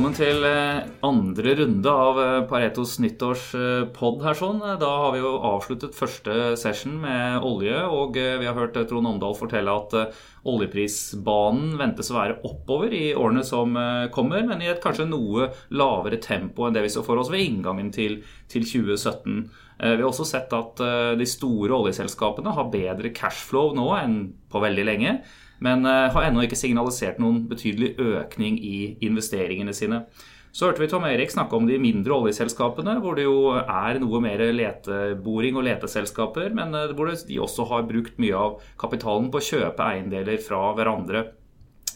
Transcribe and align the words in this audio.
Velkommen 0.00 0.16
til 0.16 0.44
eh, 0.48 0.86
andre 1.04 1.52
runde 1.58 1.92
av 1.92 2.18
eh, 2.22 2.36
Paretos 2.48 2.94
nyttårspod 3.04 4.22
her 4.24 4.38
sånn. 4.38 4.62
Da 4.80 4.88
har 5.02 5.10
vi 5.12 5.18
jo 5.20 5.34
avsluttet 5.44 5.92
første 5.92 6.54
session 6.56 6.94
med 7.02 7.44
olje, 7.44 7.82
og 7.84 8.16
eh, 8.16 8.38
vi 8.40 8.48
har 8.48 8.56
hørt 8.56 8.78
Trond 8.88 9.10
Omdal 9.10 9.36
fortelle 9.36 9.74
at 9.74 10.16
oljeprisbanen 10.48 11.74
ventes 11.76 12.08
å 12.08 12.16
være 12.16 12.38
oppover 12.48 12.96
i 12.96 13.02
årene 13.12 13.44
som 13.44 13.76
kommer, 14.16 14.40
men 14.48 14.64
i 14.64 14.70
et 14.72 14.80
kanskje 14.80 15.04
noe 15.10 15.50
lavere 15.76 16.16
tempo 16.24 16.64
enn 16.64 16.78
det 16.78 16.86
vi 16.86 16.94
så 16.96 17.04
for 17.04 17.20
oss 17.20 17.28
ved 17.28 17.44
inngangen 17.44 17.92
til, 17.92 18.22
til 18.48 18.64
2017. 18.64 19.36
Vi 19.84 19.92
har 20.00 20.08
også 20.08 20.30
sett 20.32 20.56
at 20.56 20.80
de 21.20 21.28
store 21.28 21.76
oljeselskapene 21.76 22.56
har 22.56 22.72
bedre 22.72 23.12
cashflow 23.12 23.76
nå 23.76 23.90
enn 24.00 24.18
på 24.48 24.64
veldig 24.64 24.88
lenge 24.88 25.18
men 25.64 25.86
eh, 25.88 26.10
har 26.14 26.26
ennå 26.26 26.44
ikke 26.46 26.58
signalisert 26.58 27.20
noen 27.22 27.44
betydelig 27.50 27.94
økning 28.00 28.58
i 28.60 28.76
investeringene 29.06 29.74
sine. 29.76 30.04
Så 30.50 30.66
hørte 30.66 30.82
vi 30.82 30.88
Tom 30.90 31.04
Erik 31.06 31.30
snakke 31.30 31.54
om 31.54 31.68
de 31.68 31.76
mindre 31.78 32.16
oljeselskapene, 32.16 32.96
hvor 33.04 33.14
det 33.14 33.28
jo 33.28 33.52
er 33.60 34.00
noe 34.02 34.18
mer 34.24 34.42
leteboring 34.50 35.60
og 35.60 35.66
leteselskaper, 35.68 36.50
men 36.56 36.74
eh, 36.74 36.94
hvor 36.96 37.12
de 37.12 37.42
også 37.44 37.68
har 37.70 37.86
brukt 37.90 38.18
mye 38.22 38.46
av 38.46 38.72
kapitalen 38.80 39.30
på 39.30 39.38
å 39.38 39.46
kjøpe 39.52 39.90
eiendeler 39.92 40.42
fra 40.42 40.72
hverandre. 40.78 41.28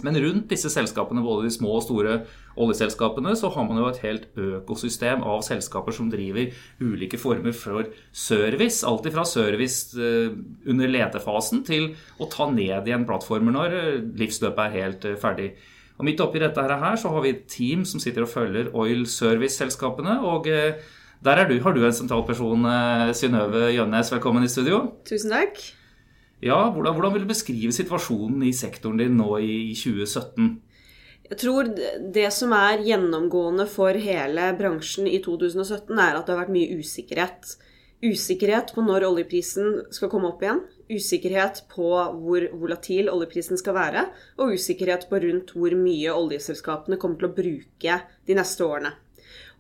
Men 0.02 0.16
rundt 0.18 0.48
disse 0.50 0.70
selskapene, 0.72 1.22
både 1.22 1.46
de 1.46 1.52
små 1.54 1.76
og 1.78 1.84
store 1.84 2.16
oljeselskapene, 2.60 3.34
så 3.38 3.50
har 3.54 3.66
man 3.68 3.78
jo 3.80 3.90
et 3.90 4.00
helt 4.02 4.27
økosystem 4.41 5.22
av 5.27 5.44
selskaper 5.46 5.94
som 5.94 6.08
driver 6.10 6.50
ulike 6.82 7.20
former 7.20 7.55
for 7.56 7.91
service. 8.10 8.82
Alt 8.86 9.06
fra 9.14 9.27
service 9.28 9.94
eh, 9.98 10.32
under 10.70 10.91
letefasen 10.91 11.62
til 11.66 11.92
å 12.19 12.28
ta 12.32 12.48
ned 12.50 12.88
igjen 12.88 13.06
plattformer 13.08 13.54
når 13.54 13.78
eh, 13.78 14.02
livsløpet 14.19 14.64
er 14.66 14.77
helt 14.80 15.08
eh, 15.10 15.20
ferdig. 15.20 15.52
Og 15.94 16.08
Midt 16.08 16.24
oppi 16.24 16.42
dette 16.42 16.64
her 16.64 16.98
så 16.98 17.12
har 17.14 17.22
vi 17.22 17.30
et 17.36 17.47
team 17.50 17.84
som 17.86 18.02
sitter 18.02 18.26
og 18.26 18.32
følger 18.32 18.72
oil 18.74 19.06
service-selskapene. 19.06 20.19
og 20.26 20.50
der 21.24 21.47
du, 21.48 21.54
har 21.62 21.72
du 21.72 21.84
en 21.86 21.94
sentral 21.94 22.26
person, 22.26 22.66
Synnøve 23.14 23.70
Gjønnes. 23.72 24.10
Velkommen 24.12 24.44
i 24.44 24.50
studio. 24.50 24.82
Tusen 25.08 25.32
takk. 25.32 25.62
Ja, 26.45 26.61
hvordan, 26.69 26.92
hvordan, 26.92 27.14
vil 27.14 27.25
du 27.25 27.31
beskrive 27.31 27.73
situasjonen 27.73 28.42
i 28.45 28.53
sektoren 28.53 29.00
din 29.00 29.14
nå 29.17 29.31
i 29.41 29.73
2017? 29.73 30.50
Jeg 31.25 31.39
tror 31.41 31.70
det 32.12 32.27
som 32.37 32.53
er 32.53 32.83
gjennomgående 32.84 33.64
for 33.70 33.97
hele 33.97 34.50
bransjen 34.59 35.09
i 35.09 35.22
2017, 35.25 35.89
er 35.97 36.19
at 36.19 36.27
det 36.27 36.34
har 36.34 36.42
vært 36.42 36.53
mye 36.53 36.77
usikkerhet. 36.77 37.55
Usikkerhet 38.05 38.75
på 38.77 38.84
når 38.84 39.06
oljeprisen 39.09 39.78
skal 39.95 40.11
komme 40.12 40.28
opp 40.34 40.45
igjen. 40.45 40.61
Usikkerhet 40.92 41.62
på 41.72 41.89
hvor 41.89 42.45
volatil 42.61 43.09
oljeprisen 43.09 43.56
skal 43.56 43.78
være. 43.78 44.05
Og 44.37 44.59
usikkerhet 44.59 45.09
på 45.09 45.22
rundt 45.25 45.55
hvor 45.56 45.72
mye 45.81 46.12
oljeselskapene 46.12 47.00
kommer 47.00 47.22
til 47.22 47.31
å 47.31 47.37
bruke 47.41 47.98
de 48.28 48.37
neste 48.37 48.69
årene. 48.69 48.92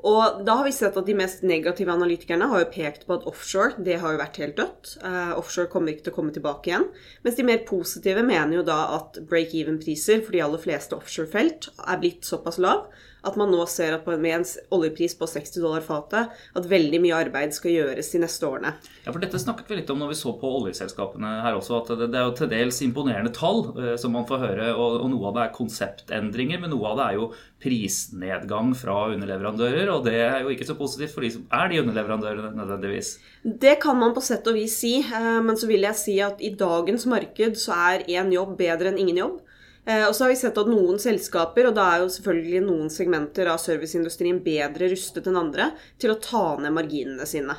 Og 0.04 0.42
da 0.44 0.58
har 0.58 0.66
vi 0.66 0.72
sett 0.76 0.96
at 1.00 1.06
de 1.08 1.14
mest 1.16 1.40
negative 1.48 1.92
analytikerne 1.92 2.50
har 2.50 2.60
jo 2.60 2.72
pekt 2.74 3.06
på 3.08 3.16
at 3.16 3.24
offshore 3.30 3.80
det 3.86 3.96
har 4.02 4.12
jo 4.12 4.20
vært 4.20 4.40
helt 4.42 4.58
dødt. 4.58 4.90
Uh, 5.00 5.32
offshore 5.38 5.70
kommer 5.72 5.94
ikke 5.94 6.08
til 6.08 6.12
å 6.12 6.18
komme 6.18 6.34
tilbake 6.34 6.68
igjen. 6.68 6.84
Mens 7.24 7.38
de 7.38 7.46
mer 7.48 7.64
positive 7.68 8.24
mener 8.26 8.58
jo 8.58 8.66
da 8.68 8.82
at 8.98 9.16
break-even-priser 9.30 10.20
for 10.26 10.36
de 10.36 10.44
aller 10.44 10.60
fleste 10.60 10.98
offshore-felt 10.98 11.70
er 11.80 12.02
blitt 12.02 12.28
såpass 12.28 12.60
lav 12.60 12.84
at 13.24 13.36
man 13.40 13.52
nå 13.52 13.64
ser 13.70 13.96
at 13.96 14.06
med 14.06 14.30
en 14.36 14.44
oljepris 14.74 15.16
på 15.18 15.28
60 15.28 15.62
dollar 15.62 15.84
fatet, 15.84 16.32
at 16.54 16.68
veldig 16.68 17.00
mye 17.02 17.16
arbeid 17.16 17.54
skal 17.56 17.72
gjøres 17.74 18.10
de 18.12 18.20
neste 18.22 18.46
årene. 18.48 18.74
Ja, 19.04 19.12
for 19.12 19.22
Dette 19.22 19.40
snakket 19.40 19.70
vi 19.70 19.78
litt 19.80 19.92
om 19.92 20.00
når 20.02 20.12
vi 20.12 20.18
så 20.18 20.34
på 20.40 20.50
oljeselskapene 20.60 21.30
her 21.44 21.58
også, 21.58 21.80
at 21.80 21.92
det, 22.00 22.10
det 22.12 22.20
er 22.20 22.28
jo 22.28 22.34
til 22.38 22.50
dels 22.52 22.80
imponerende 22.84 23.32
tall 23.34 23.64
eh, 23.74 23.94
som 24.00 24.14
man 24.16 24.26
får 24.28 24.42
høre. 24.44 24.68
Og, 24.74 24.98
og, 25.00 25.08
noe 25.12 25.30
av 25.30 25.38
det 25.38 25.44
er 25.44 25.54
konseptendringer, 25.56 26.60
men 26.62 26.74
noe 26.74 26.92
av 26.92 27.00
det 27.00 27.06
er 27.06 27.18
jo 27.20 27.30
prisnedgang 27.64 28.74
fra 28.76 28.98
underleverandører. 29.14 29.92
Og 29.94 30.04
det 30.08 30.18
er 30.26 30.38
jo 30.44 30.52
ikke 30.54 30.68
så 30.68 30.78
positivt 30.78 31.14
for 31.16 31.24
de 31.24 31.32
som 31.36 31.48
er 31.54 31.72
de 31.72 31.80
underleverandørene 31.84 32.52
nødvendigvis. 32.58 33.16
Det 33.44 33.78
kan 33.82 33.98
man 34.00 34.14
på 34.16 34.24
sett 34.24 34.46
og 34.50 34.58
vis 34.58 34.76
si, 34.84 34.98
eh, 35.00 35.40
men 35.44 35.58
så 35.60 35.70
vil 35.70 35.88
jeg 35.88 36.00
si 36.00 36.20
at 36.24 36.44
i 36.44 36.54
dagens 36.58 37.08
marked 37.10 37.58
så 37.60 37.80
er 37.94 38.06
én 38.20 38.32
jobb 38.34 38.56
bedre 38.60 38.92
enn 38.92 39.00
ingen 39.00 39.24
jobb. 39.24 39.42
Eh, 39.84 40.06
og 40.08 40.14
så 40.16 40.24
har 40.24 40.32
vi 40.32 40.38
sett 40.40 40.58
at 40.58 40.70
noen 40.70 40.98
selskaper, 41.00 41.68
og 41.68 41.76
da 41.76 41.86
er 41.92 42.02
jo 42.04 42.12
selvfølgelig 42.14 42.64
noen 42.64 42.90
segmenter 42.92 43.50
av 43.52 43.60
serviceindustrien 43.60 44.40
bedre 44.44 44.88
rustet 44.92 45.28
enn 45.28 45.40
andre 45.40 45.72
til 46.00 46.14
å 46.14 46.20
ta 46.24 46.46
ned 46.60 46.72
marginene 46.76 47.28
sine. 47.28 47.58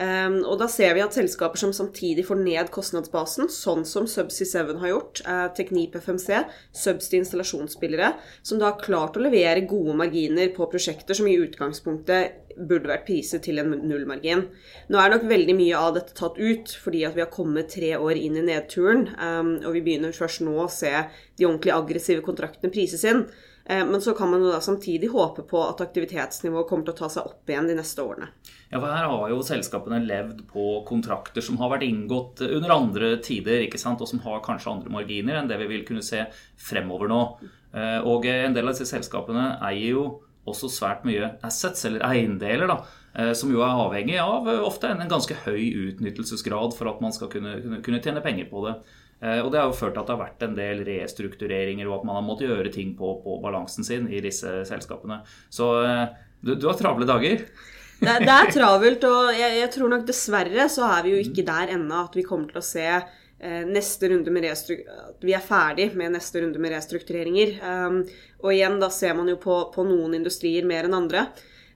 Um, 0.00 0.38
og 0.48 0.56
da 0.62 0.64
ser 0.70 0.94
vi 0.96 1.02
at 1.04 1.12
selskaper 1.12 1.60
som 1.60 1.74
samtidig 1.76 2.22
får 2.24 2.38
ned 2.40 2.70
kostnadsbasen, 2.72 3.50
sånn 3.52 3.82
som 3.84 4.06
Subsea 4.08 4.48
7 4.48 4.78
har 4.80 4.92
gjort, 4.94 5.20
uh, 5.26 5.48
Teknip 5.52 5.98
FMC, 5.98 6.38
Subsea 6.72 7.20
installasjonsspillere, 7.20 8.14
som 8.40 8.62
da 8.62 8.70
har 8.70 8.80
klart 8.80 9.18
å 9.18 9.24
levere 9.26 9.66
gode 9.68 9.98
marginer 10.00 10.54
på 10.56 10.70
prosjekter 10.72 11.18
som 11.18 11.28
i 11.28 11.36
utgangspunktet 11.36 12.38
burde 12.56 12.88
vært 12.88 13.04
priset 13.10 13.44
til 13.44 13.60
en 13.60 13.74
nullmargin. 13.90 14.46
Nå 14.88 15.00
er 15.02 15.12
nok 15.12 15.26
veldig 15.28 15.56
mye 15.58 15.76
av 15.76 15.92
dette 15.98 16.16
tatt 16.16 16.40
ut 16.40 16.72
fordi 16.80 17.04
at 17.04 17.18
vi 17.18 17.24
har 17.24 17.30
kommet 17.32 17.68
tre 17.72 17.92
år 17.98 18.16
inn 18.16 18.38
i 18.40 18.46
nedturen, 18.46 19.04
um, 19.20 19.52
og 19.60 19.76
vi 19.76 19.84
begynner 19.84 20.16
først 20.16 20.40
nå 20.46 20.56
å 20.64 20.70
se 20.72 20.94
de 21.36 21.48
ordentlig 21.48 21.76
aggressive 21.76 22.24
kontraktene 22.24 22.72
prises 22.72 23.04
inn. 23.04 23.26
Uh, 23.68 23.84
men 23.84 24.00
så 24.00 24.16
kan 24.16 24.32
man 24.32 24.40
jo 24.40 24.48
da 24.54 24.64
samtidig 24.64 25.12
håpe 25.12 25.44
på 25.50 25.60
at 25.66 25.84
aktivitetsnivået 25.84 26.72
kommer 26.72 26.88
til 26.88 26.96
å 26.96 27.00
ta 27.04 27.12
seg 27.18 27.28
opp 27.34 27.52
igjen 27.52 27.68
de 27.68 27.76
neste 27.82 28.00
årene. 28.00 28.32
Ja, 28.70 28.78
for 28.78 28.86
Her 28.86 29.08
har 29.10 29.30
jo 29.32 29.42
selskapene 29.42 29.98
levd 30.04 30.44
på 30.50 30.64
kontrakter 30.86 31.42
som 31.42 31.58
har 31.58 31.72
vært 31.72 31.88
inngått 31.88 32.44
under 32.46 32.74
andre 32.76 33.16
tider, 33.24 33.64
ikke 33.66 33.80
sant? 33.82 34.00
og 34.00 34.06
som 34.06 34.22
har 34.22 34.44
kanskje 34.46 34.70
andre 34.70 34.92
marginer 34.94 35.40
enn 35.40 35.50
det 35.50 35.58
vi 35.64 35.70
vil 35.72 35.86
kunne 35.88 36.06
se 36.06 36.22
fremover 36.54 37.10
nå. 37.10 37.22
Uh, 37.74 37.98
og 38.06 38.26
en 38.30 38.54
del 38.54 38.66
av 38.66 38.74
disse 38.74 38.86
selskapene 38.90 39.56
eier 39.66 39.96
jo 39.96 40.04
også 40.48 40.70
svært 40.72 41.04
mye 41.08 41.34
assets, 41.46 41.84
eller 41.88 42.04
eiendeler, 42.06 42.70
da, 42.70 42.78
eh, 43.14 43.32
som 43.36 43.52
jo 43.52 43.62
er 43.64 43.82
avhengig 43.84 44.18
av 44.22 44.48
eh, 44.48 44.62
ofte 44.64 44.90
en 44.90 45.10
ganske 45.10 45.36
høy 45.44 45.90
utnyttelsesgrad 45.90 46.76
for 46.76 46.90
at 46.92 47.02
man 47.04 47.14
skal 47.16 47.30
kunne, 47.32 47.58
kunne, 47.84 48.00
tjene 48.02 48.24
penger 48.24 48.48
på 48.50 48.64
det. 48.66 48.76
Eh, 49.20 49.40
og 49.44 49.50
Det 49.52 49.60
har 49.60 49.68
jo 49.68 49.76
ført 49.76 49.96
til 49.96 50.02
at 50.02 50.08
det 50.08 50.16
har 50.16 50.24
vært 50.24 50.46
en 50.46 50.56
del 50.56 50.84
restruktureringer 50.88 51.90
og 51.90 51.98
at 51.98 52.08
man 52.08 52.18
har 52.20 52.26
måttet 52.26 52.48
gjøre 52.48 52.72
ting 52.74 52.96
på, 52.98 53.18
på 53.24 53.36
balansen 53.44 53.86
sin 53.86 54.08
i 54.08 54.22
disse 54.24 54.62
selskapene. 54.68 55.20
Så 55.52 55.68
du, 56.40 56.54
du 56.54 56.70
har 56.70 56.78
travle 56.80 57.08
dager? 57.08 57.44
Det, 58.00 58.18
det 58.24 58.32
er 58.32 58.52
travelt, 58.52 59.02
og 59.04 59.32
jeg, 59.36 59.56
jeg, 59.60 59.70
tror 59.74 59.90
nok 59.92 60.06
dessverre 60.08 60.68
så 60.72 60.86
er 60.88 61.02
vi 61.04 61.14
jo 61.14 61.24
ikke 61.24 61.44
der 61.44 61.74
ennå 61.76 62.06
at 62.06 62.14
vi 62.16 62.24
kommer 62.24 62.48
til 62.48 62.62
å 62.62 62.64
se 62.64 62.86
Eh, 63.42 63.66
neste 63.66 64.08
runde 64.08 64.30
med 64.30 64.44
at 64.52 65.22
vi 65.24 65.32
er 65.32 65.40
ferdig 65.40 65.94
med 65.96 66.12
neste 66.12 66.42
runde 66.42 66.60
med 66.60 66.74
restruktureringer. 66.74 67.54
Um, 67.64 68.02
og 68.44 68.52
igjen, 68.52 68.76
da 68.82 68.90
ser 68.92 69.14
man 69.16 69.30
jo 69.32 69.38
på, 69.40 69.54
på 69.72 69.84
noen 69.88 70.18
industrier 70.18 70.66
mer 70.68 70.84
enn 70.84 70.96
andre. 70.98 71.22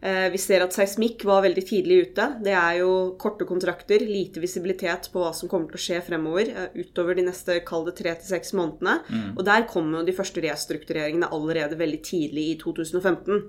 Uh, 0.05 0.29
vi 0.29 0.37
ser 0.43 0.61
at 0.61 0.77
seismikk 0.77 1.25
var 1.25 1.41
veldig 1.47 1.65
tidlig 1.65 2.03
ute. 2.11 2.27
Det 2.45 2.53
er 2.53 2.83
jo 2.83 2.91
korte 3.17 3.49
kontrakter, 3.49 4.05
lite 4.05 4.45
visibilitet 4.45 5.09
på 5.15 5.23
hva 5.23 5.33
som 5.33 5.49
kommer 5.49 5.73
til 5.73 5.81
å 5.81 5.85
skje 5.87 6.03
fremover 6.05 6.53
uh, 6.53 6.67
utover 6.77 7.17
de 7.17 7.25
neste 7.31 7.57
kall 7.65 7.89
det 7.89 7.97
tre 8.03 8.13
til 8.19 8.35
seks 8.35 8.53
månedene. 8.61 8.99
Mm. 9.09 9.31
Og 9.33 9.45
der 9.49 9.65
kommer 9.71 10.03
jo 10.03 10.11
de 10.11 10.19
første 10.21 10.45
restruktureringene 10.45 11.33
allerede 11.33 11.81
veldig 11.81 12.03
tidlig 12.05 12.51
i 12.51 12.59
2015. 12.61 13.41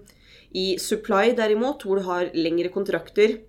I 0.56 0.78
supply 0.80 1.34
derimot, 1.36 1.84
hvor 1.84 2.00
du 2.00 2.08
har 2.08 2.32
lengre 2.38 2.72
kontrakter, 2.72 3.40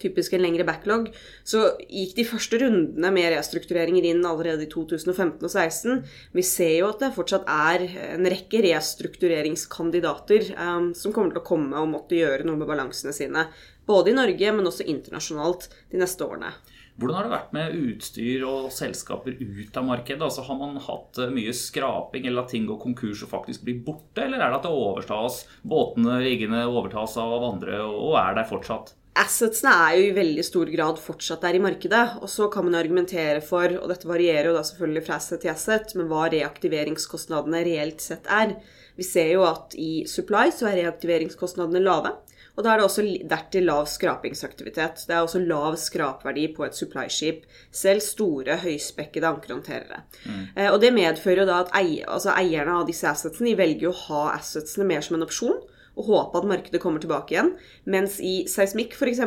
typisk 0.00 0.34
en 0.34 0.42
lengre 0.42 0.66
backlog, 0.66 1.08
så 1.46 1.62
gikk 1.86 2.14
de 2.18 2.26
første 2.28 2.58
rundene 2.60 3.10
med 3.14 3.30
restruktureringer 3.34 4.08
inn 4.10 4.24
allerede 4.26 4.66
i 4.66 4.70
2015 4.70 5.38
og 5.38 5.52
2016. 5.52 6.02
Vi 6.34 6.44
ser 6.46 6.74
jo 6.80 6.90
at 6.90 7.04
det 7.04 7.12
fortsatt 7.16 7.48
er 7.50 7.86
en 8.10 8.28
rekke 8.34 8.62
restruktureringskandidater 8.66 10.50
um, 10.58 10.90
som 10.98 11.14
kommer 11.14 11.34
til 11.34 11.42
å 11.44 11.46
komme 11.46 11.80
og 11.80 11.92
måtte 11.92 12.18
gjøre 12.18 12.46
noe 12.46 12.60
med 12.60 12.70
balansene 12.70 13.14
sine. 13.16 13.48
Både 13.86 14.12
i 14.12 14.18
Norge, 14.18 14.54
men 14.56 14.70
også 14.70 14.86
internasjonalt 14.88 15.68
de 15.92 16.00
neste 16.00 16.26
årene. 16.26 16.54
Hvordan 16.94 17.16
har 17.16 17.26
det 17.26 17.32
vært 17.32 17.54
med 17.56 17.78
utstyr 17.88 18.44
og 18.46 18.66
selskaper 18.70 19.34
ut 19.34 19.78
av 19.80 19.86
markedet? 19.88 20.22
Altså 20.22 20.44
Har 20.46 20.58
man 20.60 20.76
hatt 20.78 21.18
eh, 21.18 21.32
mye 21.34 21.54
skraping 21.56 22.28
eller 22.28 22.44
at 22.44 22.52
ting 22.54 22.68
går 22.68 22.78
konkurs 22.84 23.24
og 23.26 23.32
faktisk 23.32 23.64
blir 23.66 23.80
borte? 23.82 24.22
Eller 24.22 24.38
er 24.38 24.52
det 24.52 24.60
at 24.60 24.68
det 24.68 24.74
overtas, 24.74 25.40
båtene, 25.66 26.20
riggene 26.22 26.62
overtas 26.70 27.16
av 27.18 27.48
andre 27.48 27.80
og 27.82 28.14
er 28.20 28.38
der 28.38 28.46
fortsatt? 28.46 28.94
Assetsene 29.14 29.70
er 29.70 29.96
jo 29.98 30.06
i 30.08 30.14
veldig 30.14 30.42
stor 30.42 30.70
grad 30.70 30.98
fortsatt 30.98 31.44
der 31.46 31.58
i 31.58 31.62
markedet. 31.62 32.04
Og 32.22 32.30
så 32.30 32.48
kan 32.50 32.66
man 32.66 32.78
argumentere 32.78 33.42
for, 33.46 33.74
og 33.78 33.90
dette 33.90 34.10
varierer 34.10 34.50
jo 34.50 34.56
da 34.56 34.64
selvfølgelig 34.66 35.04
fra 35.06 35.18
asset 35.20 35.42
til 35.42 35.52
asset, 35.52 35.94
men 35.98 36.08
hva 36.10 36.26
reaktiveringskostnadene 36.34 37.62
reelt 37.66 38.02
sett 38.02 38.26
er. 38.30 38.56
Vi 38.98 39.06
ser 39.06 39.30
jo 39.34 39.44
at 39.46 39.74
i 39.78 40.04
supply 40.10 40.50
så 40.54 40.70
er 40.70 40.80
reaktiveringskostnadene 40.82 41.82
lave. 41.82 42.14
Og 42.54 42.62
da 42.62 42.70
er 42.70 42.78
det 42.78 42.86
også 42.86 43.02
dertil 43.30 43.66
lav 43.66 43.88
skrapingsaktivitet. 43.90 45.04
Det 45.08 45.14
er 45.14 45.24
også 45.24 45.42
lav 45.42 45.74
skrapverdi 45.80 46.46
på 46.54 46.66
et 46.66 46.76
supply-skip. 46.78 47.42
Selv 47.74 48.02
store, 48.04 48.60
høyspekkede 48.62 49.26
ankerhåndterere. 49.26 50.04
Mm. 50.24 50.44
Eh, 50.54 50.70
og 50.70 50.78
det 50.82 50.92
medfører 50.94 51.42
jo 51.42 51.48
da 51.50 51.60
at 51.64 51.74
ei, 51.80 52.04
altså 52.06 52.34
eierne 52.36 52.78
av 52.78 52.86
disse 52.90 53.08
assetsene 53.10 53.50
de 53.50 53.58
velger 53.58 53.90
å 53.90 53.98
ha 54.06 54.24
assetsene 54.36 54.86
mer 54.86 55.02
som 55.02 55.18
en 55.18 55.26
opsjon 55.26 55.58
og 55.94 56.08
håpe 56.08 56.40
at 56.40 56.48
markedet 56.50 56.82
kommer 56.82 57.02
tilbake 57.02 57.34
igjen. 57.34 57.52
Mens 57.90 58.20
i 58.22 58.44
seismikk 58.50 58.94
f.eks. 58.98 59.22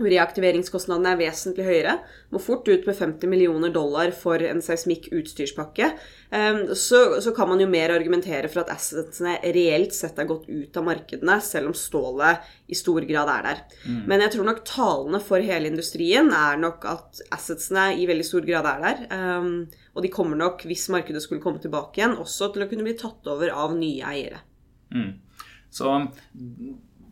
Reaktiveringskostnadene 0.00 1.12
er 1.14 1.20
vesentlig 1.20 1.66
høyere. 1.66 1.96
Må 2.32 2.40
fort 2.42 2.68
ut 2.68 2.86
med 2.88 2.96
50 2.96 3.30
millioner 3.30 3.72
dollar 3.74 4.12
for 4.16 4.42
en 4.46 4.62
seismikk-utstyrspakke. 4.64 5.90
Ehm, 6.36 6.62
så, 6.78 7.20
så, 7.20 7.32
kan 7.36 7.50
man 7.50 7.62
jo 7.62 7.68
mer 7.70 7.92
argumentere 7.94 8.50
for 8.52 8.62
at 8.62 8.72
assetsene 8.74 9.36
reelt 9.54 9.94
sett 9.96 10.18
er 10.20 10.28
gått 10.30 10.48
ut 10.48 10.76
av 10.80 10.86
markedene, 10.86 11.38
selv 11.44 11.72
om 11.72 11.76
stålet 11.76 12.46
i 12.70 12.78
stor 12.78 13.04
grad 13.08 13.32
er 13.34 13.48
der. 13.48 13.62
Mm. 13.84 14.02
Men 14.10 14.26
jeg 14.26 14.36
tror 14.36 14.50
nok 14.50 14.64
talene 14.68 15.22
for 15.24 15.50
hele 15.50 15.70
industrien 15.72 16.30
er 16.34 16.60
nok 16.60 16.86
at 16.90 17.24
assetsene 17.34 17.90
i 18.00 18.06
veldig 18.10 18.26
stor 18.26 18.46
grad 18.46 18.68
er 18.74 18.84
der. 18.86 19.02
Ehm, 19.16 19.56
og 19.94 20.06
de 20.06 20.12
kommer 20.12 20.38
nok, 20.38 20.64
hvis 20.70 20.88
markedet 20.92 21.22
skulle 21.24 21.42
komme 21.42 21.62
tilbake 21.62 22.00
igjen, 22.00 22.18
også 22.20 22.52
til 22.54 22.64
å 22.64 22.70
kunne 22.70 22.86
bli 22.86 22.96
tatt 22.98 23.26
over 23.30 23.52
av 23.52 23.74
nye 23.76 24.06
eiere. 24.14 24.44
Mm. 24.94 25.18
Så 25.70 25.90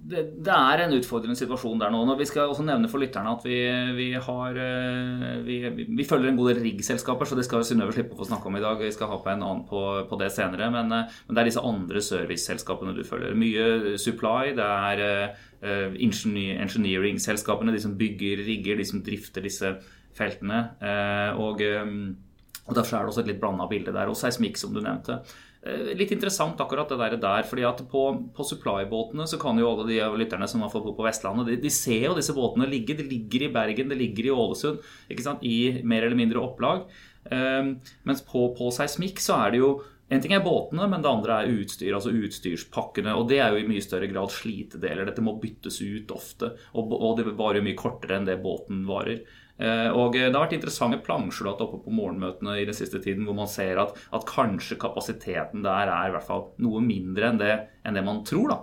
det, 0.09 0.23
det, 0.41 0.55
er 0.55 0.83
en 0.83 0.95
utfordrende 0.97 1.37
situasjon 1.37 1.81
der 1.81 1.93
nå. 1.93 2.01
Når 2.09 2.17
vi 2.21 2.27
skal 2.31 2.49
også 2.49 2.65
nevne 2.65 2.89
for 2.89 3.03
lytterne 3.03 3.35
at 3.37 3.45
vi, 3.45 3.59
vi 3.99 4.07
har 4.17 4.61
eh, 4.63 5.35
vi, 5.45 5.59
vi, 5.85 6.07
følger 6.09 6.31
en 6.31 6.39
god 6.39 6.53
del 6.53 6.63
riggselskaper, 6.65 7.29
så 7.29 7.37
det 7.37 7.45
skal 7.47 7.65
Synnøve 7.67 7.93
slippe 7.93 8.17
å 8.17 8.21
få 8.23 8.29
snakke 8.31 8.49
om 8.49 8.57
i 8.57 8.63
dag. 8.65 8.81
Vi 8.81 8.95
skal 8.95 9.11
ha 9.13 9.19
på 9.21 9.33
en 9.33 9.45
annen 9.45 9.67
på, 9.69 9.83
på 10.09 10.21
det 10.21 10.31
senere. 10.35 10.71
Men, 10.73 10.95
eh, 10.97 11.19
men, 11.27 11.37
det 11.37 11.43
er 11.43 11.51
disse 11.51 11.65
andre 11.73 12.03
serviceselskapene 12.05 12.97
du 12.97 13.03
følger. 13.07 13.37
Mye 13.39 13.99
supply. 14.01 14.55
Det 14.57 14.69
er 14.69 15.03
uh, 15.05 15.99
engineering-selskapene, 15.99 17.75
de 17.75 17.83
som 17.85 17.99
bygger 18.01 18.45
rigger, 18.47 18.81
de 18.81 18.89
som 18.89 19.03
drifter 19.05 19.45
disse 19.45 19.75
feltene. 20.17 20.63
Uh, 20.81 21.43
og, 21.45 21.61
um, 21.85 22.17
og 22.65 22.79
Derfor 22.79 22.97
er 22.97 23.05
det 23.05 23.13
også 23.13 23.27
et 23.27 23.33
litt 23.35 23.43
blanda 23.43 23.69
bilde 23.69 23.93
der. 23.93 24.09
Og 24.09 24.17
seismikk, 24.17 24.57
som 24.61 24.73
du 24.73 24.81
nevnte. 24.81 25.21
Eh, 25.69 25.93
litt 25.99 26.12
interessant 26.15 26.61
akkurat 26.61 26.88
det 26.88 26.99
der, 27.00 27.17
der 27.20 27.47
fordi 27.49 27.67
at 27.69 27.82
på, 27.91 28.05
på 28.35 28.47
supply-båtene 28.47 29.26
så 29.29 29.41
kan 29.41 29.59
jo 29.61 29.69
alle 29.69 29.88
de 29.91 30.00
lytterne 30.20 30.49
som 30.49 30.65
har 30.65 30.73
fått 30.73 30.87
bo 30.87 30.94
på 30.97 31.05
Vestlandet, 31.06 31.50
de, 31.50 31.59
de, 31.67 31.73
ser 31.75 32.09
jo 32.09 32.17
disse 32.17 32.37
båtene 32.37 32.69
ligge. 32.70 32.97
De 32.99 33.06
ligger 33.06 33.47
i 33.47 33.53
Bergen, 33.53 33.93
de 33.93 33.99
ligger 33.99 34.31
i 34.31 34.35
Ålesund, 34.35 34.81
ikke 35.12 35.26
sant? 35.26 35.44
i 35.44 35.82
mer 35.85 36.06
eller 36.06 36.19
mindre 36.19 36.43
opplag. 36.43 36.88
Um, 37.29 37.75
mens 38.09 38.23
på, 38.25 38.47
på 38.56 38.70
seismikk 38.73 39.20
så 39.20 39.37
er 39.43 39.53
det 39.53 39.61
jo 39.61 39.73
en 40.09 40.23
ting 40.25 40.32
er 40.32 40.41
båtene, 40.41 40.87
men 40.88 41.03
det 41.05 41.11
andre 41.11 41.35
er 41.43 41.50
utstyr, 41.53 41.93
altså 41.93 42.14
utstyrspakkene. 42.17 43.12
Og 43.19 43.26
det 43.29 43.43
er 43.44 43.53
jo 43.53 43.61
i 43.61 43.67
mye 43.69 43.85
større 43.85 44.09
grad 44.09 44.32
slitedeler. 44.32 45.05
Dette 45.05 45.25
må 45.25 45.35
byttes 45.43 45.82
ut 45.85 46.14
ofte. 46.14 46.55
Og, 46.73 46.94
og 46.97 47.19
det 47.19 47.26
varer 47.37 47.61
jo 47.61 47.67
mye 47.67 47.76
kortere 47.76 48.17
enn 48.17 48.29
det 48.29 48.38
båten 48.41 48.87
varer. 48.88 49.21
Eh, 49.59 49.91
og 49.91 50.15
Det 50.15 50.29
har 50.29 50.39
vært 50.39 50.57
interessante 50.57 51.01
plansjer 51.03 51.51
oppe 51.51 51.81
på 51.83 51.95
morgenmøtene 51.95 52.61
i 52.61 52.67
den 52.69 52.77
siste 52.77 53.01
tiden, 53.03 53.27
hvor 53.27 53.37
man 53.39 53.51
ser 53.51 53.81
at, 53.83 53.97
at, 54.15 54.27
kanskje 54.29 54.79
kapasiteten 54.79 55.65
der 55.67 55.91
er 55.91 56.09
i 56.09 56.15
hvert 56.15 56.27
fall 56.27 56.51
noe 56.63 56.83
mindre 56.85 57.33
enn 57.33 57.41
det, 57.43 57.55
enn 57.85 57.99
det 57.99 58.05
man 58.07 58.23
tror. 58.29 58.55
da. 58.55 58.61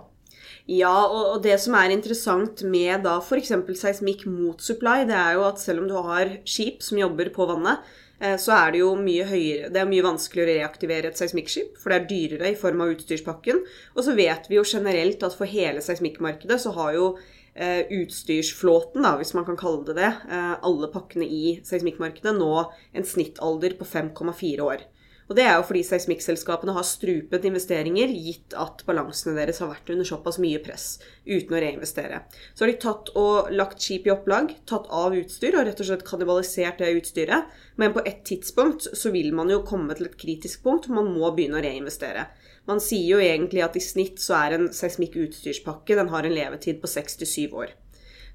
Ja, 0.66 0.94
og 1.06 1.44
det 1.44 1.60
som 1.62 1.76
er 1.78 1.92
interessant 1.94 2.64
med 2.66 3.04
da 3.04 3.20
f.eks. 3.20 3.52
seismikk 3.78 4.24
mot 4.26 4.62
supply, 4.62 5.04
det 5.06 5.14
er 5.14 5.36
jo 5.36 5.44
at 5.46 5.62
selv 5.62 5.84
om 5.84 5.86
du 5.90 5.94
har 6.08 6.40
skip 6.48 6.82
som 6.82 6.98
jobber 6.98 7.30
på 7.34 7.46
vannet, 7.52 7.84
eh, 8.18 8.34
så 8.40 8.56
er 8.56 8.74
det 8.74 8.80
jo 8.80 8.96
mye 8.98 9.28
høyere 9.28 9.70
Det 9.70 9.82
er 9.82 9.92
mye 9.92 10.06
vanskeligere 10.08 10.56
å 10.56 10.58
reaktivere 10.64 11.12
et 11.12 11.20
seismikkskip, 11.20 11.76
for 11.78 11.92
det 11.92 12.00
er 12.00 12.10
dyrere 12.10 12.50
i 12.50 12.58
form 12.58 12.82
av 12.82 12.96
utstyrspakken. 12.96 13.62
Og 13.94 14.02
så 14.08 14.16
vet 14.18 14.50
vi 14.50 14.58
jo 14.58 14.66
generelt 14.66 15.22
at 15.22 15.38
for 15.38 15.46
hele 15.46 15.84
seismikkmarkedet 15.84 16.58
så 16.64 16.74
har 16.80 16.96
jo 16.96 17.10
utstyrsflåten, 17.56 19.04
da, 19.06 19.14
hvis 19.20 19.32
man 19.36 19.46
kan 19.46 19.56
kalle 19.60 19.86
det 19.88 19.96
det, 20.00 20.10
eh, 20.30 20.52
alle 20.66 20.90
pakkene 20.92 21.24
i 21.24 21.56
seismikkmarkedet, 21.64 22.34
nå 22.36 22.52
en 22.92 23.08
snittalder 23.08 23.78
på 23.78 23.88
5,4 23.88 24.60
år. 24.66 24.84
Og 25.26 25.34
Det 25.34 25.42
er 25.42 25.56
jo 25.56 25.64
fordi 25.66 25.82
seismikkselskapene 25.82 26.74
har 26.76 26.86
strupet 26.86 27.46
investeringer, 27.48 28.12
gitt 28.14 28.54
at 28.54 28.84
balansene 28.86 29.34
deres 29.34 29.58
har 29.58 29.72
vært 29.72 29.90
under 29.90 30.06
såpass 30.06 30.38
mye 30.38 30.60
press 30.62 31.00
uten 31.26 31.56
å 31.56 31.62
reinvestere. 31.62 32.20
Så 32.54 32.62
har 32.62 32.70
de 32.70 32.78
tatt 32.84 33.10
og 33.18 33.50
lagt 33.50 33.82
skip 33.82 34.06
i 34.06 34.12
opplag, 34.14 34.54
tatt 34.70 34.86
av 34.86 35.16
utstyr 35.18 35.58
og 35.58 35.66
rett 35.66 35.82
og 35.82 35.88
slett 35.90 36.06
kannibalisert 36.06 36.78
det 36.78 36.92
utstyret. 37.00 37.50
Men 37.74 37.96
på 37.96 38.06
et 38.06 38.22
tidspunkt 38.28 38.86
så 38.94 39.10
vil 39.10 39.32
man 39.34 39.50
jo 39.50 39.64
komme 39.66 39.98
til 39.98 40.06
et 40.06 40.18
kritisk 40.20 40.62
punkt 40.62 40.86
hvor 40.86 41.00
man 41.00 41.10
må 41.16 41.32
begynne 41.34 41.58
å 41.58 41.64
reinvestere. 41.66 42.28
Man 42.66 42.82
sier 42.82 43.16
jo 43.16 43.22
egentlig 43.22 43.62
at 43.64 43.76
i 43.78 43.82
snitt 43.82 44.20
så 44.22 44.36
er 44.40 44.56
en 44.56 44.68
seismikk-utstyrspakke 44.74 45.98
den 45.98 46.10
har 46.10 46.26
en 46.26 46.34
levetid 46.34 46.80
på 46.82 46.90
6-7 46.90 47.54
år. 47.54 47.74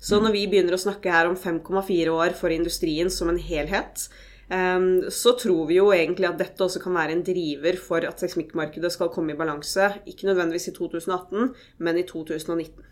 Så 0.02 0.18
når 0.18 0.34
vi 0.34 0.48
begynner 0.50 0.74
å 0.74 0.82
snakke 0.82 1.12
her 1.14 1.30
om 1.30 1.38
5,4 1.38 2.10
år 2.10 2.34
for 2.38 2.54
industrien 2.54 3.12
som 3.14 3.30
en 3.30 3.38
helhet, 3.38 4.08
ehm, 4.50 5.12
så 5.14 5.36
tror 5.38 5.68
vi 5.70 5.78
jo 5.78 5.92
egentlig 5.94 6.30
at 6.32 6.40
dette 6.40 6.64
også 6.64 6.82
kan 6.82 6.96
være 6.98 7.18
en 7.18 7.26
driver 7.28 7.78
for 7.78 8.08
at 8.08 8.24
seismikkmarkedet 8.24 8.92
skal 8.96 9.12
komme 9.14 9.36
i 9.36 9.38
balanse. 9.38 9.92
Ikke 10.10 10.32
nødvendigvis 10.32 10.72
i 10.72 10.76
2018, 10.80 11.54
men 11.78 12.02
i 12.02 12.08
2019. 12.08 12.88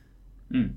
Mm. 0.53 0.69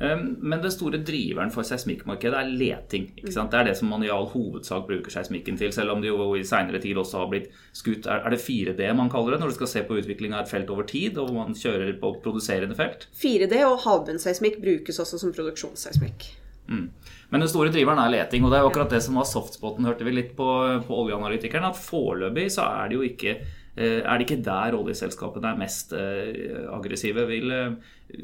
Ehm, 0.00 0.36
men 0.40 0.62
den 0.62 0.72
store 0.72 0.98
driveren 1.04 1.52
for 1.52 1.66
seismikkmarkedet 1.66 2.38
er 2.38 2.48
leting. 2.48 3.10
ikke 3.18 3.34
sant? 3.34 3.52
Det 3.52 3.60
er 3.60 3.68
det 3.68 3.76
som 3.76 3.90
man 3.92 4.04
i 4.04 4.12
all 4.12 4.28
hovedsak 4.32 4.86
bruker 4.88 5.12
seismikken 5.12 5.58
til, 5.60 5.72
selv 5.76 5.92
om 5.92 6.00
det 6.00 6.08
jo 6.08 6.30
i 6.38 6.44
seinere 6.46 6.80
tid 6.80 6.96
også 6.96 7.24
har 7.24 7.30
blitt 7.32 7.50
skutt. 7.76 8.08
Er 8.08 8.30
det 8.32 8.40
4D 8.40 8.80
man 8.96 9.12
kaller 9.12 9.36
det, 9.36 9.40
når 9.42 9.52
du 9.52 9.58
skal 9.60 9.72
se 9.74 9.84
på 9.84 10.00
utvikling 10.00 10.32
av 10.32 10.46
et 10.46 10.52
felt 10.52 10.72
over 10.72 10.88
tid, 10.88 11.18
og 11.20 11.34
man 11.36 11.56
kjører 11.56 11.92
på 12.00 12.14
produserende 12.24 12.78
felt? 12.78 13.08
4D 13.20 13.60
og 13.68 13.80
havbunnseismikk 13.84 14.60
brukes 14.64 15.02
også 15.04 15.20
som 15.20 15.34
produksjonsseismikk. 15.36 16.30
Mm. 16.70 16.88
Men 17.30 17.42
den 17.42 17.50
store 17.50 17.72
driveren 17.74 17.98
er 18.00 18.12
leting, 18.14 18.44
og 18.44 18.52
det 18.52 18.58
er 18.58 18.64
jo 18.64 18.70
akkurat 18.70 18.92
det 18.94 19.02
som 19.04 19.18
var 19.18 19.28
softspoten, 19.28 19.84
hørte 19.84 20.06
vi 20.06 20.14
litt 20.14 20.36
på, 20.38 20.48
på 20.86 21.00
oljeanalytikeren, 21.04 21.66
at 21.66 21.78
foreløpig 21.78 22.46
så 22.54 22.68
er 22.80 22.88
det 22.88 22.96
jo 22.96 23.06
ikke 23.06 23.40
er 23.80 24.18
det 24.18 24.26
ikke 24.26 24.42
der 24.44 24.76
oljeselskapene 24.76 25.52
er 25.52 25.60
mest 25.60 25.94
eh, 25.96 26.66
aggressive? 26.72 27.26
Vil, 27.30 27.52
eh, 27.54 28.18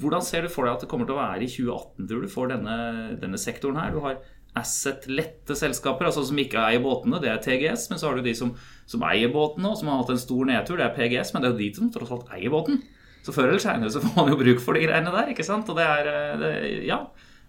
hvordan 0.00 0.24
ser 0.24 0.46
du 0.46 0.52
for 0.52 0.66
deg 0.66 0.76
at 0.76 0.86
det 0.86 0.90
kommer 0.90 1.08
til 1.08 1.16
å 1.16 1.20
være 1.20 1.44
i 1.44 1.50
2018, 1.50 2.08
tror 2.10 2.24
du, 2.24 2.30
for 2.32 2.50
denne, 2.50 2.78
denne 3.20 3.40
sektoren 3.40 3.78
her? 3.80 3.94
Du 3.94 4.02
har 4.04 4.18
asset-lette 4.56 5.56
selskaper, 5.58 6.08
altså 6.08 6.24
som 6.24 6.38
ikke 6.40 6.62
eier 6.64 6.82
båtene, 6.82 7.20
det 7.22 7.30
er 7.30 7.40
TGS. 7.44 7.90
Men 7.92 8.00
så 8.00 8.08
har 8.08 8.18
du 8.18 8.26
de 8.26 8.34
som, 8.36 8.54
som, 8.88 9.04
eier 9.08 9.32
båtene, 9.32 9.70
og 9.70 9.80
som 9.80 9.92
har 9.92 10.00
hatt 10.00 10.14
en 10.14 10.22
stor 10.22 10.48
nedtur, 10.48 10.80
det 10.80 10.88
er 10.88 10.96
PGS. 10.96 11.34
Men 11.34 11.44
det 11.44 11.50
er 11.50 11.54
jo 11.54 11.62
de 11.62 11.70
som 11.76 11.92
tross 11.92 12.14
alt 12.16 12.32
eier 12.36 12.52
båten. 12.52 12.80
Så 13.26 13.34
før 13.34 13.50
eller 13.50 13.62
seinere 13.62 13.90
så 13.92 14.00
får 14.04 14.16
man 14.16 14.32
jo 14.32 14.38
bruk 14.40 14.62
for 14.62 14.78
de 14.78 14.86
greiene 14.86 15.12
der, 15.12 15.32
ikke 15.32 15.46
sant. 15.46 15.68
Og 15.70 15.78
det 15.78 15.86
er 15.86 16.38
det, 16.40 16.52
Ja, 16.88 17.02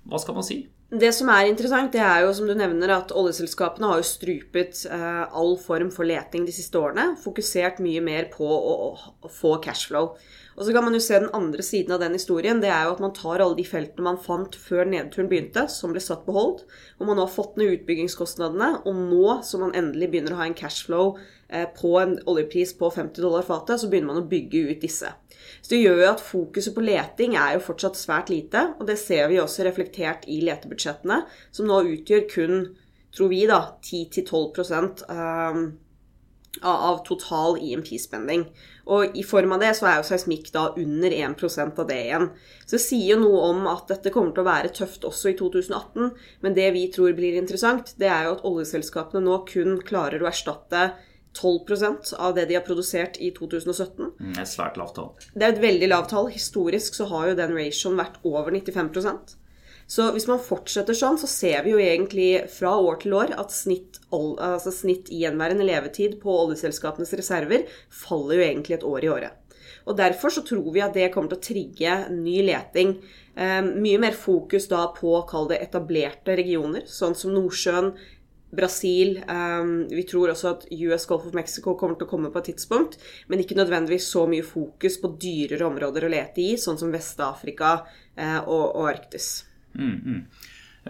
hva 0.08 0.20
skal 0.22 0.38
man 0.38 0.46
si? 0.48 0.66
Det 0.88 1.10
som 1.12 1.28
er 1.28 1.50
interessant, 1.50 1.92
det 1.92 2.00
er 2.00 2.22
jo 2.24 2.30
som 2.32 2.48
du 2.48 2.54
nevner 2.56 2.94
at 2.96 3.10
oljeselskapene 3.12 3.90
har 3.90 4.00
jo 4.00 4.08
strupet 4.08 4.86
eh, 4.88 5.24
all 5.36 5.58
form 5.60 5.90
for 5.92 6.08
leting 6.08 6.46
de 6.48 6.54
siste 6.56 6.80
årene. 6.80 7.10
Fokusert 7.20 7.82
mye 7.84 8.00
mer 8.00 8.30
på 8.32 8.48
å, 8.48 8.94
å, 8.96 9.28
få 9.28 9.58
cashflow. 9.66 10.14
Og 10.56 10.64
så 10.64 10.72
kan 10.72 10.88
man 10.88 10.96
jo 10.96 11.02
se 11.04 11.20
den 11.20 11.34
andre 11.36 11.66
siden 11.66 11.92
av 11.92 12.00
den 12.06 12.16
historien. 12.16 12.64
Det 12.64 12.72
er 12.72 12.88
jo 12.88 12.94
at 12.96 13.04
man 13.04 13.12
tar 13.18 13.44
alle 13.44 13.60
de 13.60 13.68
feltene 13.68 14.08
man 14.08 14.22
fant 14.24 14.56
før 14.56 14.88
nedturen 14.88 15.28
begynte, 15.28 15.66
som 15.68 15.92
ble 15.92 16.00
satt 16.02 16.24
på 16.24 16.38
hold. 16.38 16.64
Og 17.02 17.12
man 17.12 17.20
har 17.20 17.36
fått 17.36 17.60
ned 17.60 17.82
utbyggingskostnadene. 17.82 18.78
Og 18.88 19.04
nå 19.12 19.42
som 19.44 19.68
man 19.68 19.76
endelig 19.76 20.14
begynner 20.14 20.38
å 20.38 20.40
ha 20.40 20.48
en 20.48 20.56
cashflow 20.56 21.18
på 21.80 21.94
en 22.02 22.18
oljepris 22.28 22.74
på 22.78 22.90
50 22.92 23.24
dollar 23.24 23.46
fatet, 23.48 23.80
så 23.80 23.88
begynner 23.88 24.12
man 24.12 24.24
å 24.24 24.28
bygge 24.28 24.66
ut 24.68 24.84
disse. 24.84 25.14
Så 25.62 25.74
det 25.74 25.82
gjør 25.82 26.02
jo 26.02 26.12
at 26.12 26.24
fokuset 26.24 26.76
på 26.76 26.84
leting 26.84 27.38
er 27.40 27.56
jo 27.56 27.64
fortsatt 27.70 28.00
svært 28.00 28.32
lite, 28.34 28.70
og 28.78 28.88
det 28.90 28.98
ser 29.00 29.30
vi 29.32 29.40
også 29.42 29.68
reflektert 29.68 30.28
i 30.28 30.42
letebudsjettene, 30.44 31.22
som 31.56 31.70
nå 31.70 31.82
utgjør 31.96 32.28
kun, 32.32 32.64
tror 33.16 33.32
vi, 33.32 33.46
da, 33.50 33.62
10-12 33.80 35.06
um, 35.08 35.68
av 36.68 37.00
total 37.08 37.58
IMP-spending. 37.64 38.48
Og 38.88 39.18
i 39.20 39.24
form 39.28 39.54
av 39.56 39.64
det 39.64 39.74
så 39.78 39.90
er 39.90 39.98
jo 40.00 40.08
seismikk 40.08 40.50
da 40.56 40.70
under 40.80 41.14
1% 41.14 41.82
av 41.82 41.90
det 41.90 41.98
igjen. 42.06 42.30
Så 42.64 42.78
det 42.78 42.84
sier 42.84 43.10
jo 43.14 43.20
noe 43.24 43.42
om 43.52 43.68
at 43.72 43.92
dette 43.92 44.14
kommer 44.16 44.34
til 44.36 44.46
å 44.46 44.48
være 44.48 44.72
tøft 44.76 45.06
også 45.08 45.34
i 45.34 45.38
2018, 45.40 46.14
men 46.44 46.58
det 46.58 46.70
vi 46.76 46.88
tror 46.94 47.16
blir 47.18 47.40
interessant, 47.40 47.94
det 48.00 48.10
er 48.12 48.28
jo 48.28 48.38
at 48.38 48.48
oljeselskapene 48.48 49.26
nå 49.28 49.42
kun 49.50 49.80
klarer 49.88 50.24
å 50.24 50.32
erstatte 50.32 50.90
12% 51.38 52.14
av 52.18 52.36
det 52.36 52.48
de 52.50 52.58
har 52.58 52.66
produsert 52.66 53.20
i 53.22 53.32
2017. 53.36 54.14
Det 54.20 54.42
et 54.42 54.50
svært 54.50 54.78
lavt 54.80 54.98
tall. 54.98 55.12
Det 55.34 55.46
er 55.46 55.56
et 55.56 55.64
veldig 55.64 55.90
lavt 55.92 56.12
tall. 56.14 56.32
Historisk 56.34 56.98
så 56.98 57.08
har 57.12 57.30
jo 57.30 57.38
den 57.40 57.54
ratioen 57.58 58.00
vært 58.00 58.18
over 58.28 58.52
95% 58.54 59.36
Så 59.88 60.10
hvis 60.16 60.28
man 60.28 60.42
fortsetter 60.44 60.98
sånn, 60.98 61.20
så 61.22 61.30
ser 61.32 61.64
vi 61.64 61.76
jo 61.76 61.82
egentlig 61.82 62.32
fra 62.52 62.74
år 62.76 63.02
til 63.04 63.16
år 63.16 63.36
at 63.40 63.54
snitt, 63.56 64.02
altså 64.12 64.74
snitt 64.74 65.12
gjenværende 65.14 65.68
levetid 65.68 66.18
på 66.24 66.34
oljeselskapenes 66.46 67.14
reserver 67.16 67.68
faller 67.88 68.40
jo 68.40 68.48
egentlig 68.50 68.80
et 68.80 68.88
år 68.88 69.06
i 69.06 69.14
året. 69.14 69.44
Og 69.88 69.96
Derfor 69.96 70.34
så 70.34 70.44
tror 70.44 70.68
vi 70.76 70.84
at 70.84 70.96
det 70.98 71.08
kommer 71.14 71.32
til 71.32 71.40
å 71.40 71.46
trigge 71.48 71.94
ny 72.12 72.42
leting. 72.44 72.98
Eh, 73.38 73.62
mye 73.64 74.00
mer 74.02 74.16
fokus 74.18 74.68
da 74.68 74.88
på 74.96 75.14
å 75.16 75.26
kalle 75.30 75.54
det 75.54 75.62
etablerte 75.64 76.36
regioner, 76.36 76.84
sånn 76.92 77.16
som 77.16 77.32
Nordsjøen, 77.36 77.94
Brasil. 78.58 79.20
Um, 79.30 79.86
vi 79.92 80.04
tror 80.10 80.34
også 80.34 80.52
at 80.56 80.66
US 80.74 81.08
Golf 81.10 81.28
of 81.30 81.38
Mexico 81.38 81.76
kommer 81.80 81.98
til 82.00 82.08
å 82.08 82.12
komme 82.12 82.32
på 82.34 82.42
et 82.42 82.50
tidspunkt, 82.52 82.98
men 83.30 83.44
ikke 83.44 83.58
nødvendigvis 83.60 84.10
så 84.14 84.26
mye 84.30 84.46
fokus 84.46 85.00
på 85.02 85.14
dyrere 85.22 85.70
områder 85.70 86.08
å 86.08 86.12
lete 86.12 86.44
i, 86.44 86.52
sånn 86.62 86.80
som 86.82 86.94
Vest-Afrika 86.94 87.78
uh, 87.84 88.42
og, 88.44 88.66
og, 88.74 88.84
Arktis. 88.92 89.32
Mm, 89.78 89.98
mm. 89.98 90.22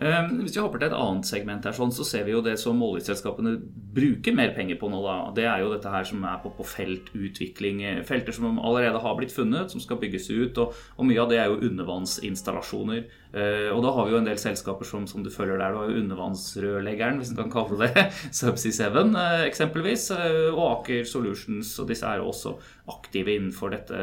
Ehm, 0.01 0.42
hvis 0.44 0.56
vi 0.56 0.62
hopper 0.62 0.82
til 0.82 0.92
et 0.92 0.98
annet 0.98 1.27
segment, 1.27 1.66
her, 1.66 1.75
sånn, 1.75 1.94
så 1.94 2.06
ser 2.06 2.25
vi 2.27 2.34
jo 2.34 2.44
det 2.46 2.58
som 2.62 2.82
oljeselskapene 2.86 3.56
bruker 3.98 4.36
mer 4.38 4.54
penger 4.56 4.77
på 4.80 4.89
nå. 4.92 5.01
Da. 5.06 5.16
Det 5.38 5.46
er 5.50 5.63
jo 5.63 5.72
dette 5.74 5.92
her 5.92 6.06
som 6.08 6.24
er 6.27 6.39
på, 6.44 6.54
feltutvikling. 6.68 7.84
Eh, 7.84 8.01
felter 8.08 8.36
som 8.36 8.60
allerede 8.60 9.01
har 9.04 9.18
blitt 9.18 9.34
funnet, 9.34 9.74
som 9.74 9.84
skal 9.84 10.00
bygges 10.01 10.30
ut. 10.30 10.62
Og, 10.63 11.06
mye 11.08 11.22
av 11.24 11.32
det 11.32 11.42
er 11.42 11.51
jo 11.51 11.62
undervannsinstallasjoner. 11.70 13.08
Uh, 13.27 13.70
og 13.75 13.82
da 13.84 13.92
har 13.94 14.06
vi 14.08 14.13
jo 14.13 14.20
en 14.22 14.27
del 14.30 14.39
selskaper 14.39 14.88
som, 14.88 15.04
som 15.10 15.22
du 15.24 15.30
følger 15.34 15.60
der. 15.60 15.74
Du 15.74 15.82
har 15.82 15.92
jo 15.92 16.01
undervannsrørleggeren, 16.01 17.20
hvis 17.20 17.34
en 17.34 17.42
kan 17.42 17.51
kalle 17.54 17.77
det 17.84 18.06
Subsea 18.38 18.88
7 18.88 19.13
uh, 19.13 19.44
eksempelvis. 19.46 20.10
Og 20.54 20.63
Aker 20.63 21.08
Solutions. 21.08 21.74
Og 21.82 21.92
disse 21.92 22.08
er 22.08 22.22
jo 22.22 22.32
også 22.32 22.56
aktive 22.94 23.36
innenfor 23.36 23.75
dette, 23.75 24.01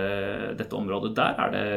dette 0.59 0.77
området. 0.77 1.15
Der 1.17 1.45
er 1.47 1.55
det 1.55 1.69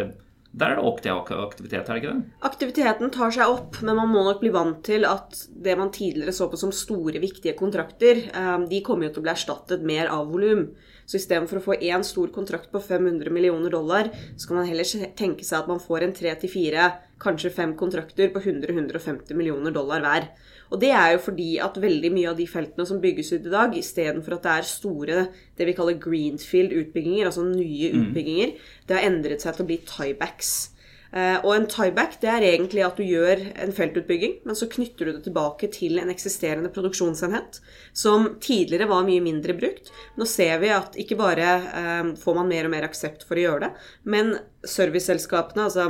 der 0.58 0.74
er 0.74 0.80
det 0.80 0.86
opp 0.90 1.02
til 1.04 1.14
aktivitet, 1.14 1.86
er 1.86 1.98
det 1.98 2.02
ikke 2.02 2.14
det? 2.14 2.36
Aktiviteten 2.48 3.12
tar 3.14 3.34
seg 3.36 3.52
opp, 3.52 3.80
men 3.84 4.00
man 4.00 4.10
må 4.10 4.24
nok 4.26 4.40
bli 4.42 4.52
vant 4.54 4.80
til 4.88 5.06
at 5.06 5.36
det 5.52 5.76
man 5.78 5.92
tidligere 5.94 6.34
så 6.34 6.48
på 6.50 6.60
som 6.60 6.72
store, 6.74 7.20
viktige 7.22 7.54
kontrakter, 7.60 8.24
eh, 8.32 8.54
de 8.70 8.82
kommer 8.86 9.08
jo 9.08 9.16
til 9.16 9.24
å 9.24 9.28
bli 9.28 9.34
erstattet 9.36 9.86
mer 9.86 10.10
av 10.14 10.32
volum. 10.32 10.70
Så 11.08 11.20
istedenfor 11.20 11.60
å 11.60 11.66
få 11.68 11.78
én 11.78 12.04
stor 12.04 12.32
kontrakt 12.36 12.72
på 12.72 12.82
500 12.84 13.32
millioner 13.32 13.72
dollar, 13.72 14.10
så 14.36 14.50
kan 14.50 14.62
man 14.62 14.68
heller 14.68 14.88
tenke 15.20 15.46
seg 15.46 15.62
at 15.62 15.70
man 15.72 15.84
får 15.84 16.08
en 16.08 16.16
tre 16.18 16.34
til 16.42 16.52
fire, 16.52 16.90
kanskje 17.22 17.54
fem 17.54 17.74
kontrakter 17.78 18.30
på 18.34 18.42
100-150 18.44 19.34
millioner 19.38 19.74
dollar 19.76 20.04
hver. 20.06 20.30
Og 20.72 20.82
det 20.82 20.92
er 20.92 21.14
jo 21.16 21.24
fordi 21.30 21.50
at 21.64 21.80
veldig 21.80 22.12
mye 22.14 22.32
av 22.32 22.40
de 22.40 22.48
feltene 22.50 22.86
som 22.88 23.02
bygges 23.04 23.32
ut 23.34 23.46
i 23.48 23.54
dag, 23.54 23.76
istedenfor 23.78 24.38
at 24.38 24.48
det 24.48 24.56
er 24.56 24.72
store, 24.72 25.20
det 25.58 25.68
vi 25.70 25.76
kaller 25.78 26.00
greenfield-utbygginger, 26.04 27.30
altså 27.30 27.46
nye 27.48 27.92
mm. 27.94 28.02
utbygginger, 28.02 28.58
det 28.88 28.98
har 28.98 29.08
endret 29.08 29.44
seg 29.44 29.56
til 29.56 29.66
å 29.66 29.70
bli 29.72 29.80
tiebacks. 29.88 30.58
Uh, 31.08 31.40
og 31.40 31.54
en 31.54 31.66
tieback 31.72 32.18
det 32.20 32.28
er 32.28 32.44
egentlig 32.44 32.82
at 32.84 32.98
du 33.00 33.06
gjør 33.08 33.40
en 33.64 33.72
feltutbygging, 33.72 34.42
men 34.44 34.58
så 34.60 34.68
knytter 34.68 35.08
du 35.08 35.14
det 35.14 35.24
tilbake 35.30 35.70
til 35.72 36.02
en 36.02 36.12
eksisterende 36.12 36.72
produksjonsenhet 36.76 37.62
som 37.96 38.34
tidligere 38.44 38.90
var 38.92 39.08
mye 39.08 39.24
mindre 39.24 39.56
brukt. 39.56 39.94
Nå 40.20 40.28
ser 40.28 40.60
vi 40.60 40.74
at 40.76 41.00
ikke 41.00 41.16
bare 41.20 41.54
uh, 41.64 42.12
får 42.20 42.38
man 42.42 42.52
mer 42.52 42.68
og 42.68 42.76
mer 42.76 42.90
aksept 42.90 43.24
for 43.28 43.40
å 43.40 43.46
gjøre 43.46 43.70
det, 43.70 43.72
men 44.04 44.36
serviceselskapene, 44.68 45.70
altså 45.70 45.88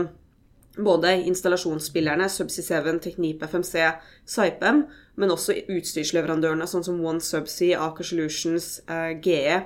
både 0.84 1.14
installasjonsspillerne, 1.30 2.30
Subsea 2.30 2.82
7, 2.84 3.00
Teknip 3.04 3.44
FMC, 3.44 3.92
Saipem, 4.26 4.84
men 5.18 5.34
også 5.34 5.56
utstyrsleverandørene 5.74 6.68
sånn 6.70 6.86
som 6.86 7.00
OneSubsea, 7.02 7.80
Aker 7.88 8.08
Solutions, 8.08 8.78
uh, 8.90 9.14
GE. 9.24 9.62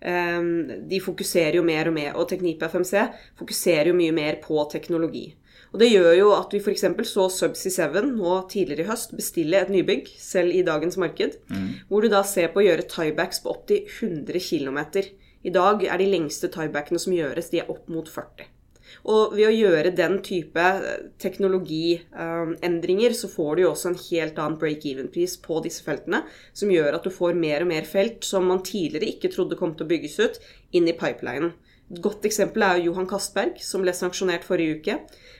Um, 0.00 0.86
de 0.88 0.96
fokuserer 1.04 1.58
jo 1.58 1.64
mer 1.66 1.90
og 1.90 1.96
mer, 1.98 2.14
og 2.16 2.30
Teknip 2.30 2.62
FMC 2.64 3.02
fokuserer 3.36 3.90
jo 3.90 3.98
mye 3.98 4.14
mer 4.16 4.40
på 4.40 4.62
teknologi. 4.72 5.26
Og 5.70 5.78
Det 5.78 5.90
gjør 5.90 6.14
jo 6.18 6.30
at 6.34 6.54
vi 6.54 6.58
f.eks. 6.58 6.84
så 7.06 7.28
Subsea 7.30 7.86
7 7.92 8.08
nå 8.10 8.38
tidligere 8.50 8.86
i 8.86 8.90
høst 8.90 9.12
bestille 9.14 9.60
et 9.60 9.70
nybygg, 9.70 10.08
selv 10.18 10.56
i 10.56 10.64
dagens 10.66 10.98
marked, 10.98 11.36
mm. 11.46 11.68
hvor 11.88 12.02
du 12.02 12.10
da 12.10 12.24
ser 12.26 12.50
på 12.50 12.62
å 12.62 12.66
gjøre 12.66 12.88
tiebacks 12.90 13.44
på 13.44 13.52
opptil 13.52 13.84
100 13.86 14.42
km. 14.42 14.80
I 15.46 15.52
dag 15.54 15.84
er 15.86 16.00
de 16.02 16.08
lengste 16.10 16.50
tiebackene 16.52 16.98
som 17.00 17.14
gjøres, 17.14 17.52
de 17.52 17.62
er 17.62 17.70
opp 17.70 17.86
mot 17.92 18.08
40. 18.10 18.49
Og 19.10 19.34
ved 19.36 19.48
å 19.48 19.54
gjøre 19.54 19.94
den 19.96 20.18
type 20.26 20.60
eh, 20.60 21.06
teknologiendringer, 21.22 23.16
så 23.16 23.30
får 23.32 23.56
du 23.56 23.64
jo 23.64 23.72
også 23.72 23.92
en 23.92 23.98
helt 24.02 24.38
annen 24.42 24.58
break-even-pris 24.60 25.38
på 25.44 25.62
disse 25.64 25.84
feltene, 25.86 26.22
som 26.52 26.72
gjør 26.72 26.98
at 26.98 27.06
du 27.06 27.14
får 27.14 27.38
mer 27.38 27.64
og 27.64 27.72
mer 27.72 27.88
felt 27.88 28.26
som 28.26 28.48
man 28.50 28.64
tidligere 28.66 29.12
ikke 29.14 29.32
trodde 29.34 29.58
kom 29.60 29.74
til 29.76 29.86
å 29.86 29.92
bygges 29.92 30.20
ut, 30.20 30.40
inn 30.76 30.88
i 30.90 30.96
pipelinen. 30.96 31.54
Et 31.90 31.98
godt 31.98 32.26
eksempel 32.28 32.62
er 32.62 32.78
jo 32.78 32.92
Johan 32.92 33.08
Castberg, 33.10 33.56
som 33.66 33.82
ble 33.82 33.94
sanksjonert 33.96 34.44
forrige 34.46 34.78
uke. 34.78 34.98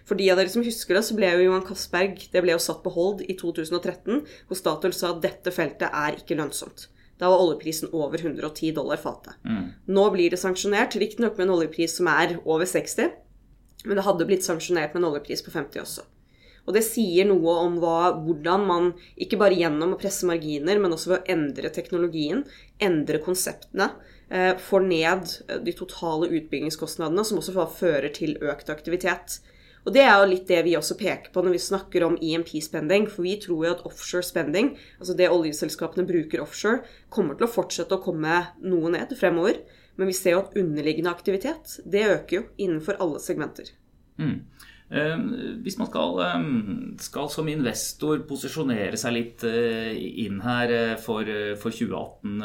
For 0.09 0.19
de 0.19 0.27
av 0.33 0.41
dere 0.41 0.51
som 0.51 0.65
husker 0.67 0.99
det, 0.99 1.05
så 1.07 1.15
ble 1.15 1.29
jo 1.31 1.45
Johan 1.45 1.67
Castberg 1.67 2.25
det 2.33 2.43
ble 2.43 2.57
jo 2.57 2.63
satt 2.63 2.81
på 2.83 2.91
hold 2.97 3.23
i 3.23 3.37
2013, 3.39 4.25
hvor 4.49 4.59
Statoil 4.59 4.97
sa 4.97 5.13
at 5.13 5.23
dette 5.23 5.55
feltet 5.55 5.87
er 5.95 6.19
ikke 6.19 6.39
lønnsomt. 6.41 6.89
Da 7.21 7.29
var 7.31 7.43
oljeprisen 7.45 7.93
over 7.93 8.19
110 8.19 8.73
dollar 8.75 8.99
fatet. 8.99 9.37
Mm. 9.45 9.67
Nå 9.93 10.07
blir 10.15 10.33
det 10.33 10.41
sanksjonert, 10.41 10.97
riktignok 10.99 11.37
med 11.37 11.47
en 11.47 11.55
oljepris 11.59 11.99
som 12.01 12.09
er 12.11 12.39
over 12.41 12.67
60, 12.67 13.13
men 13.85 13.97
det 13.97 14.07
hadde 14.07 14.27
blitt 14.29 14.47
sanksjonert 14.47 14.95
med 14.95 15.03
en 15.03 15.11
oljepris 15.13 15.45
på 15.47 15.53
50 15.55 15.83
også. 15.85 16.07
Og 16.69 16.77
det 16.77 16.83
sier 16.87 17.27
noe 17.27 17.55
om 17.65 17.79
hva, 17.83 18.13
hvordan 18.21 18.67
man, 18.69 18.91
ikke 19.19 19.39
bare 19.41 19.57
gjennom 19.59 19.95
å 19.97 20.01
presse 20.01 20.29
marginer, 20.29 20.79
men 20.79 20.93
også 20.95 21.15
ved 21.15 21.23
å 21.23 21.35
endre 21.35 21.73
teknologien, 21.75 22.45
endre 22.83 23.23
konseptene, 23.25 23.91
eh, 24.29 24.53
får 24.61 24.85
ned 24.87 25.33
eh, 25.49 25.63
de 25.65 25.75
totale 25.77 26.29
utbyggingskostnadene, 26.29 27.25
som 27.27 27.41
også 27.41 27.67
fører 27.81 28.13
til 28.15 28.37
økt 28.45 28.71
aktivitet. 28.71 29.41
Og 29.87 29.95
Det 29.95 30.03
er 30.05 30.13
jo 30.21 30.29
litt 30.29 30.49
det 30.51 30.61
vi 30.67 30.77
også 30.77 30.95
peker 31.01 31.33
på 31.33 31.43
når 31.43 31.55
vi 31.57 31.63
snakker 31.65 32.05
om 32.05 32.19
EMP-spending. 32.21 33.07
For 33.09 33.25
vi 33.25 33.39
tror 33.41 33.65
jo 33.65 33.73
at 33.73 33.85
offshore 33.89 34.27
spending, 34.27 34.75
altså 35.01 35.17
det 35.17 35.31
oljeselskapene 35.33 36.05
bruker 36.09 36.43
offshore, 36.45 36.83
kommer 37.09 37.39
til 37.39 37.49
å 37.49 37.53
fortsette 37.55 37.97
å 37.97 38.05
komme 38.05 38.43
noe 38.61 38.93
ned 38.93 39.17
fremover. 39.17 39.63
Men 39.99 40.11
vi 40.11 40.17
ser 40.17 40.37
jo 40.37 40.43
at 40.45 40.57
underliggende 40.59 41.13
aktivitet 41.13 41.79
det 41.85 42.07
øker 42.09 42.37
jo 42.37 42.45
innenfor 42.59 43.01
alle 43.03 43.21
segmenter. 43.23 43.73
Mm. 44.21 44.39
Ehm, 44.91 45.27
hvis 45.63 45.79
man 45.79 45.87
skal, 45.91 46.17
ehm, 46.27 46.97
skal, 46.99 47.29
som 47.31 47.49
investor 47.49 48.25
posisjonere 48.29 48.99
seg 48.99 49.15
litt 49.15 49.45
eh, 49.47 49.93
inn 50.25 50.41
her 50.43 50.73
eh, 50.75 50.97
for, 50.99 51.23
eh, 51.23 51.55
for 51.61 51.71
2018 51.71 52.43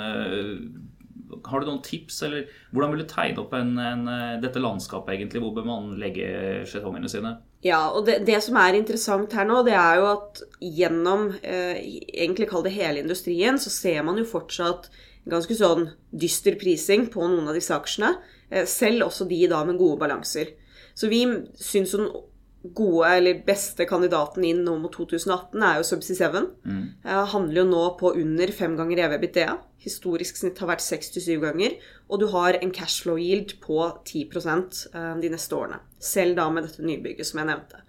har 1.46 1.62
du 1.62 1.66
noen 1.68 1.82
tips, 1.84 2.20
eller 2.24 2.46
hvordan 2.70 2.94
vil 2.94 3.02
du 3.02 3.10
tegne 3.10 3.42
opp 3.42 3.54
en, 3.58 3.74
en, 3.82 4.06
dette 4.42 4.62
landskapet 4.62 5.16
egentlig? 5.16 5.42
Hvor 5.42 5.56
bør 5.58 5.66
man 5.68 5.90
legge 6.00 6.28
skjetongene 6.70 7.10
sine? 7.12 7.34
Ja, 7.66 7.80
og 7.90 8.06
det, 8.06 8.20
det, 8.28 8.38
som 8.46 8.60
er 8.62 8.78
interessant 8.78 9.34
her 9.34 9.48
nå, 9.50 9.64
det 9.66 9.74
er 9.74 9.98
jo 9.98 10.06
at 10.12 10.44
gjennom 10.62 11.32
eh, 11.42 11.82
egentlig 12.14 12.50
kall 12.52 12.66
det 12.66 12.76
hele 12.78 13.02
industrien, 13.02 13.58
så 13.62 13.74
ser 13.74 14.06
man 14.06 14.22
jo 14.22 14.28
fortsatt 14.30 14.92
ganske 15.30 15.58
sånn 15.58 15.90
dyster 16.12 16.58
prising 16.62 17.08
på 17.14 17.26
noen 17.26 17.50
av 17.50 17.58
disse 17.58 17.76
aksjene. 17.76 18.16
Eh, 18.50 18.68
selv 18.70 19.10
også 19.10 19.28
de 19.30 19.42
da 19.52 19.64
med 19.66 19.80
gode 19.82 20.00
balanser. 20.02 20.54
Så 20.96 21.10
vi 21.12 21.26
syns 21.60 21.96
den 21.98 22.10
gode 22.74 23.10
eller 23.18 23.42
beste 23.46 23.86
kandidaten 23.86 24.46
inn 24.48 24.64
nå 24.66 24.76
mot 24.82 24.94
2018 24.94 25.64
er 25.68 25.80
jo 25.80 25.86
Subsea 25.86 26.30
7. 26.32 26.48
Mm. 26.66 26.84
Eh, 27.04 27.24
handler 27.34 27.62
jo 27.62 27.66
nå 27.70 27.84
på 28.00 28.14
under 28.18 28.54
fem 28.56 28.78
ganger 28.78 29.04
EV-BTA. 29.06 29.58
Historisk 29.86 30.40
snitt 30.40 30.60
har 30.62 30.72
vært 30.72 30.86
seks 30.86 31.12
til 31.14 31.26
syv 31.26 31.46
ganger. 31.46 31.78
Og 32.10 32.22
du 32.22 32.28
har 32.34 32.58
en 32.60 32.74
cashflow 32.74 33.20
yield 33.22 33.58
på 33.64 33.80
10 34.06 34.24
eh, 34.94 35.12
de 35.22 35.34
neste 35.34 35.58
årene. 35.58 35.82
Selv 36.00 36.40
da 36.40 36.50
med 36.50 36.66
dette 36.68 36.86
nybygget 36.86 37.30
som 37.30 37.44
jeg 37.44 37.52
nevnte. 37.52 37.85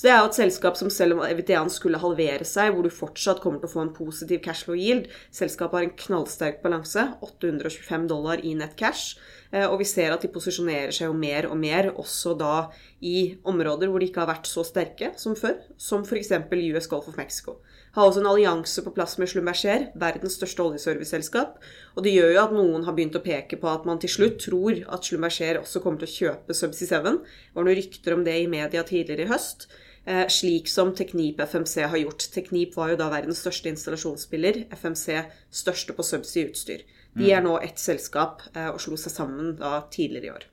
Så 0.00 0.06
det 0.06 0.12
er 0.14 0.22
jo 0.22 0.28
et 0.30 0.36
selskap 0.38 0.78
som 0.80 0.88
selv 0.88 1.18
om 1.18 1.26
EVTA-en 1.26 1.68
skulle 1.68 1.98
halvere 2.00 2.46
seg, 2.48 2.70
hvor 2.72 2.86
du 2.86 2.88
fortsatt 2.88 3.42
kommer 3.44 3.60
til 3.60 3.68
å 3.68 3.72
få 3.74 3.82
en 3.82 3.90
positiv 3.92 4.40
cashflow 4.46 4.78
yield 4.80 5.10
Selskapet 5.28 5.76
har 5.76 5.84
en 5.84 5.98
knallsterk 6.06 6.62
balanse, 6.62 7.04
825 7.20 8.06
dollar 8.08 8.40
i 8.40 8.54
net 8.56 8.78
cash. 8.80 9.18
Eh, 9.52 9.66
og 9.66 9.82
vi 9.82 9.88
ser 9.90 10.14
at 10.14 10.24
de 10.24 10.30
posisjonerer 10.32 10.94
seg 10.96 11.10
jo 11.10 11.18
mer 11.20 11.50
og 11.50 11.60
mer, 11.60 11.90
også 12.00 12.32
da 12.40 12.70
i 13.04 13.34
områder 13.44 13.92
hvor 13.92 14.00
de 14.00 14.08
ikke 14.08 14.24
har 14.24 14.30
vært 14.32 14.48
så 14.48 14.64
sterke 14.64 15.12
som 15.20 15.36
før, 15.36 15.58
som 15.76 16.08
f.eks. 16.08 16.32
US 16.48 16.88
Golf 16.88 17.12
of 17.12 17.20
Mexico 17.20 17.58
har 17.96 18.06
også 18.06 18.20
en 18.22 18.28
allianse 18.30 18.82
på 18.86 18.92
plass 18.94 19.16
med 19.18 19.30
Schlumberger, 19.30 19.88
verdens 19.98 20.36
største 20.38 20.62
oljeserviceselskap. 20.62 21.56
Og 21.96 22.06
det 22.06 22.12
gjør 22.14 22.34
jo 22.36 22.42
at 22.44 22.54
noen 22.54 22.86
har 22.86 22.94
begynt 22.94 23.18
å 23.18 23.24
peke 23.24 23.58
på 23.58 23.66
at 23.70 23.86
man 23.88 23.98
til 24.02 24.12
slutt 24.12 24.38
tror 24.44 24.78
at 24.86 25.06
Schlumberger 25.06 25.58
også 25.58 25.82
kommer 25.82 26.02
til 26.02 26.10
å 26.10 26.14
kjøpe 26.14 26.56
Subsea 26.56 27.02
7. 27.02 27.18
Det 27.18 27.58
var 27.58 27.66
noen 27.66 27.80
rykter 27.80 28.14
om 28.14 28.22
det 28.26 28.36
i 28.38 28.50
media 28.50 28.86
tidligere 28.86 29.26
i 29.26 29.32
høst. 29.32 29.66
Eh, 30.04 30.26
slik 30.32 30.68
som 30.68 30.94
Teknip 30.96 31.40
FMC 31.40 31.82
har 31.82 31.96
gjort. 31.96 32.30
Teknip 32.32 32.76
var 32.76 32.92
jo 32.92 33.00
da 33.00 33.10
verdens 33.12 33.42
største 33.44 33.68
installasjonsspiller. 33.68 34.64
FMC 34.72 35.20
største 35.52 35.96
på 35.96 36.06
subsea-utstyr. 36.06 36.86
De 37.18 37.28
er 37.28 37.42
mm. 37.42 37.48
nå 37.48 37.58
ett 37.60 37.78
selskap 37.82 38.42
eh, 38.54 38.70
og 38.70 38.80
slo 38.80 38.96
seg 39.00 39.12
sammen 39.12 39.54
da 39.58 39.82
tidligere 39.92 40.26
i 40.26 40.32
år. 40.32 40.48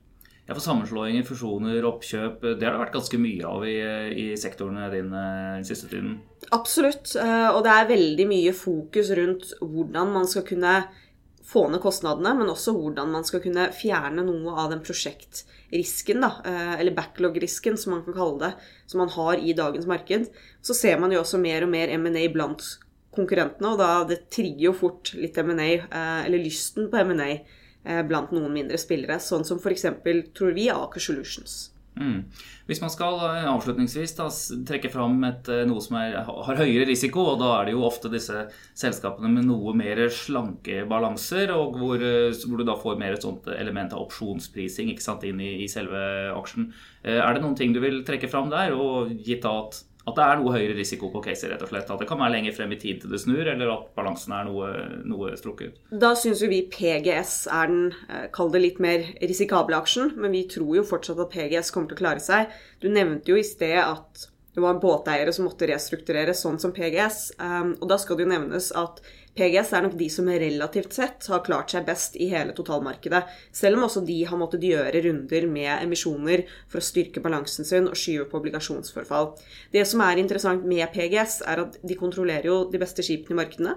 Ja, 0.48 0.54
for 0.54 0.64
Sammenslåinger, 0.64 1.26
fusjoner, 1.28 1.84
oppkjøp, 1.84 2.40
det 2.40 2.64
har 2.64 2.72
det 2.72 2.80
vært 2.80 2.94
ganske 2.94 3.18
mye 3.20 3.48
av 3.48 3.66
i, 3.68 3.76
i 4.16 4.26
sektorene 4.40 4.86
din 4.94 5.10
den 5.12 5.66
siste 5.68 5.90
tiden? 5.90 6.14
Absolutt. 6.56 7.12
Eh, 7.20 7.48
og 7.52 7.60
det 7.66 7.74
er 7.74 7.90
veldig 7.90 8.28
mye 8.30 8.54
fokus 8.56 9.12
rundt 9.16 9.52
hvordan 9.60 10.14
man 10.14 10.28
skal 10.28 10.46
kunne 10.48 10.80
få 11.48 11.66
ned 11.72 11.80
kostnadene, 11.80 12.34
men 12.36 12.52
også 12.52 12.74
hvordan 12.76 13.12
man 13.12 13.24
skal 13.28 13.42
kunne 13.44 13.70
fjerne 13.76 14.24
noe 14.24 14.56
av 14.60 14.72
den 14.74 14.84
prosjektrisken, 15.68 16.20
da, 16.20 16.32
eh, 16.44 16.80
eller 16.80 16.96
backlog-risken, 16.96 17.76
som 17.76 17.92
man 17.92 18.04
kan 18.04 18.14
kalle 18.14 18.38
det, 18.38 18.52
som 18.86 18.98
man 18.98 19.08
har 19.08 19.36
i 19.36 19.52
dagens 19.52 19.86
marked. 19.86 20.26
Så 20.62 20.74
ser 20.74 20.98
man 20.98 21.12
jo 21.12 21.20
også 21.20 21.38
mer 21.38 21.62
og 21.62 21.68
mer 21.70 21.88
M&A 21.88 22.28
blant 22.28 22.78
konkurrentene, 23.14 23.72
og 23.72 23.78
da 23.78 24.04
det 24.04 24.30
trigger 24.30 24.70
jo 24.70 24.72
fort 24.72 25.14
litt 25.14 25.36
M&A, 25.38 25.74
eh, 25.78 26.26
eller 26.26 26.38
lysten 26.38 26.90
på 26.90 26.96
M&A 27.04 27.44
Eh, 27.88 28.02
blant 28.04 28.32
noen 28.34 28.52
mindre 28.52 28.78
spillere, 28.80 29.16
sånn 29.22 29.46
som 29.48 29.60
f.eks. 29.62 29.86
tror 30.36 30.54
vi 30.56 30.68
Aker 30.72 31.00
Solutions. 31.00 31.70
Mm. 31.98 32.18
Hvis 32.68 32.80
man 32.82 32.92
skal 32.92 33.18
eh, 33.26 33.46
avslutningsvis 33.50 34.14
da, 34.18 34.28
trekke 34.68 34.90
fram 34.92 35.16
et, 35.26 35.48
eh, 35.50 35.64
noe 35.68 35.82
som 35.82 35.98
er, 36.00 36.14
har 36.22 36.60
høyere 36.60 36.86
risiko, 36.88 37.24
og 37.32 37.40
da 37.42 37.50
er 37.56 37.68
det 37.68 37.74
jo 37.74 37.84
ofte 37.88 38.12
disse 38.12 38.44
selskapene 38.78 39.30
med 39.32 39.48
noe 39.48 39.74
mer 39.78 40.04
slanke 40.14 40.84
balanser, 40.90 41.52
og 41.56 41.78
hvor, 41.80 42.04
hvor, 42.04 42.56
du 42.58 42.66
da 42.68 42.78
får 42.78 43.00
mer 43.02 43.18
et 43.18 43.26
sånt 43.26 43.50
element 43.56 43.96
av 43.96 44.06
opsjonsprising 44.06 44.94
sant, 45.02 45.26
inn 45.26 45.42
i, 45.42 45.56
i, 45.64 45.68
selve 45.70 46.00
aksjen. 46.36 46.70
Er 47.02 47.34
det 47.34 47.42
noen 47.42 47.58
ting 47.58 47.74
du 47.74 47.82
vil 47.82 48.02
trekke 48.06 48.30
fram 48.30 48.50
der, 48.52 48.76
og 48.76 49.12
gitt 49.26 49.46
at 49.48 49.82
At 50.08 50.16
det 50.16 50.24
er 50.24 50.40
noe 50.40 50.54
høyere 50.54 50.76
risiko 50.78 51.10
på 51.12 51.22
caser, 51.24 51.52
rett 51.52 51.64
og 51.64 51.72
slett. 51.72 51.90
At 51.92 52.00
det 52.02 52.08
kan 52.08 52.20
være 52.20 52.36
lenger 52.36 52.56
frem 52.56 52.72
i 52.74 52.80
tid 52.80 53.02
til 53.02 53.12
det 53.12 53.20
snur, 53.22 53.42
eller 53.44 53.74
at 53.74 53.90
balansen 53.98 54.34
er 54.36 54.48
noe, 54.48 54.70
noe 55.08 55.34
strukket. 55.40 55.76
Da 56.04 56.14
syns 56.18 56.42
jo 56.44 56.50
vi 56.50 56.62
PGS 56.72 57.36
er 57.58 57.70
den, 57.72 57.92
eh, 58.08 58.26
kall 58.34 58.50
det 58.54 58.64
litt 58.64 58.80
mer 58.82 59.04
risikable 59.20 59.76
aksjen, 59.76 60.14
men 60.16 60.34
vi 60.34 60.46
tror 60.50 60.80
jo 60.80 60.88
fortsatt 60.88 61.20
at 61.22 61.32
PGS 61.34 61.72
kommer 61.74 61.92
til 61.92 61.98
å 61.98 62.02
klare 62.04 62.24
seg. 62.24 62.50
Du 62.80 62.88
nevnte 62.88 63.34
jo 63.34 63.38
i 63.38 63.46
sted 63.46 63.78
at 63.82 64.28
det 64.58 64.64
var 64.64 64.80
båteiere 64.82 65.32
som 65.34 65.46
måtte 65.46 65.68
restrukturere, 65.70 66.32
sånn 66.34 66.58
som 66.58 66.72
PGS. 66.74 67.18
Um, 67.38 67.76
og 67.78 67.92
da 67.92 67.98
skal 68.00 68.18
det 68.18 68.24
jo 68.26 68.32
nevnes 68.32 68.72
at 68.74 68.98
PGS 69.38 69.70
er 69.76 69.84
nok 69.84 69.94
de 70.00 70.08
som 70.10 70.26
relativt 70.26 70.96
sett 70.96 71.26
har 71.30 71.44
klart 71.46 71.70
seg 71.70 71.86
best 71.86 72.16
i 72.18 72.26
hele 72.32 72.54
totalmarkedet, 72.56 73.20
selv 73.54 73.78
om 73.78 73.86
også 73.86 74.02
de 74.06 74.16
har 74.26 74.40
måttet 74.40 74.66
gjøre 74.66 75.02
runder 75.04 75.46
med 75.46 75.70
emisjoner 75.76 76.42
for 76.66 76.80
å 76.80 76.84
styrke 76.84 77.22
balansen 77.22 77.68
sin 77.68 77.86
og 77.86 77.98
skyve 77.98 78.26
på 78.30 78.40
obligasjonsforfall. 78.40 79.30
Det 79.74 79.86
som 79.86 80.02
er 80.02 80.18
interessant 80.18 80.66
med 80.66 80.90
PGS, 80.94 81.40
er 81.46 81.64
at 81.68 81.78
de 81.86 81.98
kontrollerer 82.00 82.50
jo 82.50 82.60
de 82.72 82.82
beste 82.82 83.04
skipene 83.06 83.36
i 83.36 83.40
markedene. 83.44 83.76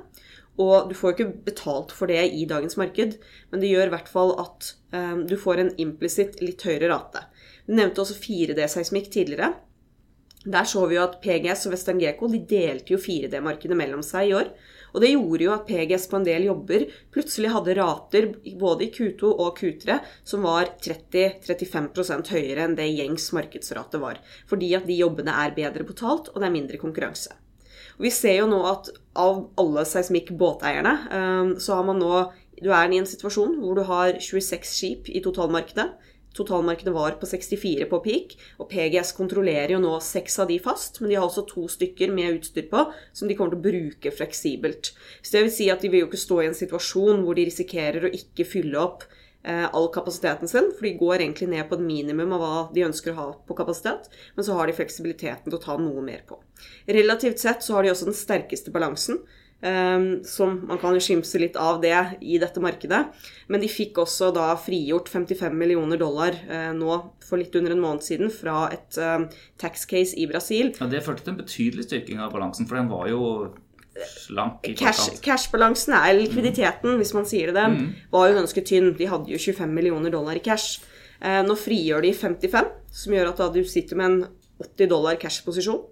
Og 0.59 0.89
du 0.89 0.97
får 0.97 1.11
jo 1.11 1.15
ikke 1.15 1.45
betalt 1.45 1.93
for 1.95 2.11
det 2.11 2.25
i 2.35 2.43
dagens 2.49 2.75
marked, 2.79 3.17
men 3.51 3.61
det 3.61 3.69
gjør 3.71 3.91
i 3.91 3.93
hvert 3.93 4.09
fall 4.11 4.33
at 4.41 4.73
um, 4.91 5.23
du 5.29 5.37
får 5.39 5.61
en 5.61 5.73
implisitt 5.79 6.41
litt 6.43 6.65
høyere 6.67 6.89
rate. 6.91 7.23
Du 7.67 7.75
nevnte 7.77 8.03
også 8.03 8.17
4D-seismikk 8.19 9.13
tidligere. 9.13 9.53
Der 10.41 10.65
så 10.65 10.87
vi 10.89 10.97
jo 10.97 11.05
at 11.05 11.19
PGS 11.21 11.67
og 11.67 11.75
Western 11.75 12.01
Geco 12.01 12.27
de 12.31 12.41
delte 12.49 12.95
jo 12.95 12.99
4D-markedet 13.01 13.77
mellom 13.77 14.01
seg 14.05 14.31
i 14.31 14.35
år. 14.39 14.49
Og 14.91 15.03
det 15.03 15.13
gjorde 15.13 15.45
jo 15.45 15.53
at 15.55 15.67
PGS 15.67 16.07
på 16.11 16.19
en 16.19 16.27
del 16.27 16.47
jobber 16.49 16.87
plutselig 17.13 17.51
hadde 17.53 17.75
rater 17.79 18.27
både 18.59 18.87
i 18.87 18.91
Q2 18.93 19.31
og 19.31 19.59
Q3 19.59 19.99
som 20.27 20.47
var 20.47 20.73
30-35 20.83 22.33
høyere 22.33 22.65
enn 22.65 22.75
det 22.77 22.89
gjengs 22.91 23.29
markedsrate 23.37 24.01
var. 24.01 24.19
Fordi 24.49 24.73
at 24.77 24.87
de 24.89 24.99
jobbene 24.99 25.35
er 25.45 25.55
bedre 25.55 25.87
betalt, 25.87 26.31
og 26.33 26.41
det 26.41 26.49
er 26.49 26.57
mindre 26.57 26.81
konkurranse. 26.81 27.33
Og 27.97 28.07
vi 28.07 28.13
ser 28.13 28.39
jo 28.39 28.49
nå 28.49 28.61
at 28.67 28.91
av 29.19 29.43
alle 29.61 29.83
seismikk-båteierne, 29.87 30.93
eh, 31.17 31.51
så 31.61 31.79
har 31.79 31.87
man 31.87 32.01
nå 32.01 32.31
Du 32.61 32.67
er 32.69 32.91
i 32.93 32.97
en 33.01 33.07
situasjon 33.09 33.55
hvor 33.57 33.73
du 33.73 33.81
har 33.87 34.19
26 34.21 34.67
skip 34.69 35.07
i 35.09 35.17
totalmarkedet. 35.25 35.87
Totalmarkedet 36.37 36.93
var 36.95 37.17
på 37.19 37.27
64 37.27 37.85
på 37.91 37.99
peak, 38.05 38.35
og 38.61 38.69
PGS 38.71 39.11
kontrollerer 39.17 39.73
jo 39.75 39.81
nå 39.83 39.97
seks 40.03 40.37
av 40.39 40.47
de 40.51 40.59
fast, 40.63 41.01
men 41.01 41.11
de 41.11 41.17
har 41.19 41.27
også 41.27 41.43
to 41.49 41.65
stykker 41.71 42.13
med 42.15 42.37
utstyr 42.37 42.69
på 42.71 42.85
som 43.11 43.27
de 43.27 43.35
kommer 43.35 43.51
til 43.51 43.59
å 43.59 43.65
bruke 43.65 44.13
fleksibelt. 44.15 44.93
Så 45.21 45.35
det 45.35 45.43
vil 45.47 45.55
si 45.57 45.67
at 45.73 45.83
de 45.83 45.91
vil 45.91 46.05
jo 46.05 46.11
ikke 46.11 46.21
stå 46.21 46.39
i 46.41 46.47
en 46.51 46.57
situasjon 46.57 47.25
hvor 47.25 47.35
de 47.35 47.49
risikerer 47.49 48.07
å 48.07 48.13
ikke 48.15 48.47
fylle 48.47 48.79
opp 48.79 49.03
eh, 49.43 49.67
all 49.67 49.89
kapasiteten 49.91 50.47
sin, 50.47 50.71
for 50.77 50.87
de 50.87 50.95
går 51.01 51.17
egentlig 51.19 51.51
ned 51.51 51.67
på 51.67 51.75
et 51.75 51.85
minimum 51.85 52.37
av 52.37 52.45
hva 52.45 52.55
de 52.71 52.87
ønsker 52.87 53.11
å 53.11 53.19
ha 53.19 53.27
på 53.47 53.57
kapasitet, 53.59 54.07
men 54.37 54.47
så 54.47 54.55
har 54.55 54.71
de 54.71 54.77
fleksibiliteten 54.79 55.49
til 55.49 55.59
å 55.59 55.63
ta 55.67 55.77
noe 55.81 56.05
mer 56.05 56.23
på. 56.29 56.39
Relativt 56.87 57.43
sett 57.43 57.65
så 57.65 57.75
har 57.75 57.83
de 57.83 57.91
også 57.91 58.07
den 58.07 58.17
sterkeste 58.17 58.71
balansen. 58.71 59.19
Um, 59.61 60.23
som 60.25 60.55
man 60.65 60.79
kan 60.81 60.95
jo 60.97 61.01
skimse 61.05 61.37
litt 61.37 61.53
av 61.59 61.83
det 61.83 61.93
i 62.25 62.39
dette 62.41 62.61
markedet. 62.63 63.03
Men 63.45 63.61
de 63.61 63.67
fikk 63.69 63.99
også 64.01 64.31
da 64.33 64.47
frigjort 64.57 65.11
55 65.13 65.53
millioner 65.53 66.01
dollar 66.01 66.33
uh, 66.49 66.71
nå 66.73 66.95
for 67.21 67.37
litt 67.37 67.53
under 67.59 67.75
en 67.75 67.83
måned 67.83 68.01
siden 68.01 68.33
fra 68.33 68.63
et 68.73 68.97
uh, 68.97 69.27
tax 69.61 69.85
case 69.85 70.17
i 70.17 70.25
Brasil. 70.29 70.73
Ja, 70.79 70.89
Det 70.89 71.03
førte 71.05 71.27
til 71.27 71.35
en 71.35 71.43
betydelig 71.43 71.85
styrking 71.85 72.23
av 72.25 72.33
balansen, 72.33 72.65
for 72.65 72.81
den 72.81 72.89
var 72.89 73.05
jo 73.11 73.21
slank 74.07 74.65
i 74.65 74.73
Cash, 74.79 75.19
Cash-balansen 75.21 75.93
er 75.93 76.15
likviditeten, 76.17 76.95
mm. 76.95 76.97
hvis 76.97 77.13
man 77.13 77.29
sier 77.29 77.53
det. 77.53 77.67
Mm. 77.69 77.87
var 78.09 78.31
jo 78.31 78.39
ganske 78.39 78.65
tynn. 78.65 78.93
De 78.97 79.13
hadde 79.13 79.29
jo 79.29 79.37
25 79.37 79.77
millioner 79.77 80.13
dollar 80.13 80.41
i 80.41 80.43
cash. 80.43 80.81
Uh, 81.21 81.43
nå 81.45 81.53
frigjør 81.59 82.01
de 82.07 82.15
55, 82.17 82.75
som 83.03 83.13
gjør 83.13 83.35
at 83.35 83.45
da 83.45 83.51
du 83.53 83.61
sitter 83.67 83.99
med 83.99 84.09
en 84.09 84.21
80 84.71 84.89
dollar 84.89 85.21
cash-posisjon. 85.21 85.83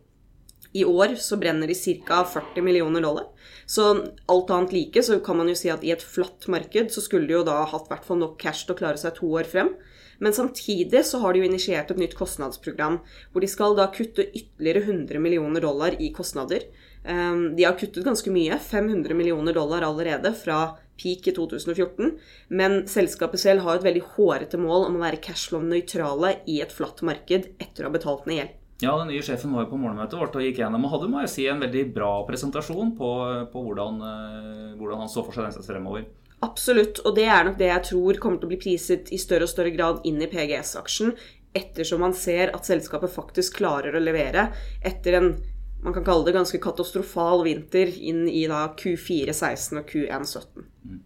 I 0.74 0.86
år 0.86 1.16
så 1.18 1.38
brenner 1.42 1.68
de 1.68 1.76
ca. 2.06 2.24
40 2.24 2.62
millioner 2.62 3.02
dollar. 3.02 3.26
Så 3.66 3.86
alt 4.26 4.50
annet 4.50 4.74
like 4.74 5.04
så 5.04 5.20
kan 5.20 5.38
man 5.38 5.50
jo 5.50 5.56
si 5.58 5.70
at 5.70 5.84
i 5.86 5.92
et 5.94 6.04
flatt 6.04 6.48
marked 6.50 6.92
så 6.94 7.02
skulle 7.02 7.30
de 7.30 7.38
jo 7.38 7.46
da 7.46 7.64
hatt 7.70 7.90
hvert 7.90 8.06
fall 8.06 8.22
nok 8.22 8.38
cash 8.42 8.66
til 8.66 8.76
å 8.76 8.80
klare 8.80 9.02
seg 9.02 9.18
to 9.18 9.30
år 9.34 9.50
frem. 9.50 9.74
Men 10.20 10.36
samtidig 10.36 11.06
så 11.08 11.22
har 11.24 11.34
de 11.34 11.42
jo 11.42 11.48
initiert 11.48 11.92
et 11.92 12.02
nytt 12.02 12.18
kostnadsprogram 12.20 13.00
hvor 13.32 13.44
de 13.44 13.50
skal 13.50 13.78
da 13.78 13.88
kutte 13.94 14.28
ytterligere 14.28 14.84
100 14.84 15.24
millioner 15.24 15.64
dollar 15.64 15.96
i 15.98 16.12
kostnader. 16.14 16.68
Ehm, 17.06 17.56
de 17.56 17.64
har 17.64 17.78
kuttet 17.80 18.06
ganske 18.06 18.34
mye, 18.34 18.60
500 18.60 19.16
millioner 19.16 19.56
dollar 19.56 19.88
allerede 19.88 20.34
fra 20.36 20.60
peak 21.00 21.32
i 21.32 21.36
2014. 21.36 22.18
Men 22.50 22.82
selskapet 22.92 23.40
selv 23.40 23.64
har 23.66 23.80
et 23.80 23.88
veldig 23.88 24.06
hårete 24.18 24.60
mål 24.60 24.90
om 24.90 25.00
å 25.00 25.06
være 25.06 25.24
cashflow-nøytrale 25.24 26.36
i 26.52 26.60
et 26.66 26.76
flatt 26.76 27.02
marked 27.08 27.54
etter 27.58 27.86
å 27.86 27.90
ha 27.90 27.96
betalt 27.96 28.28
ned 28.28 28.42
gjeld. 28.42 28.59
Ja, 28.80 28.94
Den 28.98 29.10
nye 29.12 29.24
sjefen 29.26 29.52
var 29.52 29.66
jo 29.66 29.74
på 29.74 29.80
morgenmøtet 29.80 30.16
vårt 30.16 30.38
og 30.40 30.44
gikk 30.46 30.62
gjennom 30.62 30.86
og 30.88 30.94
hadde 30.94 31.10
må 31.12 31.24
jeg 31.26 31.32
si, 31.34 31.48
en 31.52 31.60
veldig 31.60 31.84
bra 31.96 32.14
presentasjon 32.28 32.94
på, 32.96 33.10
på 33.52 33.64
hvordan, 33.66 34.00
eh, 34.08 34.78
hvordan, 34.80 35.04
han 35.04 35.12
så 35.12 35.24
for 35.26 35.36
seg 35.36 35.50
den 35.52 35.68
fremover. 35.68 36.06
Absolutt, 36.48 37.02
og 37.04 37.18
det 37.18 37.26
er 37.28 37.44
nok 37.44 37.58
det 37.60 37.68
jeg 37.68 37.86
tror 37.90 38.20
kommer 38.24 38.40
til 38.40 38.48
å 38.48 38.54
bli 38.54 38.62
priset 38.62 39.12
i 39.12 39.20
større 39.20 39.50
og 39.50 39.52
større 39.52 39.74
grad 39.76 40.00
inn 40.08 40.22
i 40.24 40.30
PGS-aksjen, 40.32 41.12
ettersom 41.60 42.06
man 42.06 42.16
ser 42.16 42.54
at 42.56 42.70
selskapet 42.70 43.12
faktisk 43.12 43.58
klarer 43.60 43.98
å 43.98 44.04
levere 44.04 44.48
etter 44.86 45.18
en 45.20 45.34
man 45.80 45.96
kan 45.96 46.04
kalle 46.04 46.26
det 46.28 46.36
ganske 46.36 46.60
katastrofal 46.60 47.46
vinter 47.46 47.88
inn 47.88 48.26
i 48.28 48.42
da 48.52 48.66
Q4 48.76 49.32
16 49.32 49.80
og 49.80 49.86
Q1 49.88 50.26
17. 50.28 50.66
Mm. 50.84 50.98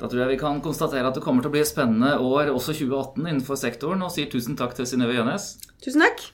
Da 0.00 0.08
tror 0.08 0.22
jeg 0.22 0.32
vi 0.32 0.40
kan 0.40 0.62
konstatere 0.64 1.04
at 1.04 1.16
det 1.18 1.24
kommer 1.24 1.44
til 1.44 1.52
å 1.52 1.54
bli 1.56 1.60
et 1.60 1.68
spennende 1.68 2.14
år 2.16 2.48
også 2.48 2.72
2018 2.78 3.26
innenfor 3.26 3.60
sektoren, 3.60 4.00
og 4.00 4.12
sier 4.14 4.32
tusen 4.32 4.56
takk 4.56 4.72
til 4.78 4.88
Synnøve 4.88 5.18
Jønes. 5.18 5.52
Tusen 5.84 6.06
takk. 6.06 6.30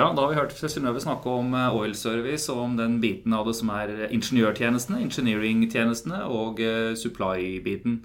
Ja, 0.00 0.12
Da 0.16 0.22
har 0.22 0.28
vi 0.30 0.38
hørt 0.38 0.54
Synnøve 0.56 1.00
snakke 1.02 1.28
om 1.28 1.52
eh, 1.52 1.74
oil 1.76 1.92
service 1.98 2.48
og 2.52 2.62
om 2.62 2.76
den 2.78 3.00
biten 3.02 3.34
av 3.36 3.44
det 3.44 3.52
som 3.58 3.68
er 3.74 4.06
ingeniørtjenestene, 4.08 5.02
engineering-tjenestene 5.04 6.22
og 6.24 6.62
eh, 6.64 6.94
supply-biten. 6.96 7.98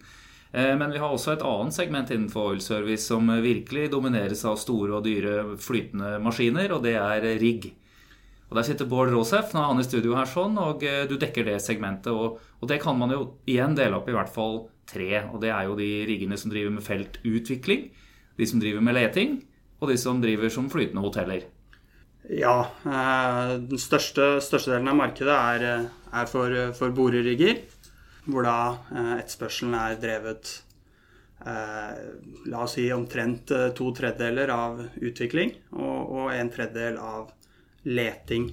Eh, 0.52 0.74
men 0.76 0.92
vi 0.92 1.00
har 1.00 1.14
også 1.14 1.36
et 1.36 1.46
annet 1.46 1.78
segment 1.78 2.12
innenfor 2.12 2.52
oil 2.52 2.60
service 2.60 3.08
som 3.08 3.30
virkelig 3.30 3.88
domineres 3.94 4.44
av 4.44 4.60
store 4.60 4.98
og 4.98 5.06
dyre 5.08 5.56
flytende 5.62 6.18
maskiner, 6.26 6.74
og 6.76 6.84
det 6.84 6.98
er 7.00 7.30
rigg. 7.40 7.70
Og 8.56 8.62
Der 8.62 8.68
sitter 8.70 8.88
Bård 8.88 9.10
Rosef, 9.12 9.50
nå 9.52 9.60
er 9.60 9.68
han 9.68 9.82
i 9.82 9.84
studio 9.84 10.14
her 10.16 10.30
sånn, 10.32 10.56
og 10.56 10.80
du 10.80 11.18
dekker 11.20 11.44
det 11.44 11.58
segmentet. 11.60 12.08
Og, 12.16 12.38
og, 12.62 12.70
det 12.72 12.78
kan 12.80 12.96
man 12.96 13.12
jo 13.12 13.34
igjen 13.52 13.76
dele 13.76 13.98
opp 14.00 14.08
i 14.08 14.16
hvert 14.16 14.32
fall 14.32 14.62
tre. 14.88 15.26
Og 15.28 15.42
det 15.44 15.52
er 15.52 15.66
jo 15.68 15.76
de 15.76 15.90
riggene 16.08 16.38
som 16.40 16.54
driver 16.54 16.72
med 16.72 16.86
feltutvikling, 16.86 17.90
de 18.40 18.48
som 18.48 18.62
driver 18.64 18.86
med 18.88 18.96
leting, 18.96 19.36
og 19.84 19.92
de 19.92 20.00
som 20.00 20.24
driver 20.24 20.54
som 20.56 20.72
flytende 20.72 21.04
hoteller. 21.04 21.44
Ja, 22.32 22.72
eh, 22.88 23.58
den 23.60 23.78
største, 23.78 24.40
største 24.40 24.72
delen 24.72 24.88
av 24.88 25.02
markedet 25.04 25.36
er, 25.36 25.66
eh, 25.74 25.90
er 26.22 26.32
for, 26.32 26.56
for 26.80 26.96
borerigger. 26.96 27.60
Hvor 28.24 28.48
da 28.48 28.60
eh, 28.96 29.18
etterspørselen 29.20 29.76
er 29.82 30.00
drevet 30.00 30.62
la 31.46 32.62
oss 32.64 32.74
si 32.74 32.88
omtrent 32.96 33.52
to 33.78 33.90
tredjedeler 33.94 34.50
av 34.50 34.80
utvikling 35.04 35.52
og, 35.76 35.98
og 36.16 36.30
en 36.34 36.50
tredjedel 36.50 36.96
av 36.98 37.28
leting. 37.86 38.50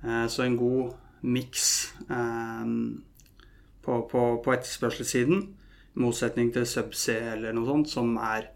Så 0.00 0.42
en 0.46 0.54
god 0.56 0.94
miks 1.20 1.64
på, 3.84 3.96
på, 4.10 4.22
på 4.44 4.54
etterspørselssiden, 4.54 5.42
i 5.90 6.00
motsetning 6.00 6.48
til 6.54 6.64
subsea 6.68 7.34
eller 7.34 7.52
noe 7.56 7.68
sånt, 7.68 7.90
som 7.92 8.14
er 8.22 8.48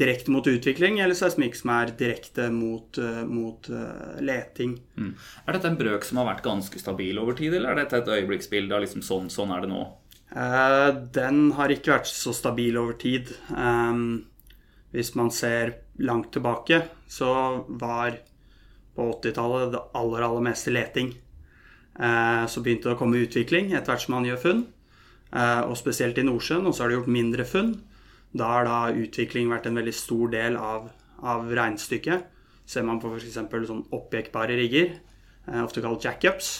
direkte 0.00 0.32
mot 0.34 0.46
utvikling, 0.46 0.98
eller 1.02 1.14
seismikk 1.14 1.56
som 1.58 1.70
er 1.76 1.92
direkte 1.98 2.48
mot, 2.50 2.98
uh, 2.98 3.22
mot 3.28 3.68
uh, 3.70 4.16
leting. 4.24 4.76
Mm. 4.98 5.12
Er 5.46 5.56
dette 5.56 5.70
en 5.70 5.78
brøk 5.78 6.06
som 6.06 6.18
har 6.20 6.32
vært 6.32 6.46
ganske 6.46 6.80
stabil 6.82 7.18
over 7.22 7.38
tid, 7.38 7.54
eller 7.54 7.72
er 7.72 7.84
dette 7.84 8.00
et 8.02 8.10
øyeblikksbilde 8.16 8.74
av 8.74 8.82
liksom 8.82 9.04
sånn, 9.06 9.30
sånn 9.30 9.54
er 9.54 9.64
det 9.64 9.70
nå? 9.70 9.84
Uh, 10.34 10.90
den 11.14 11.52
har 11.54 11.70
ikke 11.70 11.94
vært 11.94 12.10
så 12.10 12.34
stabil 12.34 12.78
over 12.80 12.98
tid. 12.98 13.30
Um, 13.54 14.24
hvis 14.94 15.14
man 15.18 15.30
ser 15.34 15.76
langt 16.02 16.32
tilbake, 16.34 16.84
så 17.10 17.30
var 17.68 18.18
på 18.94 19.08
80-tallet 19.18 19.72
det 19.74 19.82
aller, 19.98 20.22
aller 20.22 20.44
meste 20.46 20.72
leting. 20.74 21.14
så 21.94 22.62
begynte 22.62 22.88
det 22.88 22.94
å 22.96 22.98
komme 22.98 23.20
utvikling 23.22 23.72
etter 23.72 23.92
hvert 23.92 24.02
som 24.02 24.14
man 24.16 24.24
gjør 24.26 24.40
funn. 24.42 24.62
og 25.34 25.76
spesielt 25.78 26.18
i 26.18 26.24
Nordsjøen, 26.26 26.66
og 26.66 26.74
så 26.74 26.82
har 26.82 26.90
det 26.90 26.96
gjort 26.98 27.10
mindre 27.14 27.44
funn. 27.46 27.74
Da 28.34 28.50
har 28.50 28.66
da 28.66 28.78
utvikling 28.90 29.50
vært 29.52 29.68
en 29.70 29.78
veldig 29.78 29.94
stor 29.94 30.30
del 30.32 30.56
av, 30.58 30.88
av 31.22 31.46
regnestykket. 31.54 32.26
Ser 32.66 32.86
man 32.86 32.98
på 33.00 33.12
f.eks. 33.12 33.36
sånn 33.68 33.84
oppjekkbare 33.94 34.56
rigger, 34.58 34.96
eh, 35.46 35.60
ofte 35.62 35.84
kalt 35.84 36.04
jackups, 36.04 36.54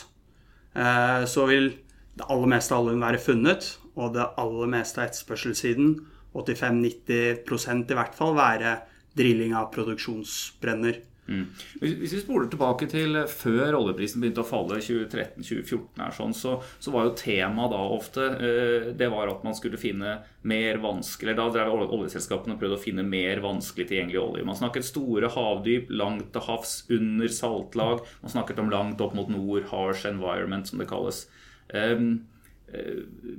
eh, 0.76 1.24
så 1.26 1.46
vil 1.50 1.72
det 2.14 2.28
aller 2.30 2.50
meste 2.52 2.76
av 2.76 2.84
oljen 2.84 3.02
være 3.02 3.22
funnet, 3.22 3.72
og 3.96 4.14
det 4.14 4.26
aller 4.38 4.70
meste 4.70 5.00
av 5.00 5.08
etterspørselssiden, 5.08 5.96
85-90% 6.34 7.90
i 7.90 7.98
hvert 7.98 8.14
fall, 8.14 8.34
være 8.38 8.76
drilling 9.18 9.54
av 9.58 9.72
produksjonsbrenner. 9.74 11.00
Mm. 11.24 11.46
Hvis 11.80 12.12
vi 12.12 12.20
spoler 12.20 12.50
tilbake 12.52 12.84
til 12.92 13.16
før 13.32 13.78
oljeprisen 13.78 14.20
begynte 14.20 14.42
å 14.42 14.48
falle, 14.48 14.76
2013-2014, 14.84 16.02
sånn, 16.18 16.34
så, 16.36 16.58
så, 16.76 16.92
var 16.92 17.06
jo 17.06 17.14
temaet 17.16 17.72
da 17.72 17.80
ofte 17.94 18.26
eh, 18.34 18.90
det 18.98 19.08
var 19.12 19.32
at 19.32 19.46
man 19.46 19.56
skulle 19.56 19.80
finne 19.80 20.18
mer 20.44 20.82
vanskelig 20.82 21.32
Da 21.38 21.46
drev 21.54 21.72
oljeselskapene 21.86 22.58
og 22.58 22.60
prøvde 22.60 22.76
å 22.76 22.82
finne 22.82 23.06
mer 23.08 23.40
vanskelig 23.44 23.88
tilgjengelig 23.88 24.20
olje. 24.20 24.44
Man 24.44 24.60
snakket 24.60 24.88
store 24.90 25.32
havdyp, 25.32 25.88
langt 25.96 26.28
til 26.34 26.44
havs, 26.44 26.76
under 26.92 27.32
saltlag. 27.32 28.04
Man 28.20 28.36
snakket 28.36 28.60
om 28.60 28.70
langt 28.72 29.00
opp 29.00 29.16
mot 29.16 29.32
nord, 29.32 29.64
harsh 29.72 30.04
environment, 30.10 30.68
som 30.68 30.82
det 30.82 30.90
kalles. 30.92 31.24
Um, 31.72 32.26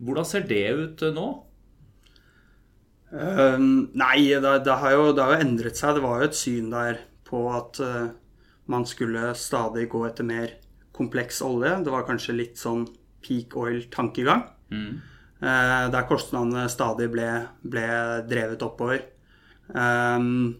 hvordan 0.02 0.26
ser 0.28 0.46
det 0.50 0.66
ut 0.74 1.04
nå? 1.14 1.28
Um, 3.16 3.92
nei, 3.96 4.26
det, 4.34 4.54
det, 4.66 4.78
har 4.82 4.96
jo, 4.96 5.12
det, 5.16 5.24
har 5.24 5.36
jo, 5.36 5.44
endret 5.46 5.80
seg. 5.80 5.98
Det 5.98 6.04
var 6.04 6.22
jo 6.22 6.30
et 6.30 6.38
syn 6.40 6.72
der 6.74 7.06
på 7.26 7.42
at 7.54 7.82
uh, 7.82 8.14
man 8.72 8.86
skulle 8.90 9.34
stadig 9.38 9.88
gå 9.92 10.06
etter 10.08 10.28
mer 10.28 10.54
kompleks 10.96 11.42
olje. 11.46 11.74
Det 11.84 11.94
var 11.94 12.06
kanskje 12.08 12.38
litt 12.38 12.60
sånn 12.62 12.86
peak 13.26 13.56
oil-tankegang. 13.60 14.46
Mm. 14.72 15.02
Uh, 15.42 15.88
der 15.94 16.08
kostnadene 16.10 16.68
stadig 16.72 17.10
ble, 17.14 17.30
ble 17.66 17.88
drevet 18.30 18.64
oppover. 18.66 19.04
Um, 19.68 20.56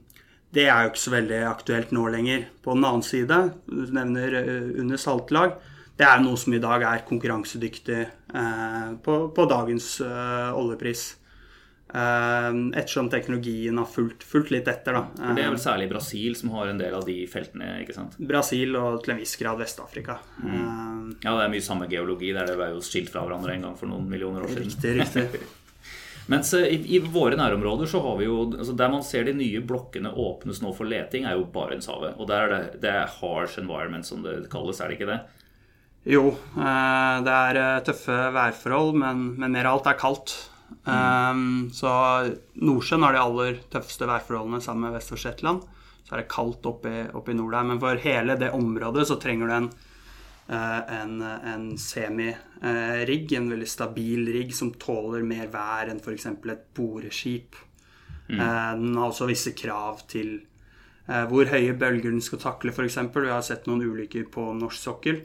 det 0.56 0.68
er 0.70 0.86
jo 0.86 0.92
ikke 0.92 1.04
så 1.04 1.14
veldig 1.16 1.40
aktuelt 1.50 1.94
nå 1.96 2.08
lenger. 2.14 2.48
På 2.64 2.76
den 2.76 2.88
annen 2.88 3.06
side, 3.06 3.40
du 3.70 3.96
nevner 3.96 4.38
uh, 4.42 4.70
under 4.84 5.02
saltlag, 5.02 5.58
det 5.96 6.04
er 6.04 6.20
noe 6.20 6.36
som 6.36 6.52
i 6.52 6.60
dag 6.60 6.84
er 6.84 7.06
konkurransedyktig 7.08 8.02
på, 9.06 9.14
på, 9.32 9.44
dagens 9.48 9.86
oljepris. 10.04 11.06
Ehm, 11.96 12.74
ettersom 12.74 13.10
teknologien 13.10 13.78
har 13.78 13.86
fulgt, 13.88 14.24
fulgt, 14.28 14.52
litt 14.52 14.68
etter. 14.68 14.98
Da. 14.98 15.34
Det 15.36 15.44
er 15.44 15.52
vel 15.54 15.62
særlig 15.62 15.88
Brasil 15.94 16.36
som 16.36 16.52
har 16.58 16.68
en 16.68 16.80
del 16.82 16.96
av 16.98 17.06
de 17.08 17.22
feltene? 17.32 17.78
ikke 17.84 17.96
sant? 17.96 18.18
Brasil 18.20 18.76
og 18.76 19.04
til 19.06 19.16
en 19.16 19.22
viss 19.22 19.36
grad 19.40 19.62
Vest-Afrika. 19.62 20.18
Mm. 20.44 20.56
Ehm, 20.56 21.06
ja, 21.22 21.36
det 21.38 21.46
er 21.46 21.54
mye 21.54 21.68
samme 21.68 21.88
geologi 21.92 22.34
der. 22.36 22.50
Det 22.50 22.58
ble 22.60 22.74
jo 22.74 22.82
skilt 22.84 23.14
fra 23.14 23.24
hverandre 23.24 23.56
en 23.56 23.70
gang 23.70 23.78
for 23.80 23.92
noen 23.92 24.10
millioner 24.12 24.44
år 24.44 24.52
siden. 24.58 24.74
Riktig, 24.74 24.98
riktig. 25.00 25.46
Mens 26.34 26.52
eh, 26.58 26.66
i, 26.74 26.80
i, 26.98 27.00
våre 27.00 27.38
nærområder 27.40 27.88
så 27.88 28.02
har 28.02 28.18
vi 28.18 28.26
jo 28.26 28.40
altså 28.48 28.74
Der 28.74 28.90
man 28.90 29.04
ser 29.06 29.28
de 29.28 29.36
nye 29.38 29.62
blokkene 29.62 30.10
åpnes 30.10 30.60
nå 30.64 30.74
for 30.76 30.90
leting, 30.90 31.28
er 31.30 31.38
jo 31.38 31.46
Barentshavet. 31.54 32.18
Og 32.18 32.28
der 32.32 32.48
er 32.48 32.54
det, 32.56 32.82
det 32.84 32.92
er 32.92 33.16
harsh 33.22 33.62
environment, 33.62 34.08
som 34.08 34.26
det 34.26 34.42
kalles, 34.52 34.82
er 34.82 34.92
det 34.92 35.00
ikke 35.00 35.12
det? 35.14 35.22
Jo, 36.18 36.28
eh, 36.60 37.16
det 37.26 37.40
er 37.40 37.62
eh, 37.62 37.80
tøffe 37.88 38.20
værforhold, 38.36 39.00
men, 39.06 39.30
men 39.40 39.56
mer 39.56 39.72
alt 39.72 39.88
er 39.90 39.98
kaldt. 40.02 40.36
Um, 40.84 41.70
så 41.74 41.90
Nordsjøen 42.62 43.06
har 43.06 43.16
de 43.16 43.22
aller 43.24 43.58
tøffeste 43.74 44.08
værforholdene 44.10 44.62
sammen 44.62 44.88
med 44.88 45.00
Vest- 45.00 45.14
og 45.16 45.22
Shetland. 45.22 45.64
Så 46.06 46.14
er 46.14 46.22
det 46.22 46.30
kaldt 46.30 46.66
oppe 46.70 46.92
i, 46.92 47.04
oppe 47.18 47.34
i 47.34 47.38
nord 47.38 47.56
der. 47.56 47.68
Men 47.72 47.82
for 47.82 48.02
hele 48.02 48.38
det 48.38 48.52
området 48.54 49.08
så 49.10 49.18
trenger 49.22 49.50
du 49.50 49.56
en, 49.56 49.70
uh, 50.52 50.82
en, 51.00 51.16
en 51.26 51.68
semi-rigg, 51.82 53.32
uh, 53.32 53.38
en 53.40 53.54
veldig 53.56 53.70
stabil 53.70 54.30
rigg 54.36 54.54
som 54.58 54.74
tåler 54.82 55.26
mer 55.26 55.50
vær 55.54 55.90
enn 55.90 56.02
f.eks. 56.04 56.28
et 56.30 56.68
boreskip. 56.78 57.58
Mm. 58.30 58.38
Uh, 58.42 58.74
den 58.82 59.00
har 59.00 59.10
også 59.10 59.30
visse 59.32 59.56
krav 59.58 60.06
til 60.12 60.38
hvor 61.06 61.46
høye 61.46 61.76
bølger 61.78 62.10
den 62.10 62.24
skal 62.26 62.40
takle, 62.42 62.72
f.eks. 62.74 62.96
Vi 63.14 63.30
har 63.30 63.44
sett 63.46 63.68
noen 63.70 63.84
ulykker 63.86 64.24
på 64.34 64.48
norsk 64.58 64.80
sokkel. 64.88 65.20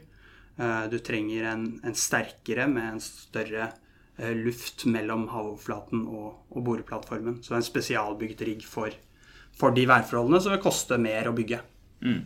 du 0.93 0.97
trenger 1.01 1.47
en, 1.49 1.63
en 1.81 1.95
sterkere 1.97 2.67
med 2.69 2.85
en 2.85 2.99
større 3.01 3.71
Eh, 3.71 3.80
luft 4.21 4.85
mellom 4.89 5.27
havoverflaten 5.31 6.05
og, 6.07 6.41
og 6.53 6.65
boreplattformen. 6.65 7.39
Så 7.45 7.55
en 7.57 7.65
spesialbygd 7.65 8.43
rigg 8.47 8.65
for, 8.67 8.93
for, 9.57 9.75
de 9.75 9.87
værforholdene 9.89 10.41
som 10.43 10.53
vil 10.53 10.63
koste 10.63 10.99
mer 11.01 11.29
å 11.29 11.35
bygge. 11.37 11.61
Mm. 12.05 12.19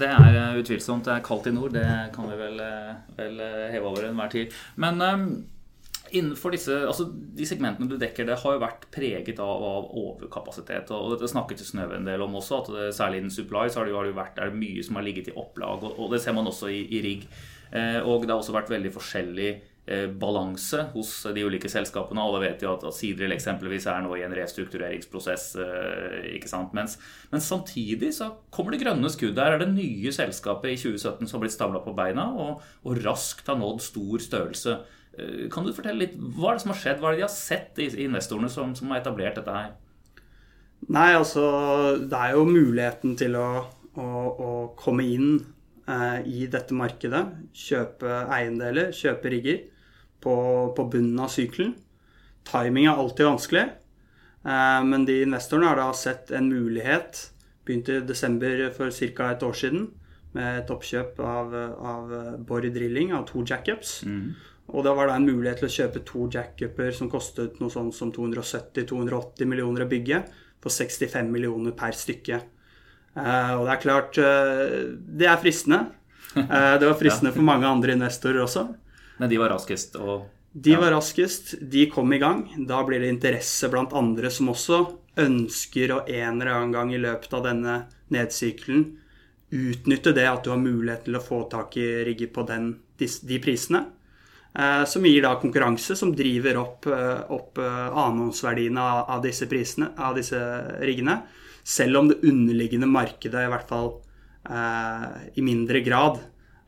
Det 0.00 0.10
er 0.10 0.36
eh, 0.36 0.58
utvilsomt. 0.60 1.06
Det 1.06 1.14
er 1.16 1.24
kaldt 1.26 1.48
i 1.50 1.54
nord, 1.54 1.74
det 1.74 1.86
kan 2.14 2.28
vi 2.30 2.36
vel, 2.38 2.60
eh, 2.64 2.92
vel 3.16 3.40
heve 3.72 3.88
over 3.88 4.10
enhver 4.10 4.30
tid. 4.32 4.54
Men 4.80 5.00
um, 5.02 5.24
innenfor 6.14 6.54
disse 6.54 6.76
altså 6.86 7.08
de 7.10 7.46
segmentene 7.46 7.90
du 7.90 7.96
dekker, 7.98 8.28
det 8.28 8.38
har 8.42 8.54
jo 8.54 8.62
vært 8.62 8.86
preget 8.94 9.42
av, 9.42 9.64
av 9.70 9.88
overkapasitet. 9.98 10.92
og 10.94 11.14
Dette 11.14 11.30
snakket 11.32 11.64
Synnøve 11.64 11.98
en 11.98 12.06
del 12.06 12.22
om 12.26 12.36
også. 12.38 12.60
at 12.60 12.74
det, 12.74 12.90
Særlig 12.98 13.22
innen 13.22 13.34
supply 13.34 13.66
så 13.70 13.80
har 13.80 13.90
det, 13.90 13.96
det 14.10 14.18
vært 14.18 14.38
er 14.38 14.52
det 14.52 14.60
mye 14.60 14.84
som 14.86 15.00
har 15.00 15.08
ligget 15.08 15.32
i 15.32 15.38
opplag. 15.38 15.82
Og, 15.88 15.98
og 15.98 16.14
det 16.14 16.22
ser 16.22 16.36
man 16.36 16.50
også 16.50 16.70
i, 16.70 16.84
i 16.98 17.02
rigg. 17.06 17.26
Eh, 17.70 17.98
og 18.02 18.26
det 18.26 18.34
har 18.34 18.38
også 18.38 18.54
vært 18.54 18.72
veldig 18.72 18.94
forskjellig 18.94 19.50
Eh, 19.52 19.69
balanse 20.20 20.84
hos 20.92 21.08
de 21.34 21.42
ulike 21.42 21.68
selskapene. 21.70 22.22
Alle 22.22 22.42
vet 22.44 22.62
jo 22.62 22.70
at, 22.74 22.84
at 22.86 22.94
Sidril 22.94 23.34
eksempelvis 23.34 23.88
er 23.90 24.04
nå 24.04 24.14
i 24.14 24.22
en 24.26 24.34
restruktureringsprosess. 24.36 25.46
Eh, 25.58 26.30
ikke 26.36 26.50
sant? 26.50 26.74
Mens, 26.76 26.98
men 27.32 27.42
samtidig 27.42 28.12
så 28.14 28.30
kommer 28.54 28.74
det 28.74 28.82
grønne 28.84 29.10
skudd. 29.10 29.40
Her 29.40 29.56
er 29.56 29.64
det 29.64 29.72
nye 29.72 30.12
selskapet 30.14 30.74
i 30.74 30.78
2017 30.78 31.26
som 31.26 31.38
har 31.38 31.44
blitt 31.44 31.56
stabla 31.56 31.82
på 31.84 31.96
beina 31.96 32.28
og, 32.30 32.64
og, 32.84 33.02
raskt 33.04 33.50
har 33.50 33.58
nådd 33.58 33.82
stor 33.82 34.22
størrelse. 34.22 34.78
Eh, 35.18 35.46
kan 35.52 35.66
du 35.66 35.74
fortelle 35.74 36.04
litt, 36.04 36.18
Hva 36.18 36.52
er 36.52 36.58
det 36.58 36.64
som 36.66 36.74
har 36.74 36.82
skjedd? 36.84 37.00
Hva 37.00 37.10
er 37.10 37.16
det 37.16 37.24
de 37.24 37.28
har 37.28 37.34
sett 37.34 37.82
i 37.82 37.90
investorene 38.06 38.52
som, 38.52 38.76
som 38.78 38.92
har 38.92 39.02
etablert 39.02 39.40
dette 39.40 39.56
her? 39.56 39.72
Nei, 40.90 41.10
altså 41.12 41.42
Det 42.00 42.16
er 42.16 42.36
jo 42.36 42.46
muligheten 42.48 43.16
til 43.20 43.34
å, 43.36 43.48
å, 44.00 44.06
å 44.30 44.52
komme 44.80 45.04
inn 45.04 45.32
eh, 45.34 45.59
i 46.26 46.46
dette 46.50 46.76
markedet. 46.76 47.22
Kjøpe 47.56 48.24
eiendeler, 48.30 48.90
kjøpe 48.96 49.32
rigger 49.32 49.62
på, 50.22 50.34
på 50.76 50.86
bunnen 50.92 51.20
av 51.22 51.32
sykkelen. 51.32 51.74
Timing 52.48 52.88
er 52.88 52.98
alltid 52.98 53.28
vanskelig, 53.28 53.64
eh, 54.48 54.82
men 54.86 55.04
de 55.08 55.20
investorene 55.26 55.70
har 55.70 55.80
da 55.80 55.88
sett 55.96 56.32
en 56.34 56.48
mulighet. 56.50 57.26
Begynte 57.66 57.98
i 57.98 58.04
desember 58.06 58.68
for 58.76 58.90
ca. 58.90 59.30
et 59.30 59.42
år 59.46 59.56
siden 59.56 59.90
med 60.32 60.62
et 60.62 60.70
oppkjøp 60.70 61.18
av, 61.26 61.54
av 61.54 62.14
Borr 62.46 62.68
Drilling 62.70 63.12
av 63.16 63.26
to 63.28 63.42
jackups. 63.44 64.02
Mm. 64.06 64.34
Og 64.70 64.84
da 64.86 64.94
var 64.94 65.08
det 65.10 65.16
en 65.18 65.26
mulighet 65.26 65.60
til 65.60 65.68
å 65.68 65.74
kjøpe 65.74 66.04
to 66.06 66.28
jackuper 66.30 66.92
som 66.94 67.10
kostet 67.10 67.58
noe 67.60 67.72
sånt 67.74 67.96
som 67.96 68.12
270-280 68.14 69.50
millioner 69.50 69.84
å 69.84 69.90
bygge, 69.90 70.22
for 70.60 70.72
65 70.72 71.30
millioner 71.32 71.74
per 71.76 71.96
stykke. 71.96 72.38
Uh, 73.16 73.58
og 73.58 73.64
det 73.66 73.72
er 73.72 73.80
klart 73.82 74.18
uh, 74.22 74.74
Det 75.18 75.26
er 75.26 75.40
fristende. 75.42 75.80
Uh, 76.36 76.76
det 76.78 76.86
var 76.86 76.98
fristende 76.98 77.32
for 77.36 77.46
mange 77.46 77.66
andre 77.66 77.96
investorer 77.96 78.44
også. 78.44 78.68
Men 79.20 79.30
de 79.30 79.40
var 79.40 79.52
raskest 79.52 79.98
og 80.00 80.28
De 80.52 80.74
var 80.78 80.94
raskest, 80.94 81.54
de 81.60 81.84
kom 81.90 82.12
i 82.12 82.18
gang. 82.18 82.44
Da 82.66 82.80
blir 82.86 83.02
det 83.02 83.10
interesse 83.12 83.68
blant 83.70 83.92
andre 83.94 84.30
som 84.34 84.50
også 84.50 84.80
ønsker 85.20 85.92
å 85.92 86.00
en 86.06 86.40
eller 86.40 86.54
annen 86.54 86.74
gang 86.74 86.94
i 86.94 87.02
løpet 87.02 87.34
av 87.36 87.44
denne 87.44 87.76
nedsyklen 88.10 88.86
utnytte 89.50 90.12
det 90.14 90.26
at 90.30 90.44
du 90.46 90.52
har 90.52 90.60
mulighet 90.62 91.04
til 91.06 91.18
å 91.18 91.22
få 91.22 91.40
tak 91.50 91.76
i 91.78 91.86
rigger 92.06 92.30
på 92.34 92.44
den, 92.46 92.70
de, 92.98 93.08
de, 93.26 93.38
prisene. 93.42 93.82
Eh, 94.54 94.84
som 94.86 95.06
gir 95.06 95.24
da 95.26 95.34
konkurranse, 95.42 95.96
som 95.98 96.14
driver 96.14 96.58
opp, 96.62 96.86
opp 96.86 97.58
annonsverdiene 97.62 98.82
av, 98.82 99.00
av, 99.16 99.22
disse 99.26 99.50
prisene, 99.50 99.90
av 99.98 100.18
disse 100.18 100.38
riggene. 100.86 101.18
Selv 101.70 102.00
om 102.00 102.10
det 102.10 102.22
underliggende 102.26 102.88
markedet 102.90 103.46
i 103.46 103.50
hvert 103.52 103.70
fall 103.70 103.92
eh, 104.50 105.08
i 105.38 105.44
mindre 105.46 105.82
grad 105.86 106.18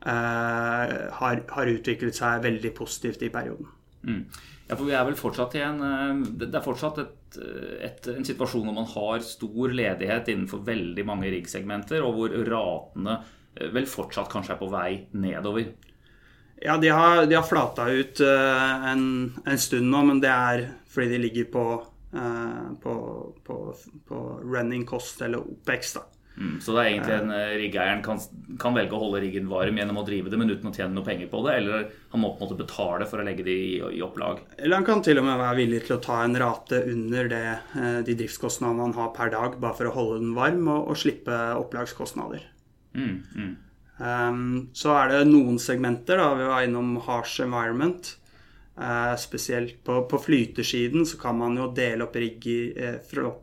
Eh, 0.05 1.11
har, 1.15 1.43
har, 1.47 1.69
utviklet 1.71 2.17
seg 2.17 2.41
veldig 2.43 2.73
positivt 2.75 3.21
i 3.23 3.29
perioden. 3.31 3.69
Mm. 4.03 4.25
Ja, 4.67 4.75
for 4.75 4.83
vi 4.83 4.95
er 4.97 5.05
vel 5.07 5.15
fortsatt 5.15 5.53
i 5.55 5.61
en 5.63 5.77
eh, 5.79 6.17
Det 6.41 6.49
er 6.49 6.65
fortsatt 6.65 6.99
et, 6.99 7.37
et, 7.87 8.09
en 8.11 8.27
situasjon 8.27 8.65
hvor 8.67 8.75
man 8.75 8.89
har 8.91 9.23
stor 9.23 9.71
ledighet 9.71 10.33
innenfor 10.33 10.65
veldig 10.67 11.05
mange 11.07 11.31
riggsegmenter, 11.31 12.03
og 12.03 12.17
hvor 12.17 12.35
ratene 12.49 13.15
vel 13.71 13.87
fortsatt 13.87 14.27
kanskje 14.33 14.57
er 14.57 14.59
på 14.59 14.69
vei 14.73 14.89
nedover. 15.15 15.71
Ja, 16.63 16.75
de 16.81 16.91
har, 16.91 17.23
de 17.29 17.37
har 17.37 17.47
flata 17.47 17.85
ut 17.87 18.19
en, 18.23 19.03
en, 19.45 19.59
stund 19.61 19.87
nå, 19.91 20.01
men 20.09 20.19
det 20.23 20.31
er 20.31 20.63
fordi 20.89 21.11
de 21.13 21.19
ligger 21.21 21.47
på, 21.53 21.65
på, 22.13 22.93
på, 23.43 23.55
på 24.07 24.19
running 24.43 24.85
cost, 24.85 25.21
eller 25.25 25.41
OPEX. 25.41 25.95
da. 25.97 26.03
Mm, 26.37 26.61
så 26.61 26.73
det 26.73 26.81
er 26.81 26.87
egentlig 26.89 27.13
en 27.13 27.29
uh, 27.29 27.55
riggeieren 27.61 27.99
kan, 28.01 28.21
kan, 28.57 28.73
velge 28.73 28.95
å 28.97 29.01
holde 29.03 29.19
riggen 29.21 29.49
varm 29.51 29.77
gjennom 29.77 29.99
å 30.01 30.05
drive 30.07 30.31
det, 30.33 30.39
men 30.41 30.49
uten 30.49 30.71
å 30.71 30.73
tjene 30.73 30.95
noe 30.95 31.05
penger 31.05 31.29
på 31.29 31.43
det, 31.45 31.57
eller 31.59 31.83
han 32.09 32.23
må 32.23 32.31
på 32.31 32.41
en 32.41 32.47
måte 32.47 32.57
betale 32.57 33.07
for 33.09 33.21
å 33.21 33.25
legge 33.27 33.45
det 33.45 33.53
i, 33.53 33.75
i 33.99 34.01
opplag. 34.05 34.41
Eller 34.57 34.79
han 34.79 34.87
kan 34.87 35.03
til 35.05 35.21
og 35.21 35.27
med 35.27 35.37
være 35.37 35.59
villig 35.61 35.83
til 35.85 35.97
å 35.99 36.01
ta 36.01 36.23
en 36.23 36.39
rate 36.41 36.79
under 36.89 37.29
det, 37.29 37.43
uh, 37.75 37.99
de 38.07 38.17
driftskostnadene 38.23 38.87
han 38.87 38.97
har 38.97 39.13
per 39.17 39.33
dag, 39.35 39.59
bare 39.61 39.77
for 39.77 39.91
å 39.91 39.93
holde 39.99 40.23
den 40.23 40.33
varm 40.37 40.65
og, 40.65 40.89
og 40.89 40.99
slippe 41.03 41.37
opplagskostnader. 41.59 42.49
Mm, 42.97 43.15
mm. 43.37 43.53
Um, 44.01 44.43
så 44.73 44.97
er 44.97 45.11
det 45.11 45.23
noen 45.29 45.61
segmenter, 45.61 46.17
da, 46.17 46.33
vi 46.39 46.49
var 46.49 46.65
innom 46.65 46.95
harsh 47.05 47.45
environment. 47.45 48.15
Uh, 48.73 49.13
spesielt 49.21 49.83
på, 49.85 49.99
på, 50.09 50.17
flytesiden 50.17 51.05
så 51.05 51.19
kan 51.21 51.37
man 51.37 51.59
jo 51.59 51.67
dele 51.77 52.07
opp 52.07 52.15
rigger, 52.17 52.71
eh, 52.73 52.95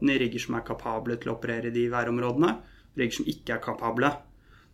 i 0.02 0.16
rigger 0.18 0.42
som 0.42 0.56
er 0.58 0.64
kapable 0.66 1.14
til 1.22 1.30
å 1.30 1.36
operere 1.36 1.70
i 1.70 1.74
de 1.76 1.84
værområdene 1.92 2.56
rigger 2.98 3.20
som 3.20 3.28
ikke 3.30 3.54
er 3.54 3.62
kapable. 3.62 4.10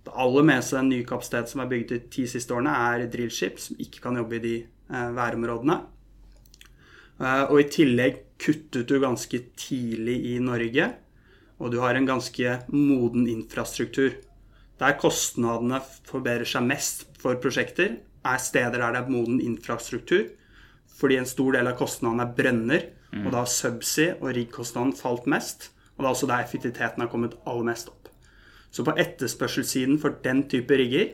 Det 0.07 0.15
aller 0.17 0.47
meste 0.49 0.79
den 0.79 0.89
nye 0.95 1.05
kapasitet 1.05 1.51
som 1.51 1.61
er 1.61 1.69
bygget 1.69 1.91
de 1.91 1.99
ti 2.09 2.25
siste 2.27 2.55
årene, 2.57 2.73
er 2.73 3.11
drillskip 3.13 3.61
som 3.61 3.77
ikke 3.77 4.01
kan 4.01 4.17
jobbe 4.17 4.39
i 4.39 4.45
de 4.47 4.55
eh, 4.65 5.11
værområdene. 5.19 5.81
Eh, 7.21 7.45
og 7.51 7.61
i 7.61 7.69
tillegg 7.77 8.23
kuttet 8.41 8.89
du 8.89 8.97
ganske 9.01 9.43
tidlig 9.61 10.23
i 10.33 10.39
Norge 10.41 10.95
og 11.59 11.73
du 11.73 11.81
har 11.81 11.97
en 11.97 12.09
ganske 12.09 12.59
moden 12.73 13.27
infrastruktur. 13.31 14.17
Der 14.77 14.97
kostnadene 15.01 15.81
forbedrer 16.09 16.49
seg 16.49 16.67
mest 16.69 17.07
for 17.21 17.39
prosjekter, 17.41 17.97
er 18.27 18.43
steder 18.43 18.83
der 18.83 18.93
det 18.93 19.05
er 19.05 19.13
moden 19.13 19.41
infrastruktur. 19.41 20.27
Fordi 20.97 21.19
en 21.21 21.29
stor 21.29 21.57
del 21.59 21.69
av 21.69 21.77
kostnadene 21.79 22.25
er 22.25 22.37
brønner, 22.37 22.87
og 23.25 23.31
da 23.33 23.43
har 23.43 23.51
subsea 23.51 24.17
og 24.21 24.33
riggkostnaden 24.37 24.95
falt 24.97 25.29
mest. 25.31 25.71
Og 25.97 26.03
det 26.03 26.09
er 26.09 26.15
også 26.15 26.29
der 26.29 26.45
effektiviteten 26.45 27.05
har 27.05 27.13
kommet 27.13 27.37
aller 27.49 27.69
mest 27.71 27.89
opp. 27.93 28.11
Så 28.71 28.85
på 28.85 28.97
etterspørselssiden 29.01 30.01
for 30.03 30.19
den 30.25 30.43
type 30.51 30.77
rigger 30.77 31.07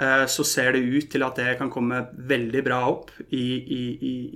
eh, 0.00 0.24
så 0.30 0.44
ser 0.48 0.72
det 0.72 0.86
ut 0.86 1.10
til 1.12 1.24
at 1.26 1.36
det 1.36 1.58
kan 1.58 1.72
komme 1.72 2.06
veldig 2.16 2.62
bra 2.64 2.78
opp 2.88 3.10
i, 3.28 3.44
i, 3.60 3.82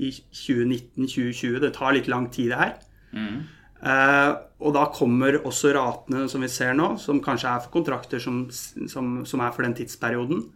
i 0.08 0.10
2019-2020. 0.12 1.60
Det 1.64 1.72
tar 1.78 1.96
litt 1.96 2.10
lang 2.12 2.28
tid, 2.32 2.52
det 2.52 2.60
her. 2.60 2.74
Mm. 3.16 3.38
Uh, 3.76 4.32
og 4.64 4.72
da 4.72 4.86
kommer 4.88 5.36
også 5.44 5.70
ratene 5.76 6.24
som 6.32 6.42
vi 6.42 6.48
ser 6.50 6.72
nå, 6.76 6.94
som 7.00 7.20
kanskje 7.22 7.50
er 7.50 7.64
for 7.64 7.74
kontrakter 7.74 8.20
som, 8.20 8.46
som, 8.50 9.18
som 9.28 9.42
er 9.44 9.52
for 9.52 9.66
den 9.66 9.76
tidsperioden, 9.76 10.46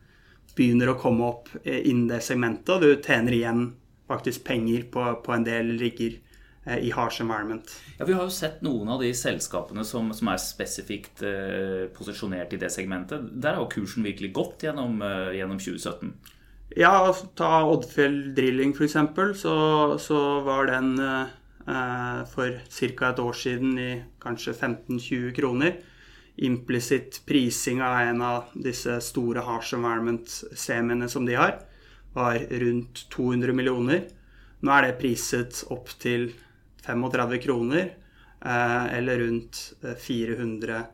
begynner 0.56 0.92
å 0.92 0.98
komme 0.98 1.28
opp 1.28 1.50
eh, 1.62 1.84
innen 1.84 2.08
det 2.10 2.22
segmentet, 2.24 2.72
og 2.74 2.82
du 2.82 3.04
tjener 3.04 3.36
igjen 3.36 3.66
faktisk 4.10 4.44
penger 4.48 4.84
på, 4.92 5.06
på 5.24 5.34
en 5.36 5.46
del 5.46 5.72
rigger 5.80 6.18
uh, 6.66 6.76
i 6.76 6.92
harsh 6.94 7.22
environment. 7.24 7.72
Ja, 7.98 8.08
Vi 8.08 8.18
har 8.18 8.26
jo 8.26 8.34
sett 8.34 8.60
noen 8.66 8.90
av 8.92 9.00
de 9.04 9.14
selskapene 9.16 9.86
som, 9.86 10.12
som 10.16 10.32
er 10.32 10.42
spesifikt 10.42 11.24
eh, 11.26 11.86
posisjonert 11.96 12.52
i 12.54 12.60
det 12.60 12.72
segmentet. 12.74 13.30
Der 13.40 13.56
har 13.58 13.72
kursen 13.72 14.06
virkelig 14.06 14.34
gått 14.36 14.66
gjennom, 14.66 15.00
gjennom 15.34 15.58
2017. 15.62 16.14
Ja, 16.78 17.10
ta 17.34 17.64
Oddfjell 17.66 18.34
Drilling 18.36 18.76
f.eks., 18.76 18.98
så, 19.40 19.54
så 19.98 20.20
var 20.46 20.70
den 20.70 20.94
Eh, 21.70 22.20
for 22.26 22.58
ca. 22.96 23.10
et 23.10 23.18
år 23.18 23.32
siden 23.32 23.78
i 23.78 23.90
kanskje 24.22 24.52
15-20 24.52 25.34
kroner. 25.36 25.76
Implisitt 26.36 27.20
prising 27.26 27.82
av 27.84 27.98
en 28.00 28.22
av 28.22 28.54
disse 28.54 28.96
store 29.04 29.44
harsh 29.44 29.76
environment-semiene 29.76 31.08
som 31.08 31.26
de 31.28 31.36
har, 31.36 31.58
var 32.12 32.38
rundt 32.62 33.04
200 33.10 33.52
millioner. 33.56 34.06
Nå 34.60 34.72
er 34.74 34.88
det 34.88 34.98
priset 35.00 35.62
opp 35.72 35.92
til 36.02 36.30
35 36.84 37.38
kroner, 37.44 37.92
eh, 38.40 38.86
eller 38.98 39.24
rundt 39.24 39.60
400 39.82 40.78
eh, 40.78 40.88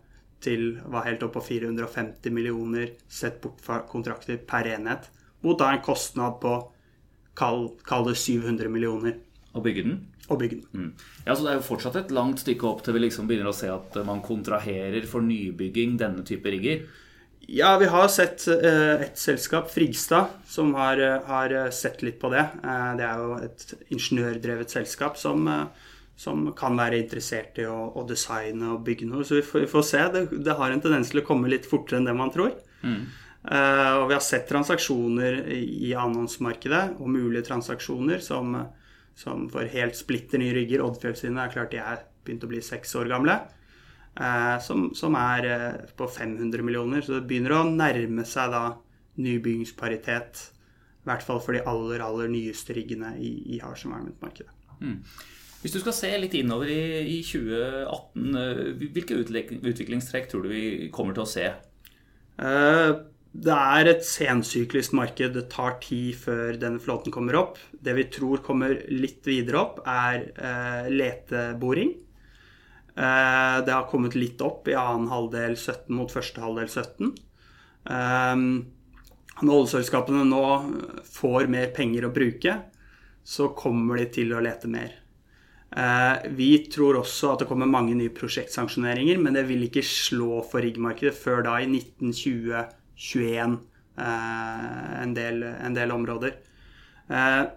til 0.46 0.76
var 0.86 1.06
helt 1.08 1.22
opp 1.26 1.38
på 1.38 1.44
450 1.48 2.30
millioner 2.30 2.92
sett 3.08 3.40
bort 3.42 3.62
fra 3.64 3.80
kontrakter 3.88 4.36
per 4.38 4.68
enhet. 4.70 5.08
Mot 5.42 5.58
da 5.58 5.72
en 5.72 5.82
kostnad 5.84 6.38
på 6.42 6.52
kall, 7.36 7.70
kall 7.86 8.06
det 8.10 8.16
700 8.20 8.70
millioner. 8.72 9.16
Å 9.56 9.62
bygge 9.64 9.86
den? 9.86 9.98
Å 10.28 10.36
bygge 10.38 10.60
den. 10.60 10.68
Mm. 10.74 10.92
Ja, 11.24 11.34
så 11.34 11.42
Det 11.44 11.50
er 11.52 11.58
jo 11.60 11.66
fortsatt 11.66 11.96
et 11.96 12.14
langt 12.14 12.42
stykke 12.42 12.68
opp 12.68 12.84
til 12.84 12.96
vi 12.96 13.06
liksom 13.06 13.28
begynner 13.28 13.50
å 13.50 13.56
se 13.56 13.70
at 13.72 13.96
man 14.06 14.22
kontraherer 14.24 15.06
for 15.08 15.24
nybygging 15.24 15.96
denne 16.00 16.24
type 16.26 16.50
rigger? 16.52 16.86
Ja, 17.46 17.76
vi 17.78 17.86
har 17.86 18.08
sett 18.10 18.42
uh, 18.48 19.02
et 19.04 19.18
selskap, 19.18 19.68
Frigstad, 19.70 20.32
som 20.50 20.72
har, 20.74 20.98
uh, 20.98 21.26
har, 21.28 21.52
sett 21.70 22.02
litt 22.02 22.18
på 22.20 22.30
det. 22.32 22.42
Uh, 22.64 22.94
det 22.98 23.04
er 23.06 23.20
jo 23.22 23.36
et 23.46 23.92
ingeniørdrevet 23.94 24.72
selskap 24.74 25.18
som, 25.20 25.46
som 26.18 26.48
kan 26.58 26.78
være 26.78 26.98
interessert 27.04 27.60
i 27.62 27.68
å, 27.70 27.76
å, 27.94 28.02
designe 28.08 28.72
og 28.74 28.82
bygge 28.86 29.06
noe. 29.10 29.26
Så 29.26 29.38
vi 29.38 29.44
får, 29.46 29.62
vi 29.62 29.70
får 29.70 29.86
se. 29.86 30.02
Det, 30.14 30.24
det, 30.40 30.56
har 30.58 30.74
en 30.74 30.82
tendens 30.82 31.12
til 31.14 31.22
å 31.22 31.26
komme 31.28 31.52
litt 31.52 31.68
fortere 31.70 32.00
enn 32.00 32.10
det 32.10 32.16
man 32.18 32.34
tror. 32.34 32.56
Mm. 32.86 33.06
og 33.46 34.04
vi 34.10 34.14
har 34.14 34.22
sett 34.22 34.44
transaksjoner 34.46 35.38
i, 35.54 35.94
annonsmarkedet, 35.96 36.98
og 37.00 37.08
mulige 37.10 37.46
transaksjoner 37.46 38.20
som 38.22 38.52
som 39.16 39.46
for 39.48 39.64
helt 39.72 39.96
splitter 39.96 40.40
nye 40.40 40.54
rygger. 40.54 40.84
Oddfjell 40.84 41.16
sine 41.16 41.40
er 41.40 41.52
klart 41.54 41.72
de 41.72 41.80
er 41.80 42.02
begynt 42.26 42.44
å 42.44 42.50
bli 42.50 42.60
seks 42.64 42.92
år 43.00 43.08
gamle. 43.10 43.38
Eh, 44.16 44.58
som, 44.64 44.88
som, 44.96 45.14
er 45.20 45.46
eh, 45.50 45.80
på 45.96 46.08
500 46.08 46.64
millioner. 46.64 47.04
Så 47.04 47.18
det 47.18 47.26
begynner 47.28 47.58
å 47.58 47.64
nærme 47.68 48.24
seg 48.28 48.52
da 48.54 48.64
nybyggingsparitet. 49.20 50.44
I 51.04 51.10
hvert 51.10 51.24
fall 51.24 51.40
for 51.44 51.56
de 51.56 51.64
aller, 51.68 52.02
aller 52.02 52.30
nyeste 52.32 52.76
riggene 52.76 53.14
i, 53.20 53.32
i 53.56 53.60
harsh 53.62 53.86
environment-markedet. 53.86 54.52
Mm. 54.80 55.02
Hvis 55.60 55.74
du 55.74 55.80
skal 55.82 55.96
se 55.96 56.12
litt 56.20 56.36
innover 56.38 56.70
i, 56.70 56.80
i 57.16 57.18
2018, 57.26 58.40
eh, 58.40 58.62
hvilke 58.96 59.20
utviklingstrekk 59.20 60.32
tror 60.32 60.46
du 60.46 60.54
vi 60.54 60.64
kommer 60.94 61.16
til 61.16 61.26
å 61.26 61.30
se? 61.30 61.52
Det 63.36 63.52
er 63.52 63.88
et 63.88 64.04
sensyklisk 64.04 64.94
marked. 64.96 65.36
Det 65.36 65.46
tar 65.52 65.76
tid 65.84 66.16
før 66.20 66.56
denne 66.60 66.80
flåten 66.80 67.12
kommer 67.12 67.36
opp. 67.40 67.60
Det 67.72 67.92
vi 67.96 68.08
tror 68.12 68.40
kommer 68.44 68.78
litt 68.92 69.28
videre 69.28 69.60
opp, 69.60 69.80
er 69.88 70.88
leteboring. 70.92 71.94
Eh, 72.96 73.64
det 73.64 73.72
har 73.72 73.88
kommet 73.90 74.14
litt 74.16 74.40
opp 74.40 74.68
i 74.68 74.76
annen 74.76 75.10
halvdel 75.12 75.56
17 75.56 75.92
mot 75.92 76.12
første 76.12 76.40
halvdel 76.40 76.70
17. 76.70 77.10
Eh, 77.92 78.36
når 79.36 79.52
oljeselskapene 79.52 80.22
nå 80.24 80.44
får 81.12 81.50
mer 81.52 81.74
penger 81.76 82.08
å 82.08 82.14
bruke, 82.14 82.54
så 83.26 83.50
kommer 83.58 84.00
de 84.00 84.06
til 84.16 84.32
å 84.32 84.40
lete 84.40 84.70
mer. 84.72 84.94
Eh, 85.76 86.24
vi 86.38 86.50
tror 86.72 87.02
også 87.02 87.34
at 87.34 87.44
det 87.44 87.50
kommer 87.50 87.68
mange 87.68 87.92
nye 87.98 88.14
prosjektsanksjoneringer, 88.16 89.20
men 89.20 89.36
det 89.36 89.44
vil 89.50 89.66
ikke 89.66 89.84
slå 89.84 90.40
for 90.48 90.64
riggmarkedet 90.64 91.12
før 91.18 91.44
da 91.44 91.58
i 91.60 91.68
1920 91.68 92.64
21 92.96 93.58
eh, 94.00 95.02
en 95.02 95.12
del, 95.12 95.42
en 95.44 95.76
del 95.76 95.92
områder. 95.92 96.38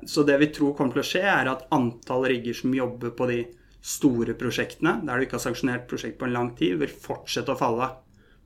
Så 0.06 0.22
det 0.28 0.36
vi 0.38 0.52
tror 0.54 0.76
kommer 0.78 0.94
til 0.94 1.02
å 1.02 1.08
skje, 1.10 1.22
er 1.26 1.48
at 1.50 1.64
antall 1.74 2.28
rigger 2.30 2.54
som 2.54 2.74
jobber 2.76 3.16
på 3.18 3.26
de 3.32 3.38
store 3.82 4.36
prosjektene, 4.40 5.00
der 5.08 5.18
du 5.18 5.26
ikke 5.26 5.38
har 5.38 5.46
sanksjonert 5.46 5.88
prosjekt 5.90 6.20
på 6.20 6.28
en 6.28 6.36
lang 6.36 6.54
tid, 6.60 6.78
vil 6.82 6.92
fortsette 6.92 7.54
å 7.54 7.60
falle. 7.60 7.90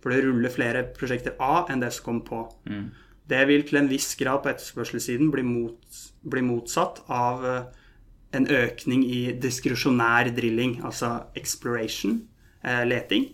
For 0.03 0.13
det 0.13 0.25
ruller 0.25 0.51
flere 0.53 0.83
prosjekter 0.95 1.37
av 1.41 1.71
enn 1.71 1.81
det 1.83 1.93
som 1.95 2.09
kommer 2.09 2.27
på. 2.27 2.41
Mm. 2.69 2.89
Det 3.31 3.39
vil 3.47 3.63
til 3.65 3.79
en 3.79 3.87
viss 3.89 4.09
grad 4.19 4.43
på 4.43 4.51
etterspørselssiden 4.51 5.31
bli, 5.31 5.45
mot, 5.47 6.01
bli 6.27 6.43
motsatt 6.43 7.05
av 7.07 7.45
eh, 7.47 7.61
en 8.35 8.49
økning 8.51 9.05
i 9.07 9.21
diskresjonær 9.39 10.33
drilling, 10.35 10.81
altså 10.83 11.15
exploration, 11.39 12.19
leting. 12.63 13.29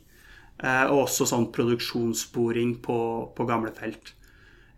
Eh, 0.59 0.85
og 0.91 1.05
også 1.05 1.27
sånn 1.29 1.49
produksjonssporing 1.55 2.79
på, 2.83 2.99
på 3.35 3.47
gamle 3.47 3.71
felt. 3.75 4.13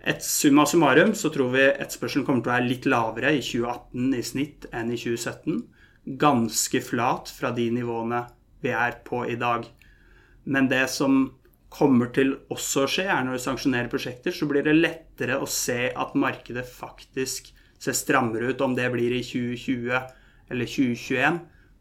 Et 0.02 0.22
summa 0.26 0.66
summarum 0.70 1.14
så 1.18 1.30
tror 1.34 1.52
vi 1.56 1.64
etterspørselen 1.70 2.26
kommer 2.26 2.44
til 2.46 2.52
å 2.52 2.56
være 2.56 2.70
litt 2.70 2.88
lavere 2.90 3.34
i 3.38 3.42
2018 3.42 4.18
i 4.18 4.24
snitt 4.26 4.68
enn 4.74 4.94
i 4.94 4.98
2017. 4.98 5.62
Ganske 6.06 6.82
flat 6.82 7.30
fra 7.30 7.52
de 7.56 7.68
nivåene 7.74 8.26
vi 8.62 8.74
er 8.74 8.98
på 9.06 9.24
i 9.30 9.38
dag. 9.40 9.68
Men 10.44 10.70
det 10.72 10.88
som 10.94 11.24
kommer 11.72 12.12
til 12.16 12.34
også 12.52 12.86
å 12.86 12.92
skje, 12.92 13.08
er 13.08 13.24
når 13.24 13.38
vi 13.38 13.44
sanksjonerer 13.46 13.92
prosjekter, 13.92 14.34
så 14.36 14.48
blir 14.50 14.66
det 14.66 14.76
lettere 14.76 15.40
å 15.40 15.48
se 15.50 15.88
at 15.90 16.18
markedet 16.20 16.66
faktisk 16.68 17.54
ser 17.82 17.96
strammere 17.98 18.52
ut, 18.52 18.62
om 18.62 18.76
det 18.78 18.90
blir 18.94 19.14
i 19.16 19.24
2020 19.26 19.96
eller 20.52 20.70
2021. 20.70 21.40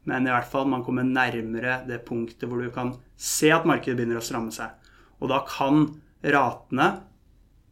Men 0.09 0.29
i 0.29 0.33
hvert 0.33 0.49
fall 0.49 0.69
man 0.71 0.85
kommer 0.87 1.05
nærmere 1.05 1.81
det 1.89 2.01
punktet 2.07 2.49
hvor 2.49 2.63
du 2.63 2.71
kan 2.73 2.95
se 3.21 3.51
at 3.53 3.67
markedet 3.69 3.99
begynner 3.99 4.21
å 4.21 4.25
stramme 4.25 4.55
seg. 4.55 4.73
Og 5.21 5.29
da 5.33 5.43
kan 5.49 5.89
ratene, 6.25 6.91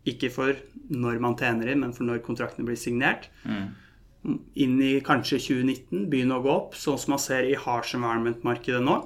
ikke 0.09 0.31
for 0.33 0.57
når 0.89 1.21
man 1.21 1.37
tjener 1.39 1.71
inn, 1.71 1.83
men 1.85 1.95
for 1.97 2.09
når 2.09 2.23
kontraktene 2.25 2.67
blir 2.69 2.79
signert, 2.81 3.29
mm. 3.45 3.69
Inn 4.59 4.81
i 4.85 4.97
kanskje 5.05 5.41
2019 5.45 6.09
begynne 6.11 6.39
å 6.39 6.45
gå 6.45 6.51
opp, 6.55 6.77
sånn 6.79 6.99
som 7.01 7.15
man 7.15 7.23
ser 7.23 7.49
i 7.49 7.57
harsh 7.59 7.97
environment-markedet 7.99 8.83
nå. 8.85 8.99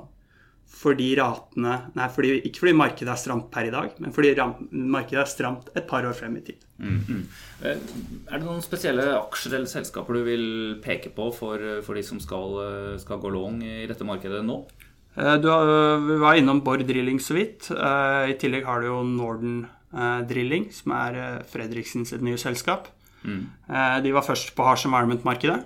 Fordi 0.72 1.10
ratene 1.18 1.74
Nei, 1.98 2.06
fordi, 2.10 2.30
ikke 2.48 2.62
fordi 2.62 2.72
markedet 2.74 3.12
er 3.12 3.20
stramt 3.20 3.50
per 3.52 3.66
i 3.68 3.72
dag, 3.74 3.90
men 4.00 4.14
fordi 4.16 4.32
markedet 4.72 5.20
er 5.20 5.28
stramt 5.30 5.68
et 5.76 5.84
par 5.88 6.06
år 6.08 6.16
frem 6.16 6.38
i 6.40 6.44
tid. 6.46 6.62
Mm, 6.82 7.00
mm. 7.06 7.24
Er 7.68 8.32
det 8.32 8.40
noen 8.46 8.64
spesielle 8.64 9.04
aksjer 9.18 9.58
eller 9.58 9.70
selskaper 9.70 10.16
du 10.16 10.22
vil 10.26 10.46
peke 10.82 11.12
på 11.14 11.28
for, 11.36 11.60
for 11.84 11.98
de 11.98 12.06
som 12.06 12.22
skal, 12.24 12.56
skal 13.02 13.20
gå 13.22 13.34
long 13.34 13.60
i 13.62 13.84
dette 13.90 14.08
markedet 14.08 14.40
nå? 14.48 14.62
Eh, 15.14 15.34
du 15.40 15.48
var 16.18 16.34
innom 16.34 16.62
Bård 16.64 16.86
Drilling 16.88 17.20
så 17.20 17.36
vidt. 17.36 17.68
Eh, 17.70 18.32
I 18.32 18.38
tillegg 18.40 18.64
har 18.64 18.80
du 18.80 18.88
jo 18.88 19.02
Norden 19.04 19.66
eh, 19.92 20.20
Drilling, 20.28 20.70
som 20.72 20.94
er 20.96 21.44
Fredriksens 21.52 22.14
nye 22.20 22.40
selskap. 22.40 22.88
Mm. 23.22 23.44
De 24.02 24.12
var 24.12 24.26
først 24.26 24.50
på 24.56 24.64
Harsh 24.66 24.88
Environment-markedet. 24.88 25.60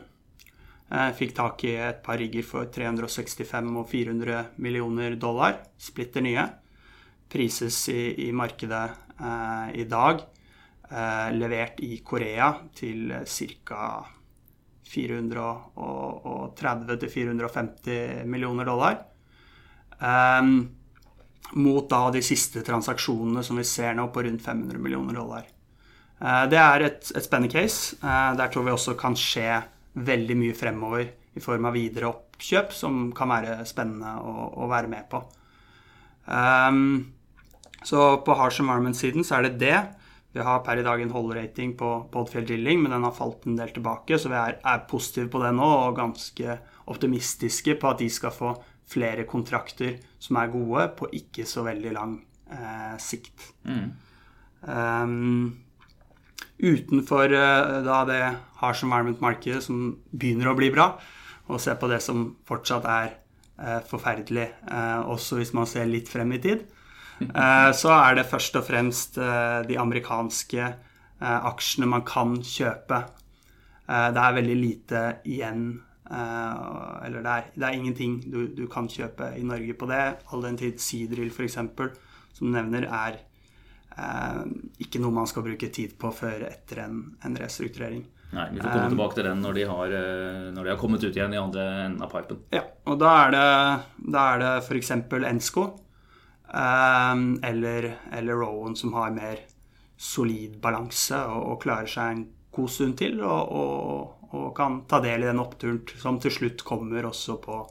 Fikk 1.19 1.33
tak 1.35 1.64
i 1.66 1.73
et 1.83 2.03
par 2.05 2.21
rigger 2.21 2.45
for 2.47 2.69
365 2.71 3.73
og 3.81 3.88
400 3.90 4.45
millioner 4.62 5.16
dollar. 5.19 5.57
Splitter 5.81 6.23
nye. 6.23 6.45
Prises 7.33 7.81
i, 7.90 8.29
i 8.29 8.33
markedet 8.33 8.90
eh, 9.19 9.81
i 9.83 9.85
dag. 9.90 10.23
Eh, 10.90 11.33
levert 11.35 11.81
i 11.83 11.99
Korea 12.07 12.53
til 12.75 13.12
ca. 13.27 14.05
430 14.87 17.09
450 17.11 18.25
millioner 18.31 18.64
dollar. 18.64 19.03
Eh, 19.99 20.42
mot 21.57 21.90
da 21.90 22.11
de 22.11 22.23
siste 22.23 22.62
transaksjonene 22.66 23.42
som 23.42 23.57
vi 23.59 23.64
ser 23.66 23.95
nå, 23.95 24.09
på 24.14 24.23
rundt 24.23 24.42
500 24.42 24.79
millioner 24.79 25.14
dollar. 25.19 25.42
Uh, 26.20 26.44
det 26.50 26.61
er 26.61 26.87
et, 26.87 27.11
et 27.12 27.24
spennende 27.24 27.52
case. 27.52 27.98
Uh, 28.02 28.33
der 28.38 28.52
tror 28.52 28.66
vi 28.66 28.74
også 28.74 28.96
kan 28.98 29.16
skje 29.18 29.61
veldig 29.96 30.37
mye 30.38 30.57
fremover 30.57 31.07
i 31.37 31.42
form 31.44 31.68
av 31.68 31.76
videre 31.76 32.09
oppkjøp 32.11 32.72
som 32.72 33.11
kan 33.16 33.33
være 33.33 33.61
spennende 33.68 34.16
å, 34.20 34.48
å 34.64 34.70
være 34.70 34.90
med 34.92 35.09
på. 35.12 35.20
Um, 36.26 37.12
så 37.87 38.16
på 38.24 38.35
Harsh 38.37 38.62
Environment-siden 38.64 39.24
så 39.24 39.38
er 39.38 39.48
det 39.48 39.59
det. 39.61 39.79
Vi 40.37 40.44
har 40.44 40.64
per 40.64 40.81
i 40.81 40.85
dag 40.85 41.00
en 41.00 41.12
hold-rating 41.14 41.76
på 41.81 41.90
Podfjell 42.12 42.44
Drilling, 42.48 42.83
men 42.83 42.92
den 42.92 43.05
har 43.07 43.14
falt 43.16 43.46
en 43.48 43.57
del 43.57 43.70
tilbake, 43.72 44.18
så 44.20 44.29
vi 44.33 44.37
er, 44.37 44.59
er 44.61 44.83
positive 44.88 45.31
på 45.33 45.40
det 45.40 45.52
nå 45.57 45.68
og 45.68 45.96
ganske 45.96 46.59
optimistiske 46.92 47.76
på 47.81 47.88
at 47.88 48.02
de 48.02 48.09
skal 48.12 48.35
få 48.35 48.50
flere 48.87 49.24
kontrakter 49.29 49.96
som 50.22 50.37
er 50.40 50.52
gode, 50.52 50.90
på 50.98 51.09
ikke 51.16 51.46
så 51.48 51.64
veldig 51.66 51.94
lang 51.96 52.18
eh, 52.52 52.98
sikt. 53.02 53.48
Mm. 53.64 53.88
Um, 54.66 55.65
utenfor 56.59 57.33
uh, 57.33 57.83
da 57.85 58.01
det 58.09 58.23
harsh 58.61 58.85
environment-markedet 58.87 59.62
som 59.66 59.90
begynner 60.11 60.51
å 60.51 60.57
bli 60.59 60.71
bra, 60.73 60.95
og 61.47 61.62
se 61.62 61.75
på 61.79 61.90
det 61.90 62.01
som 62.05 62.31
fortsatt 62.49 62.88
er 62.90 63.12
uh, 63.61 63.81
forferdelig, 63.88 64.49
uh, 64.71 65.05
også 65.12 65.40
hvis 65.40 65.55
man 65.57 65.69
ser 65.69 65.88
litt 65.90 66.11
frem 66.11 66.35
i 66.37 66.42
tid, 66.42 66.66
så 67.16 67.95
er 67.97 68.19
det 68.19 68.27
først 68.29 68.59
og 68.59 68.66
fremst 68.66 69.14
de 69.16 69.77
amerikanske 69.81 70.66
aksjene 71.25 71.87
man 71.88 72.03
kan 72.05 72.35
kjøpe. 72.45 72.99
det 73.88 74.21
er 74.21 74.35
veldig 74.37 74.57
lite 74.61 75.01
igjen 75.25 75.62
Eller 76.12 77.25
det 77.25 77.33
er, 77.33 77.47
det 77.55 77.64
er 77.64 77.79
ingenting 77.79 78.19
du, 78.21 78.53
du, 78.53 78.66
kan 78.69 78.85
kjøpe 78.85 79.31
i 79.33 79.47
Norge 79.49 79.73
på 79.73 79.88
det. 79.88 80.03
All 80.29 80.45
den 80.45 80.61
tid 80.61 80.77
Seadrill 80.77 81.33
f.eks., 81.33 81.57
som 81.57 82.45
du 82.45 82.53
nevner, 82.53 82.85
er 82.85 83.16
Eh, 83.16 83.25
ikke 83.96 85.00
noe 85.00 85.14
man 85.14 85.28
skal 85.30 85.44
bruke 85.46 85.70
tid 85.72 85.96
på 85.98 86.11
før 86.12 86.44
etter 86.50 86.82
en, 86.85 87.00
en 87.24 87.38
restrukturering. 87.40 88.04
Nei, 88.35 88.46
Vi 88.52 88.61
får 88.61 88.68
komme 88.68 88.87
um, 88.87 88.94
tilbake 88.96 89.16
til 89.16 89.28
den 89.28 89.42
når 89.42 89.56
de, 89.56 89.64
har, 89.70 89.92
eh, 89.96 90.46
når 90.52 90.64
de, 90.64 90.70
har, 90.72 90.78
kommet 90.80 91.04
ut 91.04 91.14
igjen 91.14 91.35
i 91.35 91.40
andre 91.40 91.66
enden 91.87 92.02
av 92.04 92.11
pipen. 92.12 92.40
Ja, 92.52 92.64
og 92.90 92.98
da 93.00 93.12
er 93.22 93.35
det, 93.35 93.44
da 94.16 94.24
er 94.32 94.42
det 94.42 94.52
f.eks. 94.66 94.90
Ensco 95.30 95.66
um, 96.50 97.28
eller, 97.46 97.92
eller 98.12 98.42
Rowan 98.42 98.76
som 98.76 98.96
har 98.98 99.14
mer 99.14 99.44
solid 99.96 100.59
balanse 100.61 101.22
og, 101.30 101.40
og, 101.52 101.56
klarer 101.62 101.88
seg 101.88 102.12
en 102.12 102.26
god 102.56 102.72
stund 102.72 102.98
til 103.00 103.22
og, 103.22 103.54
og, 103.56 104.28
og, 104.32 104.50
kan 104.56 104.82
ta 104.90 105.00
del 105.04 105.24
i 105.24 105.30
den 105.30 105.40
oppturen 105.40 105.80
som 106.02 106.20
til 106.20 106.35
slutt 106.35 106.66
kommer 106.66 107.09
også 107.09 107.38
på 107.40 107.62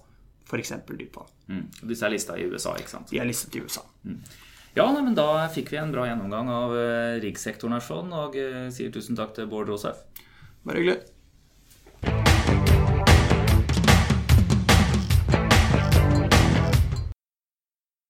f.eks. 0.45 0.73
dypvann. 0.87 1.29
Mm. 1.51 1.63
Disse 1.89 2.05
er 2.05 2.13
lista 2.13 2.35
i 2.37 2.45
USA, 2.47 2.73
ikke 2.79 2.95
sant? 2.95 3.11
De 3.11 3.19
er 3.21 3.27
listet 3.27 3.57
i 3.57 3.61
USA. 3.65 3.83
Mm. 4.05 4.21
Ja, 4.75 4.89
nei, 4.91 5.05
men 5.05 5.13
Da 5.15 5.47
fikk 5.47 5.69
vi 5.71 5.77
en 5.79 5.91
bra 5.93 6.03
gjennomgang 6.03 6.49
av 6.51 6.73
riggsektoren 6.75 7.21
rikssektoren 7.23 7.75
her 7.77 7.83
sånn, 7.83 8.09
og 8.11 8.35
uh, 8.35 8.67
sier 8.75 8.91
tusen 8.91 9.15
takk 9.15 9.31
til 9.37 9.47
Bård 9.47 9.71
Rosef. 9.71 10.01
Bare 10.67 10.81
hyggelig. 10.81 10.97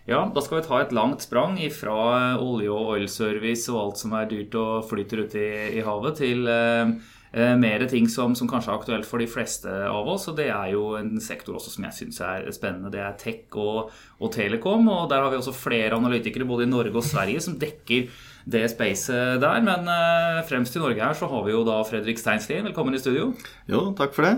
Ja, 0.10 0.24
da 0.34 0.42
skal 0.42 0.58
vi 0.58 0.66
ta 0.66 0.82
et 0.82 0.94
langt 0.94 1.22
sprang 1.22 1.60
fra 1.74 2.00
olje- 2.42 2.74
og 2.74 2.96
oilservice 2.96 3.70
og 3.70 3.80
alt 3.84 4.02
som 4.02 4.18
er 4.18 4.26
dyrt 4.34 4.58
og 4.58 4.90
flyter 4.90 5.22
ute 5.26 5.38
i, 5.42 5.54
i 5.78 5.86
havet, 5.86 6.18
til 6.18 6.50
eh, 6.50 6.98
mer 7.36 7.84
ting 7.92 8.06
som, 8.08 8.32
som, 8.38 8.48
kanskje 8.48 8.72
er 8.72 8.78
aktuelt 8.80 9.08
for 9.08 9.20
de 9.20 9.28
fleste 9.28 9.68
av 9.68 10.08
oss. 10.08 10.30
Og 10.32 10.38
det 10.38 10.46
er 10.54 10.70
jo 10.72 10.94
en 10.96 11.18
sektor 11.20 11.58
også 11.58 11.74
som 11.74 11.88
jeg 11.88 11.98
syns 11.98 12.22
er 12.24 12.48
spennende. 12.56 12.94
Det 12.94 13.02
er 13.04 13.18
tech 13.20 13.58
og, 13.60 13.92
og, 14.22 14.30
telekom. 14.32 14.88
Og 14.88 15.10
der 15.12 15.26
har 15.26 15.34
vi 15.34 15.42
også 15.42 15.56
flere 15.56 15.98
analytikere 15.98 16.48
både 16.48 16.64
i 16.64 16.72
Norge 16.72 16.96
og 16.96 17.04
Sverige 17.04 17.44
som 17.44 17.58
dekker 17.60 18.08
det 18.48 18.64
spacet 18.72 19.42
der. 19.44 19.64
Men 19.68 19.90
eh, 19.92 20.44
fremst 20.48 20.78
i 20.78 20.84
Norge 20.84 21.04
her 21.04 21.18
så 21.18 21.28
har 21.32 21.44
vi 21.44 21.56
jo 21.56 21.66
da 21.68 21.82
Fredrik 21.88 22.22
Steinslien. 22.22 22.68
Velkommen 22.70 22.96
i 22.96 23.02
studio. 23.04 23.34
Jo, 23.68 23.90
takk 24.00 24.16
for 24.16 24.30
det. 24.30 24.38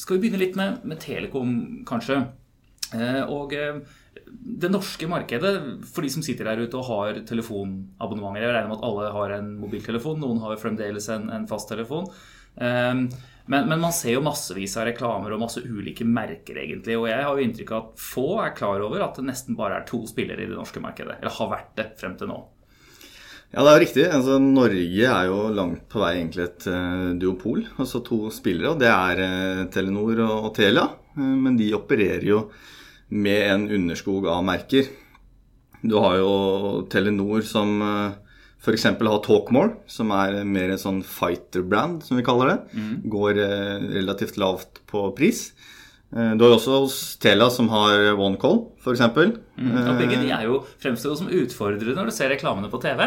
Skal 0.00 0.16
vi 0.16 0.24
begynne 0.24 0.40
litt 0.40 0.56
med, 0.56 0.80
med 0.88 1.02
telekom, 1.02 1.52
kanskje? 1.88 2.22
Eh, 2.96 3.22
og 3.28 3.52
eh, 3.56 3.82
det 4.62 4.70
norske 4.72 5.06
markedet, 5.08 5.52
for 5.88 6.04
de 6.04 6.10
som 6.12 6.22
sitter 6.24 6.48
der 6.48 6.64
ute 6.64 6.78
og 6.78 6.88
har 6.88 7.20
telefonabonnementer 7.28 8.44
Jeg 8.44 8.54
regner 8.54 8.70
med 8.70 8.78
at 8.78 8.86
alle 8.88 9.10
har 9.14 9.34
en 9.38 9.50
mobiltelefon, 9.62 10.20
noen 10.20 10.40
har 10.42 10.60
fremdeles 10.60 11.08
en, 11.14 11.28
en 11.32 11.46
fasttelefon. 11.50 12.08
Um, 12.56 13.06
men, 13.46 13.68
men, 13.68 13.78
man 13.80 13.94
ser 13.94 14.16
jo 14.16 14.24
massevis 14.24 14.76
av 14.78 14.86
reklamer 14.90 15.34
og 15.34 15.40
masse 15.42 15.62
ulike 15.62 16.06
merker, 16.06 16.60
egentlig. 16.62 16.96
Og 16.98 17.08
jeg 17.10 17.24
har 17.26 17.38
jo 17.38 17.46
inntrykk 17.46 17.72
av 17.74 17.84
at 17.84 18.02
få 18.02 18.26
er 18.44 18.56
klar 18.58 18.84
over 18.84 19.02
at 19.02 19.18
det 19.18 19.26
nesten 19.26 19.58
bare 19.58 19.80
er 19.80 19.86
to 19.88 20.04
spillere 20.10 20.44
i 20.44 20.50
det 20.50 20.58
norske 20.58 20.82
markedet. 20.82 21.18
Eller 21.18 21.38
har 21.38 21.50
vært 21.50 21.72
det 21.78 21.88
frem 22.00 22.14
til 22.20 22.30
nå. 22.30 22.38
Ja, 23.52 23.60
det 23.60 23.68
er 23.68 23.74
jo 23.74 23.82
riktig. 23.82 24.04
Altså, 24.16 24.36
Norge 24.40 25.08
er 25.10 25.26
jo 25.28 25.40
langt 25.52 25.82
på 25.92 26.00
vei 26.00 26.14
egentlig 26.20 26.46
et 26.46 26.68
uh, 26.72 27.10
duopol. 27.20 27.66
Altså 27.82 28.00
to 28.06 28.20
spillere. 28.32 28.72
Og 28.72 28.78
det 28.80 28.92
er 28.92 29.24
uh, 29.26 29.64
Telenor 29.74 30.22
og, 30.24 30.36
og 30.48 30.54
Telia. 30.56 30.86
Uh, 31.18 31.34
men 31.42 31.58
de 31.58 31.72
opererer 31.76 32.30
jo 32.30 32.46
med 33.12 33.52
en 33.52 33.70
underskog 33.70 34.26
av 34.26 34.44
merker. 34.44 34.88
Du 35.82 35.98
har 36.00 36.16
jo 36.20 36.32
Telenor 36.90 37.42
som 37.44 37.74
eh, 37.82 38.14
f.eks. 38.62 38.86
har 38.86 39.20
Talkmore, 39.26 39.76
som 39.90 40.12
er 40.14 40.40
mer 40.46 40.72
en 40.72 40.80
sånn 40.80 41.02
fighter-brand, 41.04 42.04
som 42.06 42.18
vi 42.18 42.24
kaller 42.26 42.52
det. 42.52 42.58
Mm. 42.78 42.96
Går 43.12 43.40
eh, 43.42 43.86
relativt 43.98 44.38
lavt 44.40 44.80
på 44.88 45.08
pris. 45.18 45.48
Eh, 46.14 46.34
du 46.38 46.44
har 46.46 46.54
også 46.54 46.78
hos 46.84 46.98
Tela 47.20 47.50
som 47.52 47.68
har 47.74 48.12
OneCall, 48.14 48.60
f.eks. 48.80 49.02
Mm, 49.02 49.72
og 49.82 49.98
begge 49.98 50.20
de 50.22 50.30
er 50.32 50.46
jo 50.46 50.62
fremstår 50.80 51.18
som 51.18 51.32
utfordrere 51.42 51.96
når 51.98 52.08
du 52.08 52.14
ser 52.14 52.30
reklamene 52.32 52.70
på 52.72 52.80
TV. 52.80 53.02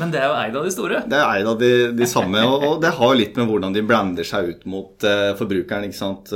Men 0.00 0.14
det 0.14 0.22
er 0.22 0.30
jo 0.30 0.38
eid 0.38 0.60
av 0.62 0.68
de 0.68 0.76
store. 0.76 1.02
Det 1.10 1.18
er 1.18 1.32
eid 1.34 1.50
av 1.50 1.58
de, 1.60 1.72
de 1.98 2.08
samme, 2.08 2.46
og, 2.46 2.68
og, 2.68 2.78
det 2.84 2.94
har 2.96 3.18
litt 3.18 3.36
med 3.40 3.50
hvordan 3.50 3.74
de 3.76 3.84
brander 3.84 4.28
seg 4.28 4.54
ut 4.54 4.64
mot 4.70 5.10
uh, 5.10 5.32
forbrukeren. 5.40 5.90
ikke 5.90 5.98
sant? 5.98 6.32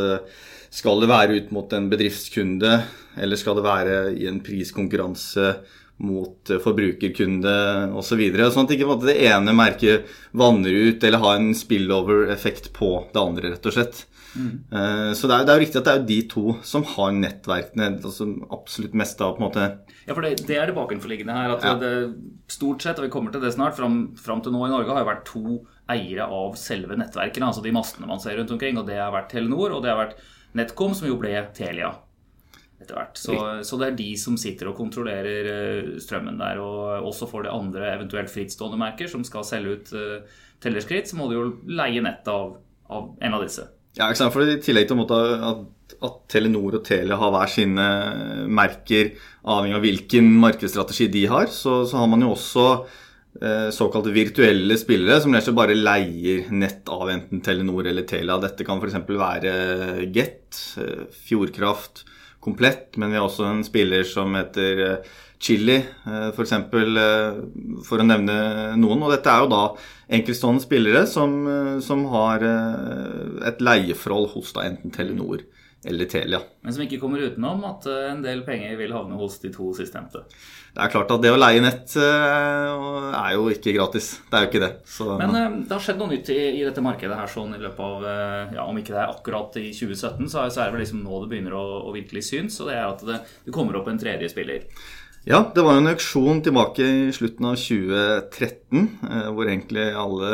Skal 0.75 1.03
det 1.03 1.11
være 1.11 1.39
ut 1.39 1.55
mot 1.55 1.73
en 1.77 1.89
bedriftskunde, 1.93 2.75
eller 3.23 3.39
skal 3.39 3.59
det 3.59 3.67
være 3.67 3.99
i 4.19 4.27
en 4.31 4.41
priskonkurranse 4.43 5.53
mot 6.03 6.51
forbrukerkunde 6.65 7.53
osv. 7.95 8.23
Så 8.35 8.49
sånn 8.57 8.67
at 8.67 8.75
ikke 8.75 8.97
det 9.05 9.15
ene 9.29 9.55
merket 9.55 10.11
vanner 10.35 10.75
ut 10.75 11.07
eller 11.07 11.23
har 11.23 11.39
en 11.39 11.55
spillover-effekt 11.55 12.73
på 12.75 12.91
det 13.15 13.23
andre, 13.23 13.55
rett 13.55 13.71
og 13.71 13.77
slett. 13.77 14.03
Mm. 14.35 14.55
Eh, 14.67 15.11
så 15.15 15.31
det 15.31 15.37
er, 15.37 15.47
det 15.47 15.53
er 15.53 15.61
jo 15.61 15.63
riktig 15.63 15.79
at 15.79 15.87
det 15.87 15.93
er 15.95 16.07
de 16.09 16.17
to 16.33 16.57
som 16.67 16.83
har 16.97 17.13
nettverkene 17.15 17.93
altså 18.01 18.27
absolutt 18.51 18.97
mest 18.99 19.21
av 19.23 19.37
på 19.37 19.39
en 19.39 19.47
måte 19.47 19.67
Ja, 20.09 20.11
for 20.11 20.27
det, 20.27 20.41
det 20.49 20.57
er 20.59 20.67
det 20.67 20.75
bakenforliggende 20.75 21.37
her. 21.37 21.55
at 21.55 21.63
ja. 21.69 21.77
det, 21.79 21.93
Stort 22.51 22.83
sett, 22.83 22.99
og 22.99 23.07
vi 23.07 23.13
kommer 23.15 23.31
til 23.31 23.45
det 23.45 23.55
snart, 23.55 23.79
fram, 23.79 24.09
fram 24.19 24.43
til 24.43 24.53
nå 24.53 24.67
i 24.67 24.73
Norge 24.75 24.91
har 24.91 25.05
jo 25.05 25.13
vært 25.13 25.29
to 25.31 25.61
eiere 25.95 26.27
av 26.27 26.59
selve 26.59 26.99
nettverkene. 26.99 27.47
Altså 27.47 27.63
de 27.63 27.73
mastene 27.77 28.11
man 28.11 28.21
ser 28.21 28.37
rundt 28.41 28.53
omkring. 28.53 28.77
Og 28.81 28.89
det 28.89 28.99
har 28.99 29.15
vært 29.15 29.31
Telenor, 29.33 29.77
og 29.77 29.85
det 29.85 29.93
har 29.93 30.03
vært 30.03 30.19
NetCom, 30.59 30.95
som 30.97 31.09
jo 31.09 31.19
ble 31.21 31.35
Telia 31.57 31.93
etter 32.85 32.99
hvert. 32.99 33.19
Så, 33.19 33.37
så, 33.65 33.79
det 33.81 33.87
er 33.89 33.99
de 33.99 34.09
som 34.21 34.37
sitter 34.41 34.71
og 34.71 34.79
kontrollerer 34.79 35.51
eh, 35.51 35.93
strømmen 36.03 36.41
der. 36.41 36.61
Og 36.63 37.09
også 37.11 37.29
for 37.31 37.47
det 37.47 37.55
andre 37.55 37.95
eventuelt 37.95 38.33
frittstående 38.33 38.81
merker 38.81 39.11
som 39.11 39.25
skal 39.27 39.47
selge 39.49 39.79
ut 39.79 39.95
uh, 39.97 40.43
tellerskritt, 40.63 41.09
så 41.11 41.19
må 41.19 41.31
du 41.31 41.37
jo 41.39 41.47
leie 41.71 42.03
nett 42.05 42.29
av, 42.31 42.59
av, 42.93 43.15
en 43.21 43.39
av 43.39 43.47
disse. 43.47 43.69
Ja, 43.95 44.09
ikke 44.09 44.25
sant? 44.25 44.35
for 44.35 44.43
I 44.43 44.59
tillegg 44.63 44.91
til 44.91 45.01
at, 45.07 45.65
at, 45.95 46.21
Telenor 46.29 46.81
og 46.81 46.85
Telia 46.85 47.17
har 47.21 47.31
hver 47.33 47.51
sine 47.53 47.87
merker, 48.51 49.15
avhengig 49.47 49.79
av 49.79 49.85
hvilken 49.85 50.31
markedsstrategi 50.43 51.09
de 51.15 51.25
har, 51.31 51.47
så, 51.53 51.83
så 51.89 52.01
har 52.03 52.11
man 52.11 52.25
jo 52.25 52.33
også 52.35 52.67
Eh, 52.75 53.04
såkalte 53.75 54.13
virtuelle 54.15 54.77
spillere 54.79 55.21
som 55.21 55.35
rett 55.35 55.49
bare 55.57 55.75
leier 55.75 56.51
nett 56.55 56.89
av 56.89 57.11
enten 57.11 57.41
Telenor 57.43 57.89
eller 57.91 58.07
Telia. 58.07 58.39
Dette 58.39 58.67
kan 58.67 58.79
f.eks. 58.79 58.95
være 59.09 59.55
Get, 60.15 60.59
eh, 60.79 61.07
Fjordkraft, 61.27 62.05
Komplett, 62.45 62.99
men 63.01 63.11
vi 63.11 63.17
har 63.17 63.27
også 63.27 63.47
en 63.49 63.65
spiller 63.65 64.05
som 64.05 64.35
heter 64.37 64.83
eh, 64.87 65.15
Chili, 65.45 65.81
f.eks., 66.37 66.53
for, 66.71 67.01
for 67.85 68.01
å 68.01 68.07
nevne 68.07 68.37
noen. 68.81 69.03
Og 69.03 69.11
dette 69.13 69.33
er 69.33 69.43
jo 69.43 69.51
da 69.53 69.65
enkeltstående 70.15 70.63
spillere 70.63 71.03
som, 71.11 71.35
som 71.85 72.07
har 72.13 72.45
et 73.51 73.61
leieforhold 73.61 74.31
hos 74.37 74.55
da 74.57 74.65
enten 74.71 74.95
Telenor 74.95 75.43
eller 75.85 76.11
Telia. 76.11 76.41
Men 76.65 76.77
som 76.77 76.85
ikke 76.85 77.01
kommer 77.03 77.23
utenom 77.25 77.65
at 77.69 77.89
en 77.93 78.23
del 78.25 78.45
penger 78.47 78.77
vil 78.81 78.95
havne 78.97 79.19
hos 79.21 79.41
de 79.43 79.53
to 79.55 79.73
sistnevnte 79.77 80.25
det 80.75 80.83
er 80.83 80.91
klart 80.91 81.13
at 81.15 81.21
det 81.23 81.31
å 81.31 81.39
leie 81.39 81.61
nett 81.63 81.93
uh, 82.03 83.13
er 83.15 83.37
jo 83.37 83.45
ikke 83.53 83.77
gratis. 83.77 84.09
Det 84.27 84.35
er 84.35 84.43
jo 84.43 84.49
ikke 84.49 84.63
det. 84.65 84.71
Så, 84.91 85.07
Men 85.21 85.37
uh, 85.37 85.45
det 85.63 85.71
har 85.71 85.85
skjedd 85.85 86.01
noe 86.01 86.11
nytt 86.11 86.33
i, 86.35 86.39
i, 86.49 86.65
dette 86.67 86.83
markedet 86.83 87.15
her 87.15 87.31
sånn 87.31 87.55
i 87.55 87.61
løpet 87.63 87.85
av 87.87 88.09
ja, 88.57 88.65
Om 88.67 88.81
ikke 88.81 88.97
det 88.97 89.05
er 89.05 89.13
akkurat 89.13 89.55
i 89.61 89.69
2017, 89.71 90.27
så, 90.33 90.49
så 90.51 90.65
er 90.65 90.67
det 90.67 90.75
vel 90.75 90.83
liksom 90.83 91.05
nå 91.07 91.23
det 91.23 91.31
begynner 91.31 91.55
å, 91.55 91.65
å 91.87 91.95
virkelig 91.95 92.25
synes. 92.27 92.59
Og 92.59 92.73
det 92.73 92.75
er 92.81 92.89
at 92.89 93.07
det, 93.07 93.21
det, 93.47 93.55
kommer 93.55 93.79
opp 93.79 93.87
en 93.93 94.03
tredje 94.03 94.33
spiller. 94.35 94.67
Ja, 95.29 95.45
det 95.55 95.63
var 95.63 95.79
en 95.79 95.93
auksjon 95.93 96.43
tilbake 96.45 96.85
i 96.85 97.13
slutten 97.15 97.47
av 97.49 97.55
2013, 97.57 98.89
hvor 99.31 99.47
egentlig 99.47 99.87
alle 99.97 100.33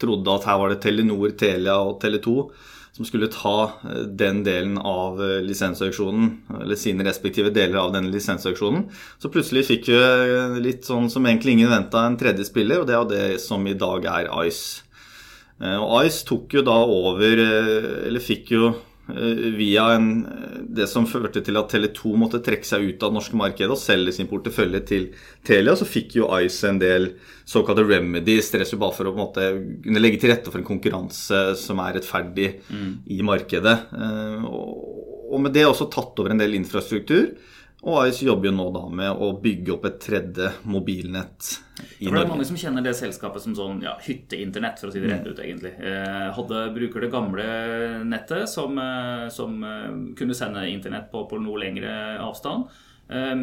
trodde 0.00 0.32
at 0.32 0.48
her 0.48 0.62
var 0.62 0.72
det 0.72 0.80
Telenor, 0.82 1.36
Telia 1.38 1.76
og 1.84 2.00
Tele2 2.02 2.38
som 2.96 3.04
skulle 3.04 3.26
ta 3.26 3.72
eh, 3.82 4.02
den 4.06 4.44
delen 4.44 4.78
av 4.78 5.18
eh, 5.22 5.42
lisensauksjonen, 5.42 6.30
eller 6.60 6.78
sine 6.78 7.04
respektive 7.06 7.50
deler 7.50 7.80
av 7.80 7.92
denne 7.94 8.12
lisensauksjonen. 8.14 8.86
Så 9.18 9.30
plutselig 9.34 9.64
fikk 9.66 9.90
vi 9.90 9.98
eh, 9.98 10.58
litt 10.62 10.86
sånn 10.86 11.10
som 11.10 11.26
egentlig 11.26 11.56
ingen 11.58 11.72
venta, 11.74 12.04
en 12.06 12.18
tredje 12.20 12.46
spiller, 12.46 12.82
og 12.82 12.90
det 12.90 12.98
er 12.98 13.10
det 13.10 13.42
som 13.42 13.66
i 13.66 13.74
dag 13.78 14.06
er 14.06 14.30
Ice. 14.46 14.84
Og 15.64 16.00
Ice 16.04 16.24
tok 16.26 16.54
jo 16.56 16.64
da 16.66 16.74
over, 16.82 17.38
eller 17.38 18.22
fikk 18.22 18.50
jo 18.56 18.72
via 19.06 19.84
en, 19.92 20.06
det 20.64 20.86
som 20.88 21.04
førte 21.08 21.42
til 21.44 21.58
at 21.60 21.72
Tele2 21.74 22.14
måtte 22.16 22.40
trekke 22.44 22.64
seg 22.64 22.86
ut 22.86 23.02
av 23.02 23.12
det 23.12 23.18
norske 23.18 23.36
markedet 23.36 23.74
og 23.74 23.80
selge 23.80 24.14
sin 24.16 24.30
portefølje 24.30 24.80
til 24.88 25.08
Telia, 25.44 25.74
så 25.76 25.84
fikk 25.88 26.16
jo 26.16 26.30
Ice 26.40 26.70
en 26.70 26.80
del 26.80 27.10
såkalte 27.44 27.84
remedies, 27.84 28.48
stress 28.48 28.72
bare 28.80 28.96
for 28.96 29.10
å 29.10 29.16
måte, 29.16 29.50
kunne 29.84 30.00
legge 30.00 30.22
til 30.22 30.32
rette 30.32 30.48
for 30.48 30.62
en 30.62 30.68
konkurranse 30.68 31.42
som 31.60 31.82
er 31.84 31.98
rettferdig 31.98 32.48
mm. 32.64 32.92
i 33.12 33.20
markedet. 33.26 33.76
Eh, 33.92 34.48
og 34.48 35.40
med 35.42 35.52
det 35.52 35.66
også 35.68 35.90
tatt 35.92 36.20
over 36.22 36.32
en 36.32 36.40
del 36.40 36.56
infrastruktur. 36.56 37.34
Og 37.84 38.08
Ice 38.08 38.24
jobber 38.24 38.48
jo 38.48 38.54
nå 38.56 38.64
da 38.72 38.82
med 38.88 39.20
å 39.20 39.34
bygge 39.44 39.74
opp 39.74 39.84
et 39.90 39.98
tredje 40.00 40.48
mobilnett 40.72 41.50
i 41.98 42.08
Norge. 42.08 42.14
Det 42.14 42.22
er 42.22 42.30
mange 42.30 42.46
som 42.48 42.56
kjenner 42.56 42.86
det 42.86 42.94
selskapet 42.96 43.44
som 43.44 43.56
sånn 43.58 43.82
ja, 43.84 43.92
hytteinternett, 44.00 44.80
for 44.80 44.88
å 44.88 44.94
si 44.94 45.02
det 45.02 45.10
rett 45.12 45.28
ut, 45.28 45.42
egentlig. 45.42 45.74
Eh, 45.84 46.30
hadde, 46.32 46.62
bruker 46.72 47.04
det 47.04 47.12
gamle 47.12 47.44
nettet 48.08 48.48
som, 48.48 48.80
eh, 48.80 49.26
som 49.34 49.60
eh, 49.68 49.92
kunne 50.16 50.36
sende 50.38 50.64
internett 50.70 51.10
på, 51.12 51.26
på 51.28 51.42
noe 51.44 51.60
lengre 51.60 51.92
avstand. 52.24 52.72
Eh, 53.12 53.36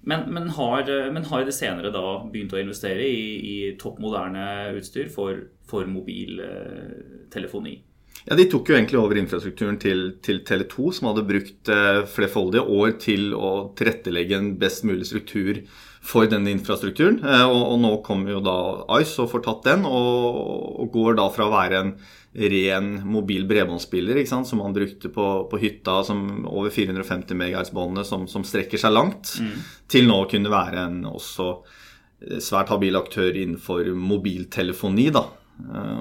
men, 0.00 0.26
men, 0.30 0.48
har, 0.54 0.86
men, 1.10 1.26
har, 1.26 1.44
det 1.44 1.58
senere 1.58 1.90
da 1.92 2.04
begynt 2.30 2.54
å 2.54 2.62
investere 2.62 3.04
i, 3.10 3.24
i 3.42 3.56
topp 3.80 3.98
moderne 4.00 4.70
utstyr 4.78 5.10
for, 5.12 5.48
for 5.68 5.90
mobiltelefoni. 5.90 7.80
Ja, 8.26 8.36
De 8.36 8.44
tok 8.50 8.68
jo 8.68 8.76
egentlig 8.76 9.00
over 9.00 9.18
infrastrukturen 9.20 9.78
til, 9.80 10.16
til 10.24 10.42
Tele2, 10.46 10.90
som 10.96 11.10
hadde 11.10 11.26
brukt 11.28 11.70
eh, 11.72 12.02
flerfoldige 12.10 12.64
år 12.64 12.96
til 13.00 13.30
å 13.36 13.70
tilrettelegge 13.78 14.36
en 14.36 14.50
best 14.60 14.84
mulig 14.88 15.08
struktur 15.08 15.62
for 16.04 16.28
denne 16.28 16.52
infrastrukturen. 16.52 17.20
Eh, 17.24 17.46
og, 17.48 17.60
og, 17.62 17.76
nå 17.80 17.92
kommer 18.04 18.36
jo 18.36 18.42
da 18.44 18.56
Ice 19.00 19.20
og 19.24 19.32
får 19.32 19.44
tatt 19.46 19.68
den, 19.70 19.86
og, 19.88 20.40
og 20.84 20.92
går 20.94 21.20
da 21.20 21.28
fra 21.32 21.48
å 21.48 21.54
være 21.54 21.84
en 21.84 21.94
ren 22.30 22.92
mobil 23.10 23.42
bredbåndsspiller 23.50 24.20
som 24.28 24.60
man 24.60 24.74
brukte 24.76 25.10
på, 25.10 25.26
på, 25.50 25.58
hytta, 25.58 26.04
som 26.06 26.46
over 26.46 26.70
450 26.70 27.34
MHz-båndene 27.34 28.06
som, 28.06 28.28
som, 28.30 28.44
strekker 28.46 28.78
seg 28.78 28.94
langt, 28.94 29.34
mm. 29.42 29.56
til 29.90 30.06
nå 30.06 30.22
å 30.22 30.30
kunne 30.30 30.52
være 30.52 30.84
en 30.86 31.02
også 31.10 31.48
eh, 31.56 32.38
svært 32.38 32.70
habil 32.70 33.00
aktør 33.00 33.32
innenfor 33.32 33.90
mobiltelefoni. 33.96 35.08
da, 35.16 35.26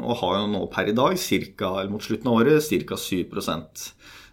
og 0.03 0.19
har 0.21 0.35
jo 0.39 0.49
nå 0.53 0.65
per 0.73 0.89
i 0.91 0.95
dag, 0.97 1.17
cirka, 1.19 1.73
eller 1.79 1.93
mot 1.93 2.03
slutten 2.03 2.29
av 2.31 2.41
året, 2.41 2.69
ca. 2.87 2.97
7 2.99 3.23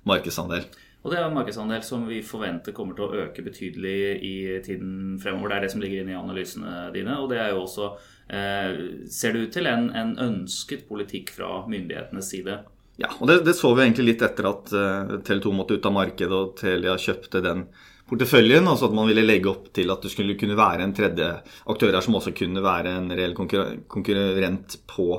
markedsandel. 0.07 0.67
Og 1.07 1.13
det 1.13 1.21
er 1.21 1.29
en 1.29 1.37
markedsandel 1.37 1.85
som 1.87 2.03
vi 2.09 2.17
forventer 2.27 2.75
kommer 2.75 2.97
til 2.99 3.07
å 3.07 3.19
øke 3.23 3.45
betydelig 3.47 3.99
i 4.27 4.37
tiden 4.67 5.21
fremover. 5.23 5.53
Det 5.53 5.57
er 5.57 5.63
det 5.63 5.69
som 5.77 5.83
ligger 5.85 6.03
inne 6.03 6.17
i 6.17 6.19
analysene 6.19 6.73
dine. 6.97 7.19
Og 7.23 7.31
det 7.31 7.39
er 7.39 7.53
jo 7.53 7.61
også, 7.63 7.93
eh, 8.27 8.81
ser 9.07 9.37
det 9.37 9.45
ut 9.45 9.53
til, 9.55 9.69
en, 9.71 9.87
en, 9.95 10.17
ønsket 10.25 10.83
politikk 10.89 11.31
fra 11.37 11.61
myndighetenes 11.71 12.33
side. 12.35 12.59
Ja, 12.99 13.13
og 13.21 13.31
det, 13.31 13.45
det 13.47 13.55
så 13.55 13.71
vi 13.77 13.85
egentlig 13.85 14.09
litt 14.09 14.25
etter 14.27 14.49
at 14.51 14.73
uh, 14.75 15.15
Tele2 15.23 15.53
måtte 15.55 15.79
ut 15.79 15.87
av 15.87 15.95
markedet 15.95 16.35
og 16.35 16.57
Telia 16.59 16.97
kjøpte 16.99 17.45
den 17.45 17.69
porteføljen. 18.11 18.69
Altså 18.69 18.89
at 18.89 18.97
man 18.97 19.09
ville 19.11 19.27
legge 19.27 19.51
opp 19.53 19.69
til 19.77 19.93
at 19.93 20.05
det 20.05 20.13
skulle 20.13 20.39
kunne 20.39 20.59
være 20.59 20.87
en 20.87 20.95
tredje 20.97 21.33
aktør 21.73 21.95
her 21.95 22.05
som 22.05 22.19
også 22.19 22.35
kunne 22.37 22.65
være 22.65 22.97
en 23.01 23.13
reell 23.13 23.37
konkurrent 23.37 24.79
på, 24.91 25.11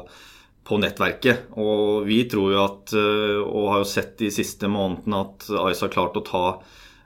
på 0.68 0.82
nettverket. 0.84 1.54
Og 1.60 2.08
vi 2.08 2.24
tror 2.32 2.56
jo 2.56 2.66
at, 2.66 2.98
eh, 2.98 3.38
og 3.44 3.72
har 3.74 3.84
jo 3.84 3.94
sett 3.94 4.18
de 4.24 4.34
siste 4.34 4.70
månedene, 4.72 5.24
at 5.26 5.50
Ice 5.72 5.86
har 5.86 5.94
klart 5.94 6.20
å 6.20 6.26
ta 6.28 6.46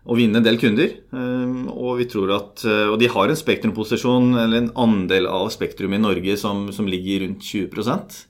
og 0.01 0.17
vinne 0.17 0.39
en 0.39 0.45
del 0.45 0.57
kunder. 0.61 0.95
Eh, 1.13 1.55
og 1.69 1.99
vi 2.01 2.09
tror 2.09 2.33
at, 2.37 2.65
eh, 2.65 2.87
og 2.89 2.97
de 3.01 3.11
har 3.11 3.29
en 3.29 3.37
spektrumposisjon, 3.37 4.33
eller 4.33 4.63
en 4.63 4.73
andel 4.87 5.29
av 5.29 5.51
spektrum 5.53 5.93
i 5.93 6.01
Norge 6.01 6.37
som, 6.41 6.69
som 6.73 6.89
ligger 6.89 7.25
rundt 7.27 7.45
20 7.45 8.27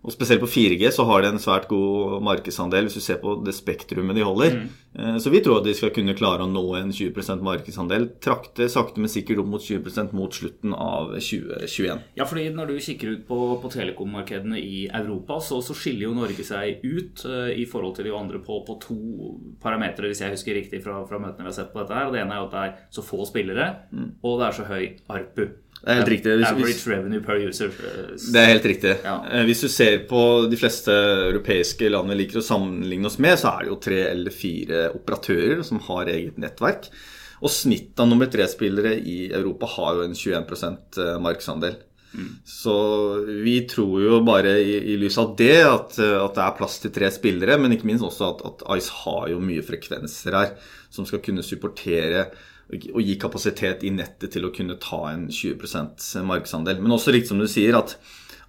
og 0.00 0.14
Spesielt 0.14 0.40
på 0.40 0.48
4G 0.48 0.88
så 0.96 1.04
har 1.04 1.20
de 1.20 1.28
en 1.28 1.42
svært 1.42 1.66
god 1.68 2.22
markedsandel 2.24 2.86
hvis 2.86 2.96
du 2.96 3.02
ser 3.04 3.18
på 3.20 3.34
det 3.44 3.52
spektrumet 3.52 4.16
de 4.16 4.24
holder. 4.24 4.54
Mm. 4.56 4.68
Eh, 4.96 5.18
så 5.20 5.30
vi 5.30 5.42
tror 5.44 5.60
at 5.60 5.66
de 5.68 5.74
skal 5.76 5.92
kunne 5.92 6.16
klare 6.16 6.46
å 6.46 6.48
nå 6.48 6.62
en 6.78 6.92
20% 6.96 7.44
markedsandel. 7.44 8.08
Trakte 8.24 8.70
sakte, 8.72 9.02
men 9.02 9.12
sikkert 9.12 9.42
opp 9.42 9.50
mot 9.52 9.64
20% 9.64 10.16
mot 10.16 10.32
slutten 10.32 10.72
av 10.72 11.12
2021. 11.18 12.00
Ja, 12.16 12.24
fordi 12.24 12.48
når 12.56 12.72
du 12.72 12.80
kikker 12.80 13.12
ut 13.12 13.28
på, 13.28 13.40
på 13.60 13.72
telekommarkedene 13.76 14.56
i 14.56 14.86
Europa, 14.88 15.36
så, 15.44 15.60
så, 15.64 15.76
skiller 15.76 16.08
jo 16.08 16.16
Norge 16.16 16.48
seg 16.48 16.80
ut 16.80 17.24
uh, 17.28 17.52
i 17.52 17.68
forhold 17.68 17.98
til 17.98 18.08
de 18.08 18.16
andre 18.16 18.40
på, 18.44 18.62
på 18.64 18.80
to 18.80 19.00
parametere, 19.60 20.08
hvis 20.10 20.24
jeg 20.24 20.32
husker 20.32 20.56
riktig 20.56 20.80
fra, 20.84 21.02
fra, 21.08 21.20
møtene 21.20 21.44
vi 21.44 21.52
har 21.52 21.58
sett 21.60 21.74
på 21.74 21.84
dette 21.84 21.96
her. 21.96 22.08
Og 22.08 22.16
det 22.16 22.24
ene 22.24 22.36
er 22.36 22.42
jo 22.42 22.48
at 22.48 22.56
det 22.56 22.64
er 22.66 22.78
så 22.96 23.04
få 23.04 23.28
spillere, 23.28 23.68
mm. 23.92 24.14
og 24.24 24.40
det 24.40 24.48
er 24.48 24.56
så 24.56 24.70
høy 24.72 24.84
ARPU. 25.12 25.44
Det 25.80 25.92
er 25.92 25.98
helt 26.02 26.10
riktig. 26.12 26.32
Hvis, 26.36 26.50
Average 26.50 26.90
revenue 26.90 27.22
per 27.24 27.38
user. 27.40 27.70
Eh, 27.72 28.08
det 28.34 28.40
er 28.40 28.50
helt 28.50 28.66
riktig. 28.68 28.92
Ja. 29.04 29.14
Eh, 29.32 29.44
hvis 29.48 29.62
du 29.64 29.68
ser 29.72 30.02
på 30.10 30.24
de 30.50 30.58
fleste 30.60 30.92
europeiske 31.30 31.88
land 31.88 32.12
vi 32.12 32.18
liker 32.18 32.42
å 32.42 32.44
sammenligne 32.44 33.08
oss 33.08 33.16
med, 33.22 33.38
så 33.40 33.54
er 33.54 33.64
det 33.64 33.72
jo 33.72 33.78
tre 33.86 34.00
eller 34.10 34.34
fire 34.34 34.82
operatører 34.98 35.62
som 35.64 35.80
har 35.88 36.10
eget 36.12 36.40
nettverk. 36.40 36.90
Og 37.40 37.52
snittet 37.52 38.02
av 38.04 38.10
nummer 38.10 38.28
tre-spillere 38.28 38.98
i 38.98 39.30
Europa 39.30 39.70
har 39.78 39.96
jo 39.96 40.04
en 40.04 40.18
21 40.18 40.52
eh, 41.00 41.14
markedsandel. 41.24 41.80
Mm. 42.10 42.28
Så 42.44 42.76
vi 43.40 43.56
tror 43.70 44.02
jo 44.02 44.20
bare 44.26 44.58
i, 44.60 44.76
i 44.92 44.98
lys 45.00 45.16
av 45.22 45.32
det 45.38 45.62
at, 45.62 45.94
at, 45.96 46.34
det 46.36 46.44
er 46.44 46.56
plass 46.58 46.76
til 46.82 46.92
tre 46.92 47.08
spillere, 47.14 47.56
men 47.56 47.72
ikke 47.72 47.88
minst 47.88 48.04
også 48.04 48.32
at, 48.34 48.44
at 48.50 48.64
Ice 48.76 48.92
har 49.06 49.30
jo 49.32 49.40
mye 49.40 49.64
frekvenser 49.64 50.36
her 50.36 50.54
som 50.92 51.06
skal 51.08 51.22
kunne 51.24 51.46
supportere 51.46 52.26
å 52.70 53.02
gi 53.02 53.16
kapasitet 53.20 53.84
i 53.86 53.92
nettet 53.94 54.34
til 54.34 54.46
å 54.46 54.52
kunne 54.54 54.78
ta 54.82 55.02
en 55.10 55.28
20% 55.32 56.24
markedsandel. 56.26 56.80
Men 56.82 56.96
også 56.96 57.14
riktig 57.14 57.32
som 57.32 57.40
du 57.42 57.48
sier, 57.50 57.76
at 57.78 57.96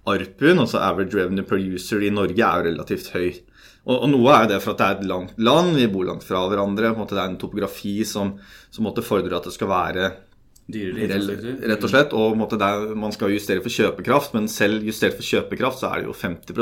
ARPU, 0.08 0.48
altså 0.52 0.82
average 0.82 1.16
revenue 1.18 1.46
per 1.46 1.62
user 1.62 2.02
i 2.02 2.12
Norge, 2.14 2.38
er 2.38 2.62
jo 2.62 2.68
relativt 2.70 3.12
høy. 3.14 3.30
Og, 3.82 3.96
og, 3.96 4.08
noe 4.12 4.34
er 4.34 4.44
jo 4.44 4.50
det 4.52 4.60
for 4.62 4.74
at 4.74 4.80
det 4.80 4.88
er 4.88 4.98
et 4.98 5.08
langt 5.10 5.38
land, 5.42 5.74
vi 5.78 5.88
bor 5.90 6.06
langt 6.06 6.26
fra 6.26 6.44
hverandre. 6.46 6.92
Det 6.98 7.18
er 7.18 7.24
en 7.24 7.40
topografi 7.40 7.96
som, 8.06 8.36
som 8.70 8.86
måtte 8.86 9.04
fordre 9.06 9.38
at 9.38 9.48
det 9.48 9.56
skal 9.56 9.72
være 9.72 10.12
Rett 11.68 11.82
og 11.84 11.90
slett. 11.90 12.14
Og 12.16 12.54
er, 12.54 12.84
man 12.96 13.12
skal 13.12 13.34
justere 13.34 13.64
for 13.64 13.74
kjøpekraft, 13.74 14.36
men 14.36 14.46
selv 14.48 14.86
justert 14.86 15.18
for 15.18 15.26
kjøpekraft 15.26 15.82
så 15.82 15.90
er 15.90 16.02
det 16.02 16.10
jo 16.10 16.14
50 16.16 16.54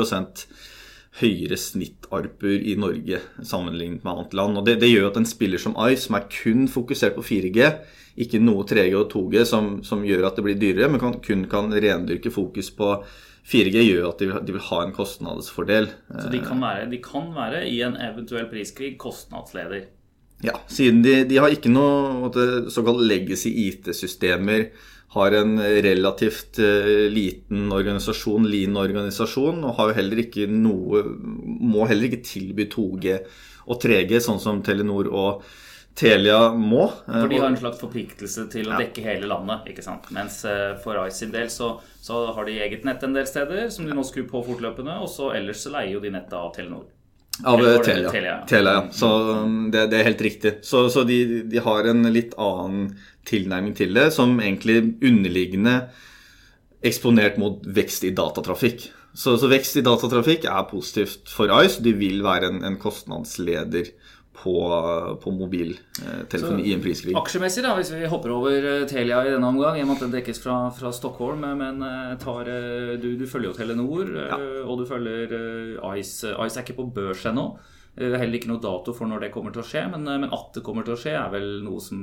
høyere 1.19 1.57
snittarper 1.59 2.53
i 2.71 2.77
Norge 2.79 3.19
sammenlignet 3.43 4.05
med 4.05 4.11
annet 4.13 4.35
land. 4.37 4.59
Og 4.59 4.67
det, 4.67 4.77
det, 4.83 4.91
gjør 4.93 5.09
at 5.09 5.19
en 5.19 5.27
spiller 5.27 5.59
som 5.61 5.75
Ice, 5.89 6.05
som 6.05 6.15
er 6.17 6.29
kun 6.31 6.69
fokusert 6.71 7.17
på 7.17 7.25
4G, 7.27 7.67
ikke 8.23 8.39
noe 8.43 8.63
3G 8.67 8.95
og 8.99 9.11
2G, 9.11 9.43
som, 9.47 9.73
som 9.87 10.05
gjør 10.07 10.29
at 10.29 10.39
det 10.39 10.45
blir 10.47 10.61
dyrere, 10.61 10.91
men 10.91 11.01
kan, 11.03 11.17
kun 11.23 11.45
kan 11.51 11.71
rendyrke 11.73 12.31
fokus 12.31 12.71
på 12.75 12.93
4G, 13.51 13.83
gjør 13.89 14.11
at 14.11 14.21
de 14.21 14.29
vil, 14.29 14.43
de 14.47 14.55
vil 14.55 14.67
ha 14.69 14.83
en 14.85 14.95
kostnadsfordel. 14.95 15.89
Så 16.13 16.29
de 16.31 16.43
kan, 16.45 16.61
være, 16.63 16.87
de 16.91 17.01
kan 17.03 17.31
være 17.35 17.65
i 17.67 17.81
en 17.83 17.97
eventuell 17.99 18.47
priskrig 18.51 18.95
kostnadsleder? 19.01 19.89
Ja, 20.41 20.55
siden 20.71 21.03
de, 21.05 21.19
de 21.29 21.37
har 21.37 21.53
ikke 21.53 21.69
noe 21.69 22.31
såkalt 22.73 23.03
legacy 23.05 23.51
IT-systemer 23.67 24.71
har 25.11 25.35
en 25.35 25.57
relativt 25.59 26.59
uh, 26.63 27.07
liten 27.11 27.71
organisasjon, 27.75 28.47
lean 28.47 28.77
organisasjon, 28.79 29.63
og 29.67 29.75
har 29.79 29.91
jo 29.91 29.97
heller 29.99 30.21
ikke 30.23 30.47
noe 30.47 31.01
Må 31.03 31.87
heller 31.89 32.07
ikke 32.07 32.23
tilby 32.25 32.69
2G 32.71 33.17
og 33.71 33.77
3G, 33.81 34.17
sånn 34.23 34.39
som 34.41 34.63
Telenor 34.65 35.09
og 35.11 35.43
Telia 35.95 36.53
må. 36.55 36.85
For 37.05 37.27
de 37.29 37.39
har 37.41 37.49
en 37.51 37.57
slags 37.59 37.81
forpliktelse 37.81 38.47
til 38.51 38.71
å 38.71 38.79
dekke 38.79 39.03
hele 39.05 39.27
landet. 39.29 39.67
ikke 39.73 39.83
sant? 39.85 40.07
Mens 40.15 40.39
uh, 40.47 40.79
for 40.83 40.97
Ice 41.03 41.21
sin 41.21 41.33
del 41.33 41.51
så, 41.51 41.73
så, 42.01 42.23
har 42.35 42.47
de 42.47 42.57
eget 42.63 42.87
nett 42.87 43.03
en 43.03 43.17
del 43.17 43.27
steder, 43.27 43.67
som 43.73 43.85
de 43.87 43.95
nå 43.95 44.05
skrur 44.07 44.29
på 44.31 44.43
fortløpende. 44.47 44.97
Og 45.03 45.11
så 45.11 45.33
ellers 45.35 45.65
så 45.65 45.73
leier 45.75 45.97
jo 45.97 46.03
de 46.03 46.13
nettet 46.15 46.37
av 46.39 46.49
Telenor. 46.55 46.87
Av 47.47 47.57
Telia. 47.57 48.09
Telia, 48.11 48.33
Telia, 48.47 48.73
ja. 48.79 48.87
Så 48.93 49.09
um, 49.43 49.71
det, 49.71 49.87
det, 49.91 49.99
er 49.99 50.09
helt 50.11 50.21
riktig. 50.21 50.53
Så, 50.67 50.85
så 50.93 51.03
de, 51.07 51.41
de, 51.49 51.61
har 51.63 51.87
en 51.89 52.05
litt 52.13 52.35
annen 52.39 52.91
tilnærming 53.27 53.75
til 53.77 53.93
det, 53.95 54.09
som 54.15 54.39
egentlig 54.39 54.79
underliggende 55.03 55.75
eksponert 56.81 57.37
mot 57.41 57.61
vekst 57.65 58.07
i 58.07 58.15
datatrafikk. 58.17 58.87
Så, 59.13 59.35
så 59.37 59.49
vekst 59.51 59.77
i 59.77 59.83
datatrafikk 59.85 60.47
er 60.49 60.69
positivt 60.69 61.29
for 61.29 61.51
Ice. 61.61 61.81
De 61.83 61.93
vil 61.97 62.23
være 62.25 62.49
en, 62.49 62.63
en 62.65 62.79
kostnadsleder 62.81 63.91
på, 64.41 64.53
på 65.21 65.33
mobiltelefoni 65.35 66.63
i 66.69 66.73
en 66.73 66.83
priskrig. 66.83 67.13
Aksjemessig, 67.19 67.63
da, 67.65 67.75
hvis 67.77 67.91
vi 67.93 68.07
hopper 68.09 68.33
over 68.33 68.55
eh, 68.55 68.85
Telia 68.89 69.19
i 69.27 69.33
denne 69.33 69.49
omgang, 69.51 69.77
i 69.77 69.83
og 69.83 69.91
med 69.91 69.99
at 69.99 70.07
det 70.07 70.21
dekkes 70.21 70.41
fra, 70.41 70.55
fra 70.73 70.93
Stockholm, 70.95 71.43
men 71.59 71.83
eh, 71.85 72.15
tar, 72.21 72.49
eh, 72.49 72.95
du, 73.01 73.11
du, 73.19 73.27
følger 73.29 73.51
jo 73.51 73.57
Telenor, 73.59 74.15
ja. 74.15 74.39
og 74.63 74.81
du 74.81 74.87
følger 74.89 75.35
Ice. 75.99 76.31
Ice 76.31 76.57
er 76.57 76.65
ikke 76.65 76.79
på 76.79 76.89
børs 76.95 77.27
ennå. 77.29 77.51
Er 77.99 78.15
heller 78.15 78.39
ikke 78.39 78.51
noe 78.53 78.63
dato 78.63 78.93
for 78.95 79.09
når 79.09 79.25
det 79.25 79.33
kommer 79.33 79.51
til 79.51 79.63
å 79.63 79.67
skje, 79.67 79.83
men, 79.91 80.05
men, 80.07 80.29
at 80.31 80.55
det 80.55 80.63
kommer 80.63 80.85
til 80.87 80.95
å 80.95 80.99
skje, 80.99 81.17
er 81.19 81.33
vel 81.33 81.49
noe 81.65 81.81
som 81.83 81.99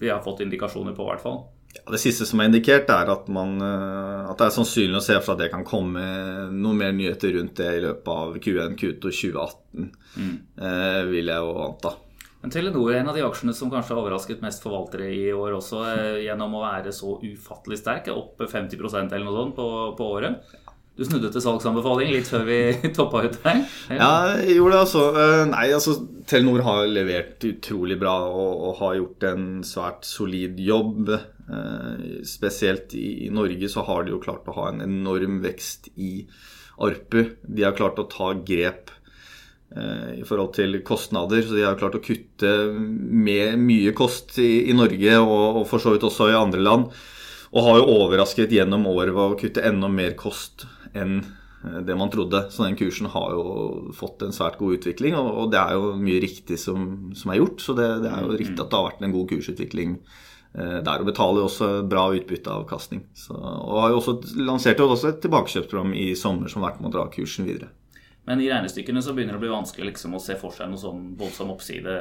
vi 0.00 0.10
har 0.10 0.24
fått 0.24 0.42
indikasjoner 0.42 0.96
på, 0.96 1.06
i 1.06 1.12
hvert 1.12 1.22
fall. 1.22 1.38
Ja, 1.76 1.84
det 1.92 2.00
siste 2.02 2.26
som 2.26 2.40
er 2.40 2.48
indikert, 2.48 2.90
er 2.90 3.12
at, 3.12 3.28
man, 3.30 3.54
at 3.62 4.34
det 4.40 4.48
er 4.48 4.56
sannsynlig 4.56 4.98
å 4.98 5.04
se 5.04 5.18
for 5.20 5.36
at 5.36 5.44
det 5.44 5.50
kan 5.52 5.66
komme 5.68 6.02
noe 6.50 6.74
mer 6.74 6.96
nyheter 6.96 7.36
rundt 7.36 7.60
det 7.60 7.70
i 7.76 7.84
løpet 7.84 8.10
av 8.14 8.38
Q1, 8.42 8.76
Q2 8.80 8.98
2018, 9.04 9.88
mm. 10.16 10.36
eh, 10.58 11.00
vil 11.12 11.30
jeg 11.30 11.46
jo 11.46 11.56
anta. 11.68 11.94
Men 12.40 12.54
Telenor 12.54 12.92
er 12.92 13.00
en 13.00 13.10
av 13.10 13.16
de 13.18 13.24
aksjene 13.26 13.54
som 13.56 13.70
kanskje 13.70 13.96
har 13.96 14.00
overrasket 14.04 14.42
mest 14.44 14.62
forvaltere 14.62 15.08
i 15.10 15.26
år 15.34 15.56
også, 15.58 15.82
eh, 15.90 16.20
gjennom 16.28 16.54
å 16.54 16.62
være 16.62 16.94
så 16.94 17.16
ufattelig 17.18 17.80
sterk, 17.80 18.10
opp 18.14 18.42
50% 18.42 19.14
eller 19.14 19.26
noe 19.26 19.38
sånt 19.40 19.56
på, 19.58 19.68
på 19.98 20.10
året. 20.18 20.58
Du 20.98 21.04
snudde 21.06 21.28
til 21.30 21.42
salgsanbefaling 21.44 22.08
litt 22.10 22.26
før 22.26 22.42
vi 22.48 22.58
toppa 22.96 23.20
ut 23.28 23.36
her? 23.44 23.60
Ja, 23.94 24.10
jeg 24.42 24.56
gjorde 24.56 24.74
det 24.74 24.80
altså. 24.82 25.02
Eh, 25.14 25.42
nei, 25.46 25.66
altså 25.70 25.94
Telenor 26.26 26.64
har 26.66 26.88
levert 26.90 27.44
utrolig 27.46 27.94
bra 28.00 28.16
og, 28.26 28.64
og 28.66 28.80
har 28.80 28.96
gjort 28.98 29.26
en 29.28 29.44
svært 29.66 30.08
solid 30.08 30.58
jobb. 30.58 31.12
Eh, 31.14 32.00
spesielt 32.26 32.96
i, 32.98 33.28
i, 33.28 33.30
Norge 33.30 33.70
så 33.70 33.84
har 33.86 34.04
de 34.04 34.16
jo 34.16 34.18
klart 34.24 34.48
å 34.50 34.56
ha 34.56 34.72
en 34.72 34.82
enorm 34.88 35.36
vekst 35.44 35.86
i 35.94 36.24
ARPU. 36.82 37.20
De 37.46 37.62
har 37.62 37.76
klart 37.78 38.00
å 38.02 38.08
ta 38.10 38.32
grep 38.48 38.90
eh, 38.90 40.18
i 40.18 40.24
forhold 40.26 40.56
til 40.58 40.80
kostnader. 40.82 41.44
Så 41.46 41.54
de 41.54 41.62
har 41.62 41.78
klart 41.78 41.94
å 41.94 42.02
kutte 42.02 42.56
med 42.74 43.54
mye 43.62 43.94
kost 43.94 44.34
i, 44.42 44.66
i 44.66 44.74
Norge 44.74 45.14
og, 45.22 45.62
og 45.62 45.62
for 45.70 45.78
så 45.78 45.94
vidt 45.94 46.08
også 46.10 46.32
i 46.32 46.40
andre 46.40 46.66
land. 46.66 46.90
Og 47.54 47.64
har 47.64 47.78
jo 47.78 47.94
overrasket 48.00 48.50
gjennom 48.58 48.90
året 48.90 49.14
ved 49.14 49.22
å 49.22 49.38
kutte 49.38 49.62
enda 49.70 49.86
mer 49.86 50.18
kost 50.18 50.66
enn 50.96 51.18
eh, 51.20 51.80
det 51.86 51.96
man 51.98 52.12
trodde. 52.12 52.44
Så 52.50 52.64
den 52.64 52.78
kursen 52.78 53.10
har 53.12 53.34
jo 53.34 53.92
fått 53.96 54.22
en 54.24 54.34
svært 54.34 54.58
god 54.60 54.78
utvikling, 54.78 55.18
og 55.18 55.50
det 55.52 55.60
er 55.60 55.76
jo 55.78 55.92
mye 56.00 56.22
riktig 56.24 56.60
som, 56.62 57.10
som 57.18 57.34
er 57.34 57.40
gjort. 57.42 57.64
Så 57.64 57.76
det, 57.78 57.88
det, 58.04 58.12
er 58.12 58.24
jo 58.24 58.38
riktig 58.40 58.58
at 58.58 58.70
det 58.70 58.80
har 58.80 58.88
vært 58.90 59.04
en 59.06 59.16
god 59.16 59.28
kursutvikling 59.34 59.98
eh, 59.98 60.78
der. 60.86 61.02
Og 61.02 61.10
betaler 61.10 61.42
jo 61.42 61.50
også 61.50 61.72
bra 61.88 62.06
utbytteavkastning. 62.20 63.04
Så, 63.18 63.36
og 63.36 63.82
har 63.82 63.92
jo 63.94 64.00
også 64.02 64.18
lansert 64.40 64.80
jo 64.80 64.88
også 64.92 65.12
et 65.12 65.20
tilbakekjøpsprogram 65.26 65.92
i 65.98 66.08
sommer 66.18 66.52
som 66.52 66.62
har 66.62 66.72
vært 66.72 66.82
med 66.84 66.92
å 66.92 66.96
dra 66.98 67.10
kursen 67.12 67.48
videre. 67.48 67.72
Men 68.28 68.42
i 68.44 68.50
regnestykkene 68.50 69.00
så 69.00 69.14
begynner 69.16 69.38
det 69.38 69.40
å 69.40 69.46
bli 69.46 69.54
vanskelig 69.54 69.94
liksom, 69.94 70.18
å 70.18 70.20
se 70.20 70.34
for 70.36 70.52
seg 70.52 70.68
noe 70.68 70.80
sånn 70.80 71.14
voldsom 71.16 71.54
oppside 71.54 71.94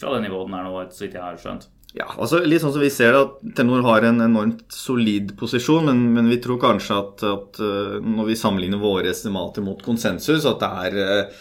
fra 0.00 0.12
det 0.14 0.22
nivået 0.24 0.48
den 0.48 0.56
er 0.56 0.64
nå, 0.64 0.76
så 0.92 1.04
vidt 1.04 1.16
jeg 1.18 1.24
har 1.24 1.36
skjønt. 1.40 1.66
Ja, 1.96 2.10
altså 2.20 2.42
litt 2.44 2.60
sånn 2.60 2.74
som 2.74 2.82
vi 2.84 2.92
ser 2.92 3.14
det, 3.14 3.20
at 3.24 3.52
Telenor 3.56 3.86
har 3.86 4.04
en 4.04 4.20
enormt 4.20 4.66
solid 4.74 5.30
posisjon, 5.40 5.86
men, 5.88 6.02
men 6.12 6.26
vi 6.28 6.36
tror 6.44 6.58
kanskje 6.60 6.96
at, 7.00 7.24
at, 7.24 7.60
eh, 7.64 7.94
når 8.04 8.32
vi 8.32 8.36
sammenligner 8.36 8.82
våre 8.82 9.14
estimater 9.14 9.64
mot 9.64 9.80
konsensus, 9.84 10.44
at 10.44 10.60
det 10.60 10.68
er 10.84 10.98
eh, 11.00 11.38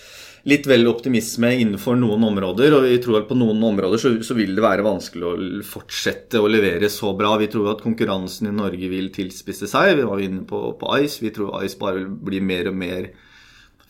litt 0.47 0.69
vel 0.69 0.87
optimisme 0.87 1.49
innenfor 1.59 1.99
noen 1.99 2.23
områder. 2.29 2.77
Og 2.77 2.87
vi 2.87 3.01
tror 3.03 3.19
at 3.19 3.27
på 3.27 3.35
noen 3.35 3.59
områder 3.67 3.99
så, 3.99 4.13
så, 4.23 4.37
vil 4.37 4.55
det 4.55 4.63
være 4.63 4.85
vanskelig 4.85 5.27
å 5.27 5.35
fortsette 5.67 6.39
å 6.39 6.47
levere 6.47 6.87
så 6.93 7.11
bra. 7.17 7.33
Vi 7.41 7.49
tror 7.51 7.73
at 7.73 7.83
konkurransen 7.83 8.47
i 8.47 8.55
Norge 8.55 8.91
vil 8.91 9.11
tilspisse 9.15 9.67
seg. 9.67 9.97
Vi 9.99 10.07
var 10.07 10.23
inne 10.23 10.45
på, 10.47 10.61
på 10.79 10.97
Ice. 11.01 11.19
Vi 11.25 11.33
tror 11.35 11.57
Ice 11.65 11.79
bare 11.81 12.03
vil 12.03 12.13
bli 12.29 12.43
mer 12.45 12.71
og 12.71 12.79
mer 12.79 13.11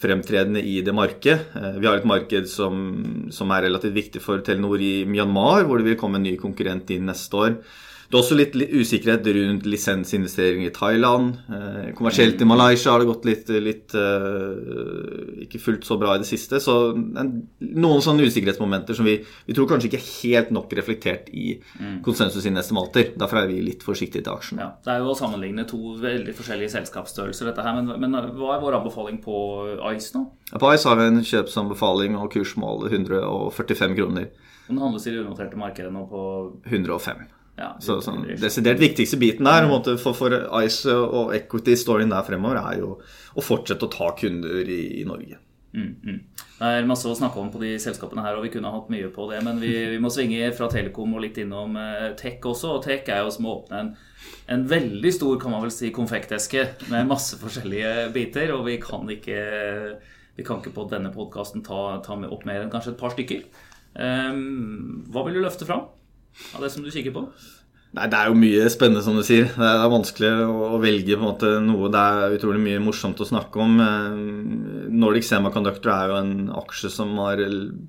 fremtredende 0.02 0.62
i 0.62 0.80
det 0.86 0.93
markedet. 0.96 1.56
Eh, 1.56 1.80
vi 1.80 1.88
har 1.88 2.00
et 2.00 2.08
marked 2.08 2.50
som, 2.52 2.80
som, 3.32 3.52
er 3.52 3.68
relativt 3.68 3.96
viktig 3.96 4.24
for 4.24 4.43
Telenor 4.46 4.82
i 4.82 5.06
Myanmar, 5.08 5.66
hvor 5.66 5.80
det 5.80 5.89
vil 5.89 6.00
komme 6.00 6.20
en 6.20 6.28
ny 6.28 6.36
konkurrent 6.41 6.91
inn 6.93 7.08
neste 7.10 7.41
år. 7.41 7.58
Det 8.06 8.14
er 8.14 8.22
også 8.22 8.38
litt 8.38 8.53
usikkerhet 8.56 9.26
rundt 9.36 9.66
lisensinvesteringer 9.70 10.70
i 10.70 10.74
Thailand. 10.74 11.39
Eh, 11.49 11.88
kommersielt 11.97 12.41
i 12.41 12.47
Malaysia 12.47 12.93
har 12.93 13.01
det 13.01 13.10
gått 13.10 13.26
litt, 13.26 13.49
litt 13.66 13.95
uh, 13.97 15.41
ikke 15.41 15.62
fullt 15.62 15.88
så 15.88 15.97
bra 16.01 16.14
i 16.16 16.22
det 16.22 16.30
siste. 16.30 16.60
Så 16.62 16.76
en, 16.93 17.32
noen 17.60 18.03
sånne 18.06 18.28
usikkerhetsmomenter 18.30 18.97
som 18.97 19.10
vi, 19.10 19.18
vi, 19.47 19.56
tror 19.58 19.70
kanskje 19.72 19.89
ikke 19.89 20.01
er 20.01 20.10
helt 20.12 20.53
nok 20.56 20.76
reflektert 20.78 21.32
i 21.34 21.56
mm. 21.58 21.99
konsensus 22.06 22.45
sine 22.45 22.62
estimater. 22.62 23.14
Derfor 23.18 23.41
er 23.41 23.49
vi 23.49 23.64
litt 23.66 23.86
forsiktige 23.86 24.26
til 24.28 24.36
aksjen. 24.36 24.62
Ja, 24.62 24.72
det 24.86 24.93
er 24.93 25.01
jo 25.01 25.14
å 25.14 25.18
sammenligne 25.18 25.66
to 25.70 25.95
veldig 26.01 26.36
forskjellige 26.38 26.76
selskapsstørrelser, 26.78 27.49
dette 27.49 27.66
her. 27.66 27.80
Men, 27.82 27.95
men 28.06 28.20
hva 28.38 28.56
er 28.56 28.62
vår 28.64 28.80
anbefaling 28.82 29.18
på 29.26 29.39
Ice 29.95 30.14
nå? 30.18 30.28
Ja, 30.51 30.62
på 30.62 30.70
Ice 30.76 30.86
har 30.91 31.01
vi 31.01 31.10
en 31.10 31.24
kjøpsanbefaling 31.26 32.20
og 32.22 32.30
kursmål 32.36 32.86
145 32.91 33.97
kroner. 33.97 34.30
Den 34.68 34.82
handles 34.82 35.06
i 35.08 35.14
det 35.14 35.26
unoterte 35.26 35.58
markedet 35.58 35.91
nå 35.93 36.06
på 36.10 36.22
105. 36.70 37.26
Ja, 37.56 37.70
så 37.80 38.01
sånn, 38.03 38.26
Desidert 38.36 38.82
viktigste 38.82 39.16
biten 39.20 39.47
der 39.47 39.70
for, 39.95 40.12
for, 40.18 40.34
Ice 40.66 40.91
og 40.91 41.32
equity-storyen 41.38 42.12
der 42.12 42.26
fremover 42.28 42.60
er 42.60 42.82
jo 42.82 42.97
å 43.36 43.43
fortsette 43.43 43.88
å 43.88 43.91
ta 43.93 44.10
kunder 44.20 44.68
i, 44.68 44.82
i 44.99 45.06
Norge. 45.08 45.39
Mm, 45.76 45.95
mm. 46.03 46.20
Det 46.56 46.68
er 46.72 46.88
masse 46.88 47.08
å 47.08 47.16
snakke 47.18 47.39
om 47.41 47.49
på 47.51 47.60
de 47.60 47.74
selskapene 47.84 48.24
her, 48.24 48.38
og 48.38 48.45
vi 48.45 48.51
kunne 48.53 48.72
hatt 48.72 48.91
mye 48.91 49.10
på 49.12 49.28
det. 49.32 49.41
Men 49.43 49.60
vi, 49.60 49.72
vi 49.91 49.99
må 50.03 50.12
svinge 50.14 50.51
fra 50.56 50.70
Telekom 50.72 51.18
og 51.18 51.24
litt 51.26 51.39
innom 51.43 51.76
eh, 51.80 52.14
tech 52.20 52.43
også. 52.47 52.78
Og 52.78 52.86
tech 52.86 53.10
er 53.12 53.24
jo 53.24 53.34
som 53.36 53.47
å 53.47 53.58
åpne 53.58 53.82
en, 53.82 53.89
en 54.56 54.64
veldig 54.72 55.12
stor 55.16 55.39
kan 55.41 55.56
man 55.56 55.66
vel 55.66 55.74
si, 55.76 55.91
konfekteske 55.95 56.64
med 56.91 57.12
masse 57.12 57.39
forskjellige 57.41 58.10
biter. 58.16 58.56
Og 58.56 58.64
vi 58.70 58.78
kan 58.84 59.03
ikke, 59.18 59.41
vi 60.39 60.47
kan 60.47 60.64
ikke 60.64 60.76
på 60.76 60.88
denne 60.91 61.12
podkasten 61.16 61.64
ta, 61.66 61.99
ta 62.06 62.20
opp 62.24 62.47
mer 62.47 62.64
enn 62.64 62.72
kanskje 62.72 62.95
et 62.95 63.01
par 63.03 63.16
stykker. 63.16 63.43
Um, 63.95 65.03
hva 65.12 65.28
vil 65.28 65.38
du 65.38 65.43
løfte 65.43 65.68
fram? 65.68 65.88
Av 66.55 66.65
det 66.65 66.71
som 66.73 66.83
du 66.83 66.91
kikker 66.93 67.15
på? 67.15 67.27
Nei, 67.95 68.09
Det 68.11 68.17
er 68.17 68.27
jo 68.27 68.36
mye 68.36 68.67
spennende, 68.71 69.01
som 69.03 69.15
du 69.15 69.23
sier. 69.23 69.47
Det 69.55 69.67
er 69.69 69.91
vanskelig 69.91 70.31
å 70.51 70.79
velge 70.83 71.15
måte 71.19 71.53
noe 71.63 71.88
det 71.93 72.01
er 72.01 72.36
utrolig 72.36 72.59
mye 72.59 72.81
morsomt 72.83 73.21
å 73.23 73.27
snakke 73.27 73.61
om. 73.63 73.77
Nordic 73.79 75.05
Nordic 75.05 75.27
Semiconductor 75.27 75.93
er 75.93 76.11
jo 76.11 76.17
en 76.19 76.33
aksje 76.59 76.91
som 76.91 77.13
har 77.21 77.39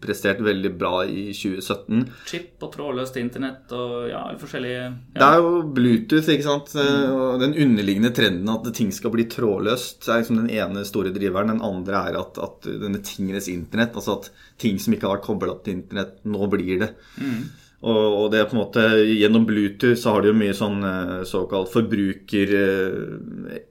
prestert 0.02 0.42
veldig 0.46 0.72
bra 0.78 1.00
i 1.08 1.32
2017. 1.34 2.04
Chip 2.30 2.62
og 2.62 2.72
trådløst 2.76 3.18
internett 3.18 3.74
og 3.74 4.06
ja, 4.12 4.22
forskjellige 4.38 4.78
ja. 4.84 4.94
Det 5.16 5.26
er 5.26 5.42
jo 5.42 5.52
Bluetooth, 5.74 6.30
ikke 6.36 6.46
sant. 6.46 6.74
Mm. 6.76 7.02
Og 7.16 7.42
den 7.42 7.58
underliggende 7.66 8.14
trenden 8.14 8.54
at 8.54 8.70
ting 8.78 8.94
skal 8.94 9.14
bli 9.14 9.26
trådløst, 9.32 10.06
er 10.06 10.22
liksom 10.22 10.42
den 10.44 10.52
ene 10.54 10.86
store 10.86 11.14
driveren. 11.16 11.56
Den 11.56 11.66
andre 11.66 12.06
er 12.12 12.22
at, 12.22 12.38
at 12.38 12.70
denne 12.86 13.02
tingenes 13.02 13.50
internett, 13.50 13.98
altså 13.98 14.20
at 14.20 14.30
ting 14.62 14.78
som 14.82 14.94
ikke 14.94 15.08
har 15.08 15.18
vært 15.18 15.26
kobla 15.26 15.56
opp 15.56 15.66
til 15.66 15.80
internett, 15.80 16.20
nå 16.30 16.46
blir 16.52 16.84
det. 16.84 16.94
Mm. 17.18 17.46
Og, 17.86 18.30
det 18.32 18.40
er 18.40 18.48
på 18.50 18.56
en 18.56 18.62
måte 18.64 18.84
Gjennom 19.06 19.44
Bluetooth 19.46 19.98
så 20.00 20.16
har 20.16 20.24
de 20.24 20.32
jo 20.32 20.38
mye 20.38 20.54
sånn 20.56 20.80
eh, 20.82 21.20
såkalt 21.28 21.70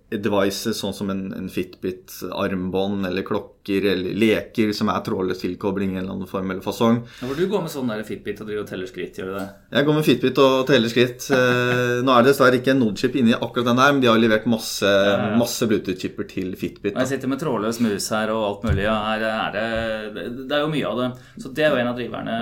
forbruker-devices, 0.06 0.78
sånn 0.80 0.93
som 0.93 1.10
en, 1.10 1.34
en 1.34 1.49
Fitbit, 1.49 2.12
armbånd 2.32 3.06
eller 3.06 3.24
klokker 3.26 3.86
eller 3.89 4.14
leker 4.14 4.72
som 4.74 4.89
er 4.89 5.01
trådløs 5.01 5.41
tilkobling 5.41 5.95
i 5.95 5.97
en 5.97 6.03
eller 6.03 6.14
annen 6.14 6.28
form 6.30 6.51
eller 6.51 6.62
fasong. 6.62 7.03
Ja, 7.22 7.28
hvor 7.28 7.36
du 7.36 7.47
går 7.49 7.62
med 7.66 7.72
sånn 7.72 7.89
der 7.89 8.03
Fitbit 8.06 8.41
og 8.41 8.47
driver 8.47 8.64
og 8.64 8.70
teller 8.70 8.89
skritt, 8.89 9.18
gjør 9.18 9.32
du 9.32 9.38
det? 9.39 9.45
Jeg 9.72 9.86
går 9.88 9.95
med 9.97 10.06
Fitbit 10.06 10.41
og 10.43 10.68
teller 10.70 10.89
skritt. 10.89 11.30
Eh, 11.45 12.01
nå 12.06 12.12
er 12.12 12.24
det 12.24 12.32
dessverre 12.32 12.58
ikke 12.60 12.72
en 12.74 12.80
Nodechip 12.82 13.16
inni 13.20 13.34
akkurat 13.36 13.68
den 13.68 13.80
der, 13.80 13.91
men 13.93 14.01
de 14.01 14.08
har 14.08 14.20
levert 14.20 14.45
masse, 14.49 14.89
masse 15.38 15.68
Bluetooth-chipper 15.68 16.28
til 16.30 16.53
Fitbit. 16.58 16.93
Da. 16.93 17.03
Jeg 17.03 17.16
sitter 17.16 17.32
med 17.32 17.41
trådløs 17.41 17.80
mus 17.84 18.08
her 18.14 18.32
og 18.34 18.43
alt 18.47 18.66
mulig. 18.68 18.86
og 18.89 19.08
her 19.10 19.26
er 19.30 19.56
det, 19.56 20.24
det 20.49 20.56
er 20.56 20.64
jo 20.64 20.72
mye 20.72 20.89
av 20.89 21.01
det. 21.01 21.10
Så 21.43 21.51
det 21.56 21.66
er 21.66 21.76
jo 21.76 21.82
en 21.82 21.91
av 21.91 21.99
driverne 21.99 22.38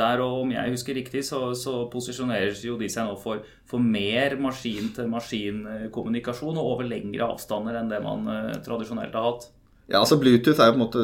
der. 0.00 0.22
Og 0.24 0.42
om 0.44 0.52
jeg 0.54 0.74
husker 0.74 0.98
riktig, 0.98 1.24
så, 1.26 1.42
så 1.58 1.84
posisjonerer 1.92 2.58
jo 2.64 2.78
de 2.80 2.90
seg 2.92 3.08
nå 3.08 3.16
for, 3.22 3.42
for 3.68 3.84
mer 3.84 4.38
maskin-til-maskin-kommunikasjon 4.40 6.56
og 6.56 6.68
over 6.72 6.84
lengre 6.88 7.28
avstander 7.28 7.76
enn 7.80 7.90
det 7.92 8.00
man 8.04 8.28
uh, 8.30 8.60
tradisjonelt 8.64 9.14
har 9.14 9.24
hatt. 9.28 9.42
Ja, 9.88 10.02
altså 10.02 10.18
Bluetooth 10.20 10.60
er 10.60 10.66
jo 10.68 10.72
på 10.74 10.78
en 10.78 10.86
måte 10.86 11.02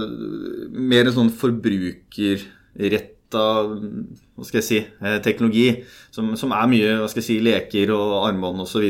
mer 0.92 1.04
en 1.08 1.16
sånn 1.16 1.32
forbrukerretta 1.32 3.10
hva 3.34 4.44
skal 4.46 4.60
jeg 4.60 4.66
si, 4.66 4.78
eh, 4.78 5.16
teknologi 5.24 5.82
som, 6.14 6.36
som, 6.38 6.52
er 6.54 6.68
mye 6.70 6.90
hva 7.00 7.08
skal 7.10 7.18
jeg 7.18 7.26
si, 7.26 7.38
leker 7.42 7.90
og 7.90 8.28
armbånd 8.28 8.62
osv. 8.62 8.84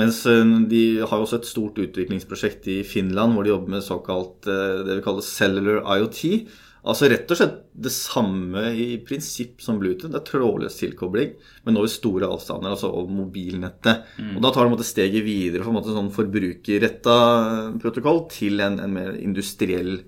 Mens 0.00 0.16
eh, 0.26 0.42
de 0.72 0.82
har 0.98 1.18
også 1.20 1.38
et 1.38 1.46
stort 1.46 1.78
utviklingsprosjekt 1.84 2.66
i 2.72 2.82
Finland 2.88 3.30
hvor 3.36 3.44
de 3.46 3.52
jobber 3.52 3.70
med 3.76 3.86
såkalt 3.86 4.48
det 4.48 4.96
vi 4.96 5.04
kaller 5.04 5.22
cellular 5.22 5.78
IoT 5.94 6.20
Altså 6.86 7.08
rett 7.10 7.30
og 7.30 7.38
slett 7.40 7.56
det 7.74 7.90
samme 7.94 8.68
i 8.78 8.86
prinsipp 9.04 9.62
som 9.64 9.80
Bluetooth. 9.80 10.12
Det 10.12 10.20
er 10.20 10.28
trådløs 10.28 10.78
tilkobling, 10.78 11.34
men 11.66 11.80
over 11.80 11.90
store 11.90 12.28
avstander, 12.30 12.74
altså 12.74 12.92
over 12.92 13.10
mobilnettet. 13.24 14.06
Mm. 14.18 14.36
Og 14.36 14.44
Da 14.44 14.52
tar 14.54 14.70
det 14.70 14.86
steget 14.86 15.26
videre 15.26 15.66
fra 15.66 15.74
en 15.74 15.98
sånn 15.98 16.14
forbrukerretta 16.14 17.18
protokoll 17.82 18.28
til 18.30 18.62
en, 18.64 18.78
en 18.80 18.94
mer 18.94 19.18
industriell 19.18 19.98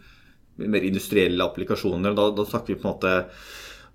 mer 0.61 0.85
industrielle 0.85 1.41
applikasjoner. 1.41 2.13
Da, 2.13 2.31
da 2.37 2.45
snakker 2.45 2.75
vi 2.75 2.81
på 2.81 2.85
en 2.85 2.95
måte 2.95 3.13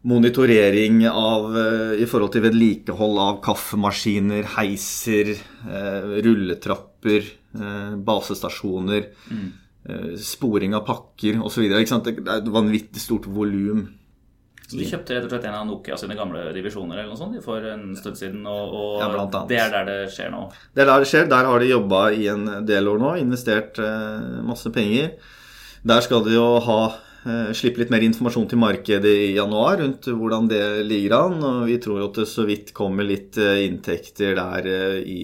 monitorering 0.05 1.03
av, 1.09 1.51
uh, 1.53 1.93
i 1.97 2.07
forhold 2.09 2.33
til 2.33 2.45
vedlikehold 2.45 3.19
av 3.21 3.37
kaffemaskiner, 3.45 4.47
heiser, 4.57 5.35
uh, 5.67 6.15
rulletrapper, 6.25 7.33
basestasjoner. 8.03 9.05
Mm. 9.31 9.51
Eh, 9.85 10.15
sporing 10.17 10.73
av 10.73 10.85
pakker 10.87 11.37
osv. 11.45 11.67
Det 11.69 11.77
er 11.77 12.39
et 12.39 12.49
vanvittig 12.49 13.01
stort 13.01 13.27
volum. 13.29 13.85
Så 14.65 14.79
De 14.79 14.85
kjøpte 14.89 15.13
rett 15.13 15.25
og 15.27 15.29
slett 15.29 15.43
en 15.45 15.57
av 15.59 15.67
Nokia 15.69 15.97
sine 16.01 16.15
gamle 16.17 16.47
divisjoner 16.55 16.97
eller 16.97 17.11
noe 17.11 17.19
sånt 17.19 17.37
for 17.45 17.61
en 17.69 17.91
stund 17.99 18.17
siden, 18.17 18.47
og, 18.49 18.71
og 18.73 19.03
ja, 19.03 19.43
det 19.45 19.59
er 19.61 19.69
der 19.75 19.85
det 19.85 19.97
skjer 20.15 20.31
nå? 20.33 20.47
Det 20.73 20.81
er 20.81 20.89
der 20.89 21.03
det 21.03 21.09
skjer. 21.11 21.27
Der 21.29 21.49
har 21.51 21.61
de 21.61 21.69
jobba 21.69 21.99
i 22.17 22.25
en 22.33 22.47
del 22.65 22.89
år 22.89 23.03
nå, 23.03 23.11
investert 23.21 23.77
eh, 23.77 24.41
masse 24.47 24.71
penger. 24.73 25.13
Der 25.85 26.01
skal 26.01 26.25
de 26.25 26.33
jo 26.33 26.47
ha 26.65 26.79
slippe 27.57 27.81
litt 27.81 27.89
mer 27.93 28.03
informasjon 28.05 28.47
til 28.51 28.59
markedet 28.61 29.09
i 29.09 29.31
januar 29.33 29.79
rundt 29.81 30.05
hvordan 30.05 30.49
det 30.51 30.61
ligger 30.85 31.15
an. 31.17 31.37
og 31.41 31.63
Vi 31.69 31.77
tror 31.81 32.01
jo 32.01 32.09
at 32.11 32.19
det 32.21 32.27
så 32.29 32.45
vidt 32.45 32.73
kommer 32.77 33.07
litt 33.07 33.39
eh, 33.41 33.63
inntekter 33.65 34.37
der 34.37 34.69
eh, 34.69 34.99
i 35.01 35.23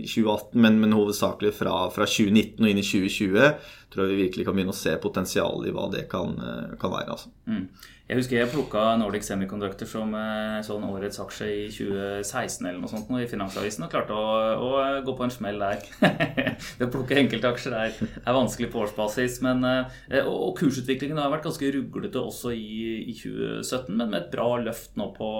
2018, 0.00 0.56
men, 0.56 0.78
men 0.80 0.96
hovedsakelig 0.96 1.52
fra, 1.58 1.76
fra, 1.92 2.08
2019 2.08 2.64
og 2.64 2.70
inn 2.70 2.80
i 2.80 2.86
2020 2.86 3.50
tror 3.92 4.06
jeg 4.06 4.14
vi 4.14 4.22
virkelig 4.24 4.46
kan 4.46 4.56
begynne 4.56 4.74
å 4.74 4.78
se 4.78 4.94
potensialet 5.02 5.68
i 5.68 5.74
hva 5.74 5.84
det 5.92 6.06
kan, 6.10 6.32
kan 6.80 6.90
være. 6.90 7.14
Altså. 7.14 7.30
Mm. 7.46 7.68
Jeg 8.04 8.18
husker 8.18 8.36
jeg 8.36 8.50
plukka 8.52 8.80
Nordic 9.00 9.24
Semiconductor 9.24 9.88
som 9.88 10.10
eh, 10.18 10.58
sånn 10.66 10.82
årets 10.84 11.16
aksje 11.22 11.46
i 11.48 11.60
2016 11.72 12.66
eller 12.66 12.82
noe 12.82 12.90
sånt 12.90 13.08
i 13.16 13.28
Finansavisen, 13.30 13.86
og 13.86 13.94
klarte 13.94 14.12
å, 14.12 14.34
å 14.60 14.72
gå 15.06 15.14
på 15.16 15.24
en 15.24 15.32
smell 15.32 15.62
der. 15.62 15.86
det 16.76 16.84
å 16.84 16.90
plukke 16.92 17.16
enkeltaksjer 17.22 17.76
er, 17.78 17.94
er 18.20 18.36
vanskelig 18.36 18.68
på 18.74 18.82
årsbasis. 18.82 19.38
Men, 19.46 19.64
eh, 19.64 20.20
og, 20.20 20.34
og 20.34 20.52
kursutviklingen 20.58 21.16
har 21.22 21.32
vært 21.32 21.48
ganske 21.48 21.70
ruglete 21.78 22.20
også 22.20 22.52
i, 22.52 23.06
i 23.08 23.14
2017, 23.16 23.94
men 23.96 24.12
med 24.12 24.18
et 24.18 24.28
bra 24.34 24.50
løft 24.60 25.00
nå 25.00 25.06
på, 25.16 25.30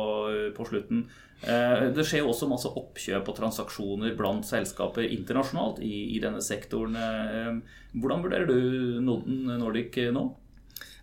på 0.56 0.66
slutten. 0.70 1.02
Eh, 1.44 1.90
det 1.92 2.06
skjer 2.08 2.24
jo 2.24 2.30
også 2.32 2.48
masse 2.48 2.72
oppkjøp 2.80 3.28
og 3.28 3.36
transaksjoner 3.42 4.16
blant 4.16 4.48
selskaper 4.48 5.04
internasjonalt 5.04 5.84
i, 5.84 6.16
i 6.16 6.24
denne 6.24 6.40
sektoren. 6.40 6.96
Hvordan 7.92 8.24
vurderer 8.24 8.48
du 8.48 9.04
Norden 9.04 9.52
Nordic 9.60 10.00
nå? 10.16 10.24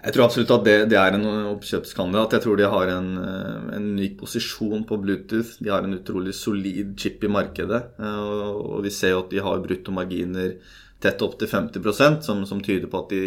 Jeg 0.01 0.15
tror 0.15 0.25
absolutt 0.25 0.51
at 0.55 0.63
det, 0.65 0.75
det 0.89 0.97
er 0.97 1.13
en 1.13 1.25
oppkjøpskandidat. 1.51 2.33
Jeg 2.37 2.43
tror 2.45 2.57
de 2.57 2.69
har 2.73 2.89
en, 2.89 3.09
eh, 3.21 3.65
en 3.77 3.89
unik 3.93 4.15
posisjon 4.23 4.85
på 4.89 4.97
Bluetooth. 5.03 5.59
De 5.61 5.69
har 5.69 5.85
en 5.85 5.93
utrolig 5.93 6.33
solid 6.33 6.95
chip 6.97 7.21
i 7.23 7.29
markedet. 7.29 7.81
Eh, 8.01 8.21
og 8.49 8.81
vi 8.85 8.93
ser 8.93 9.13
jo 9.13 9.21
at 9.21 9.29
de 9.33 9.43
har 9.45 9.61
bruttomarginer 9.61 10.55
tett 11.01 11.21
opp 11.25 11.37
til 11.37 11.49
50% 11.49 12.25
som, 12.25 12.43
som 12.49 12.61
tyder 12.61 12.89
på 12.89 13.03
at 13.03 13.13
de, 13.13 13.23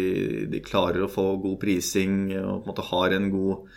de, 0.51 0.63
klarer 0.63 1.03
å 1.03 1.11
få 1.11 1.25
god 1.43 1.57
prising 1.59 2.29
og 2.39 2.63
på 2.63 2.63
en 2.63 2.69
måte 2.71 2.87
har 2.91 3.15
en 3.15 3.27
god 3.33 3.75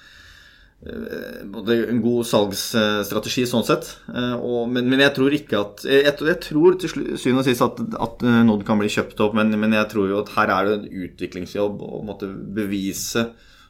Eh, 0.86 1.88
en 1.90 2.00
god 2.04 2.26
salgsstrategi 2.28 3.42
sånn 3.50 3.66
sett. 3.66 3.88
Eh, 4.12 4.36
og, 4.36 4.68
men, 4.70 4.86
men, 4.86 5.02
jeg 5.02 5.14
tror 5.16 5.34
ikke 5.34 5.58
at 5.58 5.82
Jeg, 5.88 6.04
jeg 6.14 6.38
tror 6.44 6.78
til 6.78 6.92
syvende 7.18 7.42
og 7.42 7.48
sist 7.48 7.64
at, 7.66 7.82
at 7.98 8.22
eh, 8.22 8.40
Nod 8.46 8.62
kan 8.66 8.78
bli 8.78 8.90
kjøpt 8.92 9.18
opp, 9.24 9.34
men, 9.38 9.50
men, 9.58 9.74
jeg 9.74 9.90
tror 9.90 10.12
jo 10.12 10.22
at 10.22 10.30
her 10.36 10.54
er 10.54 10.68
det 10.68 10.76
en 10.78 11.06
utviklingsjobb 11.08 11.82
å 11.82 12.02
måtte 12.06 12.30
bevise 12.30 13.26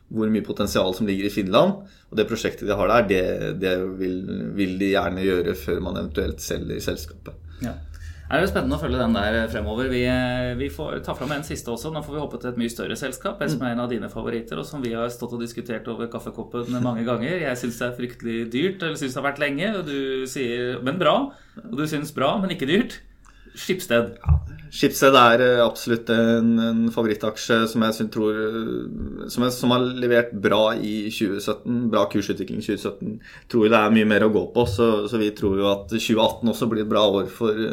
hvor 0.09 0.29
mye 0.33 0.45
potensial 0.45 0.95
som 0.97 1.09
ligger 1.09 1.29
i 1.29 1.33
Finland. 1.33 1.89
Og 2.09 2.17
det 2.17 2.29
prosjektet 2.29 2.69
de 2.69 2.77
har 2.77 2.93
der, 2.93 3.09
det, 3.09 3.25
det 3.61 3.75
vil, 4.01 4.21
vil, 4.57 4.79
de 4.81 4.95
gjerne 4.95 5.25
gjøre 5.25 5.57
før 5.61 5.83
man 5.85 6.01
eventuelt 6.01 6.45
selger 6.45 6.81
selskapet. 6.85 7.37
Ja. 7.65 7.75
Det 8.29 8.37
er 8.37 8.43
jo 8.45 8.49
spennende 8.51 8.76
å 8.76 8.81
følge 8.83 8.99
den 9.01 9.14
der 9.16 9.37
fremover. 9.49 9.87
Vi, 9.89 10.03
vi 10.61 10.66
får 10.68 10.99
ta 11.07 11.14
fram 11.16 11.31
en 11.33 11.47
siste 11.47 11.72
også. 11.72 11.89
Nå 11.95 12.03
får 12.05 12.12
vi 12.12 12.20
hoppe 12.20 12.41
til 12.43 12.51
et 12.51 12.59
mye 12.61 12.72
større 12.72 12.97
selskap, 13.01 13.41
en 13.41 13.49
som 13.49 13.62
er 13.64 13.72
en 13.72 13.81
av 13.87 13.89
dine 13.89 14.11
favoritter, 14.12 14.61
og 14.61 14.66
som 14.68 14.83
vi 14.85 14.93
har 14.93 15.09
stått 15.12 15.33
og 15.33 15.41
diskutert 15.41 15.89
over 15.89 16.11
kaffekoppen 16.12 16.76
mange 16.85 17.07
ganger. 17.09 17.39
Jeg 17.41 17.57
syns 17.57 17.79
det 17.81 17.87
er 17.87 17.95
fryktelig 17.97 18.39
dyrt, 18.53 18.83
eller 18.83 19.01
syns 19.01 19.16
det 19.16 19.22
har 19.22 19.29
vært 19.31 19.41
lenge, 19.41 19.70
og 19.79 19.89
du 19.89 20.26
sier 20.29 20.76
men 20.85 21.01
bra. 21.01 21.14
Og 21.62 21.72
du 21.81 21.87
syns 21.89 22.12
bra, 22.12 22.35
men 22.43 22.53
ikke 22.53 22.68
dyrt. 22.68 22.99
Skipsted. 23.59 24.11
Ja, 24.20 24.35
Skipsted 24.76 25.16
er 25.16 25.43
eh, 25.47 25.61
absolutt 25.64 26.11
en, 26.12 26.51
en 26.61 26.83
favorittaksje 26.93 27.62
som 27.72 27.85
jeg 27.87 27.97
synes, 27.97 28.11
tror 28.12 28.43
som, 29.33 29.47
jeg, 29.47 29.55
som, 29.57 29.72
har 29.72 29.87
levert 30.05 30.35
bra 30.37 30.74
i 30.76 31.09
2017. 31.09 31.79
Bra 31.95 32.05
kursutvikling 32.12 32.61
i 32.61 32.66
2017. 32.66 33.16
Tror 33.49 33.72
det 33.72 33.81
er 33.81 33.97
mye 33.97 34.11
mer 34.12 34.26
å 34.26 34.31
gå 34.37 34.45
på, 34.53 34.66
så, 34.68 34.91
så 35.09 35.20
vi 35.20 35.31
tror 35.39 35.57
jo 35.62 35.70
at 35.72 35.89
2018 35.97 36.53
også 36.53 36.68
blir 36.68 36.85
et 36.85 36.93
bra 36.93 37.07
år 37.09 37.33
for 37.33 37.72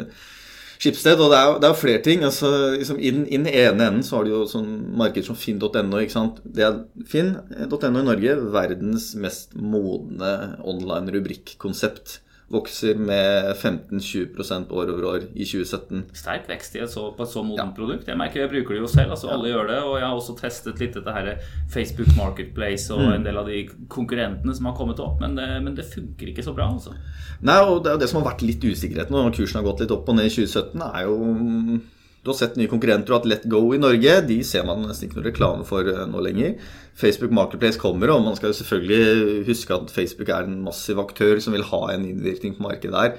Skipsted. 0.76 1.20
Og 1.20 1.32
det 1.32 1.38
er 1.40 1.58
det 1.62 1.70
er 1.70 1.80
flere 1.80 2.02
ting. 2.04 2.24
altså 2.24 2.50
liksom, 2.76 3.00
I 3.00 3.10
den, 3.10 3.26
ene 3.30 3.88
enden 3.88 4.02
så 4.04 4.18
har 4.18 4.26
du 4.26 4.34
jo 4.34 4.44
sånn 4.50 4.70
marked 4.96 5.26
som 5.26 5.38
finn.no. 5.38 6.00
ikke 6.02 6.14
sant? 6.14 6.40
Det 6.44 6.66
er 6.66 6.82
Finn.no 7.08 7.80
i 7.86 8.06
Norge, 8.10 8.36
verdens 8.54 9.14
mest 9.20 9.56
modne 9.56 10.56
online 10.64 11.14
rubrikkonsept 11.14 12.20
vokser 12.52 12.94
med 12.94 13.56
15-20% 13.56 14.70
år 14.70 14.90
over 14.92 15.06
år 15.10 15.24
i 15.34 15.42
2017. 15.42 16.04
Sterk 16.14 16.46
vekst 16.46 16.76
i 16.78 16.82
et 16.84 16.92
så, 16.92 17.08
på 17.16 17.24
et 17.26 17.32
så 17.32 17.42
modent 17.42 17.72
ja. 17.72 17.74
produkt. 17.74 18.06
Jeg 18.06 18.18
merker 18.20 18.44
jeg 18.44 18.52
bruker 18.52 18.76
det 18.76 18.84
jo 18.84 18.90
selv. 18.90 19.16
altså 19.16 19.32
ja. 19.32 19.34
Alle 19.34 19.50
gjør 19.50 19.70
det. 19.72 19.80
Og 19.82 19.96
jeg 19.98 20.06
har 20.06 20.20
også 20.20 20.36
testet 20.38 20.82
litt 20.82 20.94
dette 20.94 21.16
her 21.16 21.32
Facebook 21.72 22.12
Marketplace 22.18 22.94
og 22.94 23.02
mm. 23.02 23.16
en 23.16 23.26
del 23.26 23.40
av 23.42 23.50
de 23.50 23.64
konkurrentene 23.90 24.54
som 24.54 24.70
har 24.70 24.78
kommet 24.78 25.02
opp, 25.02 25.18
men 25.22 25.34
det, 25.38 25.48
men 25.64 25.74
det 25.74 25.88
funker 25.90 26.30
ikke 26.30 26.46
så 26.46 26.54
bra. 26.54 26.70
altså. 26.70 26.94
Nei, 27.42 27.58
og 27.66 27.82
det, 27.84 27.98
det 28.04 28.10
som 28.12 28.22
har 28.22 28.30
vært 28.30 28.46
litt 28.46 28.62
usikkerhet 28.62 29.10
når 29.10 29.34
kursen 29.34 29.60
har 29.60 29.66
gått 29.66 29.82
litt 29.82 29.94
opp 29.96 30.06
og 30.06 30.20
ned 30.20 30.30
i 30.30 30.34
2017, 30.36 30.86
er 30.86 31.10
jo 31.10 31.82
du 32.26 32.32
har 32.32 32.38
sett 32.40 32.58
nye 32.58 32.70
konkurrenter 32.70 33.14
og 33.14 33.20
hatt 33.20 33.30
Let 33.30 33.46
Go 33.50 33.62
i 33.74 33.80
Norge. 33.80 34.18
De 34.26 34.40
ser 34.46 34.66
man 34.66 34.82
nesten 34.84 35.08
ikke 35.08 35.20
noe 35.20 35.28
reklame 35.28 35.66
for 35.68 35.86
eh, 35.86 36.04
nå 36.10 36.22
lenger. 36.26 36.58
Facebook 36.96 37.32
Marketplace 37.36 37.80
kommer, 37.80 38.10
og 38.12 38.24
man 38.24 38.36
skal 38.38 38.50
jo 38.50 38.58
selvfølgelig 38.60 39.46
huske 39.46 39.76
at 39.76 39.92
Facebook 39.92 40.30
er 40.32 40.48
en 40.48 40.60
massiv 40.64 41.00
aktør 41.02 41.40
som 41.44 41.54
vil 41.56 41.66
ha 41.70 41.82
en 41.92 42.06
innvirkning 42.08 42.56
på 42.56 42.66
markedet 42.66 42.96
der. 42.96 43.18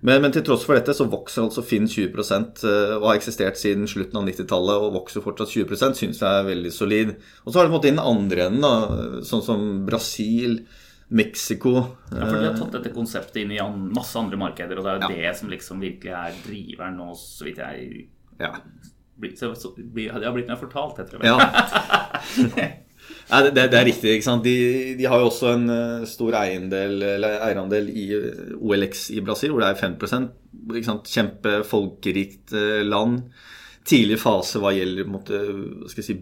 Men, 0.00 0.22
men, 0.24 0.32
til 0.32 0.44
tross 0.46 0.62
for 0.64 0.78
dette 0.78 0.94
så 0.96 1.04
vokser 1.12 1.44
altså 1.44 1.60
Finn 1.66 1.84
20 1.90 2.14
eh, 2.16 2.92
og 2.96 3.08
har 3.10 3.18
eksistert 3.18 3.60
siden 3.60 3.88
slutten 3.90 4.16
av 4.16 4.28
90-tallet 4.30 4.86
og 4.86 4.94
vokser 4.96 5.24
fortsatt 5.24 5.52
20% 5.52 6.00
syns 6.00 6.22
jeg 6.24 6.30
er 6.30 6.46
veldig 6.48 6.72
solid. 6.72 7.16
Og 7.44 7.50
så 7.52 7.60
har 7.60 7.66
det 7.66 7.72
på 7.72 7.74
en 7.74 7.78
måte 7.78 7.90
inn 7.92 8.00
andre 8.00 8.46
enden, 8.48 8.64
da, 8.64 9.24
sånn 9.26 9.44
som 9.44 9.66
Brasil. 9.88 10.62
Mexico. 11.10 11.70
Ja, 12.14 12.22
for 12.22 12.36
De 12.38 12.46
har 12.46 12.54
tatt 12.54 12.74
dette 12.76 12.92
konseptet 12.94 13.40
inn 13.42 13.50
i 13.50 13.58
masse 13.90 14.14
andre 14.14 14.38
markeder, 14.38 14.78
og 14.78 14.86
det 14.86 14.92
er 14.92 15.00
jo 15.00 15.08
ja. 15.08 15.14
det 15.18 15.38
som 15.40 15.50
liksom 15.50 15.80
virkelig 15.82 16.12
er 16.14 16.36
driveren 16.44 17.00
nå, 17.00 17.08
så 17.18 17.48
vidt 17.48 17.58
jeg 17.58 18.04
ja. 18.40 18.54
Så, 19.36 19.50
så, 19.60 19.74
det 19.76 20.06
har 20.08 20.32
blitt 20.32 20.48
meg 20.48 20.60
fortalt, 20.60 21.00
heter 21.02 21.20
det 21.20 21.28
jeg. 21.28 21.34
Ja. 22.48 22.70
Nei, 23.30 23.40
det, 23.46 23.66
det, 23.70 23.78
er 23.78 23.86
riktig. 23.86 24.14
ikke 24.16 24.26
sant? 24.26 24.46
De, 24.46 24.94
de, 24.98 25.06
har 25.06 25.20
jo 25.20 25.28
også 25.28 25.52
en 25.54 25.70
uh, 25.70 26.08
stor 26.08 26.34
eiendel, 26.40 27.04
eierandel 27.28 27.90
i 27.92 28.06
uh, 28.16 28.56
OLX 28.58 29.08
i 29.14 29.20
Brasil, 29.24 29.52
hvor 29.52 29.62
det 29.62 29.70
er 29.70 29.78
5 29.78 29.96
ikke 30.00 30.88
sant? 30.88 31.10
Kjempefolkerikt 31.10 32.56
uh, 32.56 32.80
land. 32.86 33.22
Tidlig 33.86 34.18
fase 34.22 34.60
hva 34.62 34.72
gjelder 34.76 35.08
måte, 35.08 35.38
jeg 35.88 36.06
si, 36.06 36.18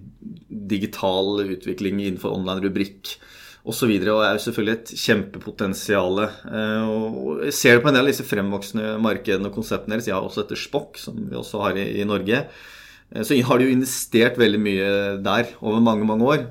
digital 0.71 1.43
utvikling 1.47 2.03
innenfor 2.05 2.37
online 2.37 2.67
rubrikk 2.67 3.17
Og, 3.69 3.77
og 3.77 4.23
er 4.25 4.33
jo 4.33 4.41
selvfølgelig 4.47 4.75
et 4.79 4.93
kjempepotensial. 4.97 6.23
Og 6.25 7.43
jeg 7.45 7.53
ser 7.53 7.77
det 7.77 7.85
på 7.85 7.91
en 7.91 7.99
del 7.99 8.07
av 8.07 8.09
disse 8.09 8.25
fremvoksende 8.25 8.95
markedene 9.05 9.51
og 9.51 9.59
konseptene 9.59 9.99
deres. 9.99 10.09
Har 10.09 10.25
også 10.25 10.47
etter 10.47 10.57
Spock, 10.57 10.97
som 10.97 11.19
vi 11.21 11.37
også 11.37 11.61
har 11.67 11.77
i, 11.77 11.85
i 12.01 12.07
Norge. 12.09 12.47
Så 13.13 13.37
har 13.45 13.61
de 13.61 13.69
jo 13.69 13.75
investert 13.77 14.41
veldig 14.41 14.61
mye 14.65 14.89
der 15.25 15.53
over 15.61 15.85
mange, 15.85 16.09
mange 16.09 16.25
år. 16.25 16.47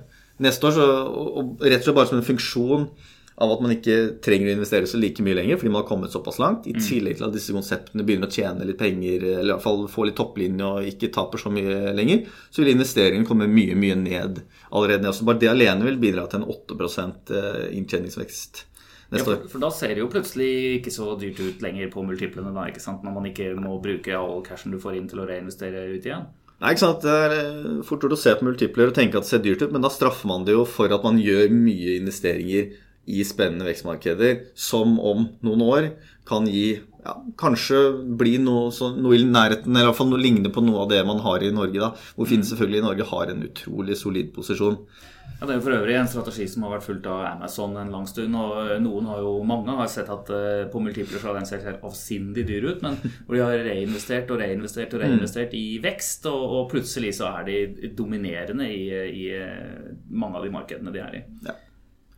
Neste 0.45 0.69
år, 0.69 0.77
så, 0.77 0.85
og 1.09 1.65
rett 1.65 1.81
og 1.81 1.87
slett 1.87 1.97
bare 1.97 2.11
som 2.11 2.19
en 2.19 2.27
funksjon 2.27 2.87
av 3.37 3.51
at 3.53 3.59
man 3.61 3.73
ikke 3.75 3.95
trenger 4.25 4.49
å 4.49 4.53
investere 4.55 4.89
så 4.89 4.97
like 4.97 5.21
mye 5.21 5.37
lenger 5.37 5.59
fordi 5.59 5.69
man 5.69 5.83
har 5.83 5.89
kommet 5.89 6.13
såpass 6.13 6.39
langt. 6.41 6.65
I 6.65 6.73
mm. 6.73 6.79
tillegg 6.81 7.19
til 7.19 7.27
at 7.27 7.35
disse 7.35 7.53
konseptene 7.53 8.05
begynner 8.05 8.31
å 8.31 8.33
tjene 8.33 8.65
litt 8.65 8.79
penger, 8.79 9.27
eller 9.27 9.51
i 9.51 9.51
hvert 9.51 9.65
fall 9.65 9.83
få 9.93 10.07
litt 10.09 10.17
topplinje 10.17 10.69
og 10.71 10.87
ikke 10.89 11.11
taper 11.13 11.41
så 11.41 11.51
mye 11.53 11.93
lenger, 11.97 12.23
så 12.49 12.63
vil 12.63 12.73
investeringen 12.73 13.27
komme 13.29 13.49
mye, 13.51 13.75
mye 13.77 13.99
ned 13.99 14.41
allerede. 14.71 15.03
Ned. 15.05 15.13
Så 15.13 15.27
bare 15.27 15.41
det 15.43 15.51
alene 15.51 15.85
vil 15.85 16.01
bidra 16.01 16.25
til 16.31 16.41
en 16.41 16.49
8 16.49 16.79
eh, 17.37 17.61
inntjeningsvekst. 17.77 18.63
Ja, 19.11 19.21
for, 19.21 19.45
for, 19.47 19.61
da 19.61 19.69
ser 19.71 19.93
det 19.93 20.01
jo 20.01 20.09
plutselig 20.11 20.49
ikke 20.79 20.91
så 20.91 21.13
dyrt 21.19 21.37
ut 21.39 21.61
lenger 21.63 21.93
på 21.93 22.01
multiplene, 22.03 22.51
da, 22.55 22.65
ikke 22.67 22.83
sant? 22.83 23.05
når 23.05 23.15
man 23.15 23.29
ikke 23.29 23.53
må 23.55 23.77
bruke 23.83 24.17
all 24.17 24.41
cashen 24.43 24.73
du 24.73 24.81
får 24.81 24.97
inn 24.97 25.07
til 25.07 25.21
å 25.21 25.29
reinvestere 25.29 25.85
ut 25.93 26.09
igjen. 26.09 26.25
Nei, 26.57 26.73
ikke 26.73 26.81
sant? 26.87 27.05
Det 27.05 27.13
er 27.13 27.37
eh, 27.37 27.85
fort 27.85 28.01
gjort 28.01 28.17
å 28.17 28.19
se 28.19 28.33
på 28.33 28.49
multipler 28.49 28.89
og 28.89 28.97
tenke 28.97 29.21
at 29.21 29.29
det 29.29 29.35
ser 29.35 29.45
dyrt 29.45 29.61
ut, 29.61 29.69
men 29.77 29.85
da 29.85 29.93
straffer 29.93 30.25
man 30.33 30.49
det 30.49 30.57
jo 30.57 30.65
for 30.65 30.89
at 30.89 31.05
man 31.05 31.21
gjør 31.21 31.53
mye 31.53 31.99
investeringer 32.01 32.73
i 33.07 33.23
spennende 33.27 33.67
vekstmarkeder 33.67 34.51
som 34.57 34.97
om 34.99 35.27
noen 35.45 35.65
år 35.65 35.89
kan 36.27 36.47
gi 36.51 36.79
ja, 37.07 37.13
kanskje 37.39 37.81
bli 38.19 38.37
noe, 38.43 38.71
så, 38.75 38.91
noe, 38.95 39.15
i 39.15 39.27
nærheten, 39.27 39.71
eller 39.71 39.91
iallfall 39.91 40.09
noe 40.11 40.21
lignende 40.21 40.51
på 40.53 40.63
noe 40.65 40.83
av 40.83 40.89
det 40.91 41.03
man 41.07 41.21
har 41.23 41.43
i 41.43 41.53
Norge. 41.55 41.79
da, 41.79 41.93
Hvor 42.17 42.27
Finn 42.27 42.43
mm. 42.43 42.49
selvfølgelig 42.49 42.81
i 42.81 42.87
Norge 42.87 43.11
har 43.13 43.31
en 43.31 43.45
utrolig 43.47 43.95
solid 43.99 44.33
posisjon. 44.35 44.81
Ja, 45.37 45.45
Det 45.45 45.53
er 45.53 45.59
jo 45.59 45.65
for 45.67 45.75
øvrig 45.75 45.95
en 45.99 46.09
strategi 46.09 46.47
som 46.49 46.63
har 46.65 46.73
vært 46.73 46.87
fulgt 46.87 47.07
av 47.11 47.21
Amazon 47.27 47.75
en 47.77 47.91
lang 47.93 48.07
stund. 48.09 48.35
og 48.35 48.71
noen 48.81 49.05
har 49.11 49.21
jo, 49.21 49.43
Mange 49.45 49.75
har 49.77 49.91
sett 49.91 50.09
at 50.09 50.31
uh, 50.33 50.65
på 50.71 50.81
multipler 50.81 51.21
så 51.21 51.29
har 51.29 51.37
den 51.37 51.49
sett 51.49 51.67
helt 51.67 51.85
avsindig 51.85 52.47
dyr 52.47 52.71
ut, 52.71 52.81
men 52.81 52.97
hvor 53.27 53.37
de 53.37 53.43
har 53.45 53.63
reinvestert 53.69 54.31
og 54.33 54.41
reinvestert 54.41 54.97
og 54.97 55.03
reinvestert 55.05 55.53
mm. 55.53 55.59
i 55.61 55.77
vekst, 55.83 56.25
og, 56.31 56.43
og, 56.57 56.65
plutselig 56.71 57.13
så 57.19 57.29
er 57.37 57.47
de 57.47 57.91
dominerende 57.95 58.67
i, 58.67 58.83
i, 58.89 59.29
eh, 59.37 59.93
mange 60.09 60.41
av 60.41 60.47
de 60.47 60.51
markedene 60.51 60.91
de 60.91 61.03
er 61.05 61.19
i. 61.21 61.23
Ja. 61.45 61.55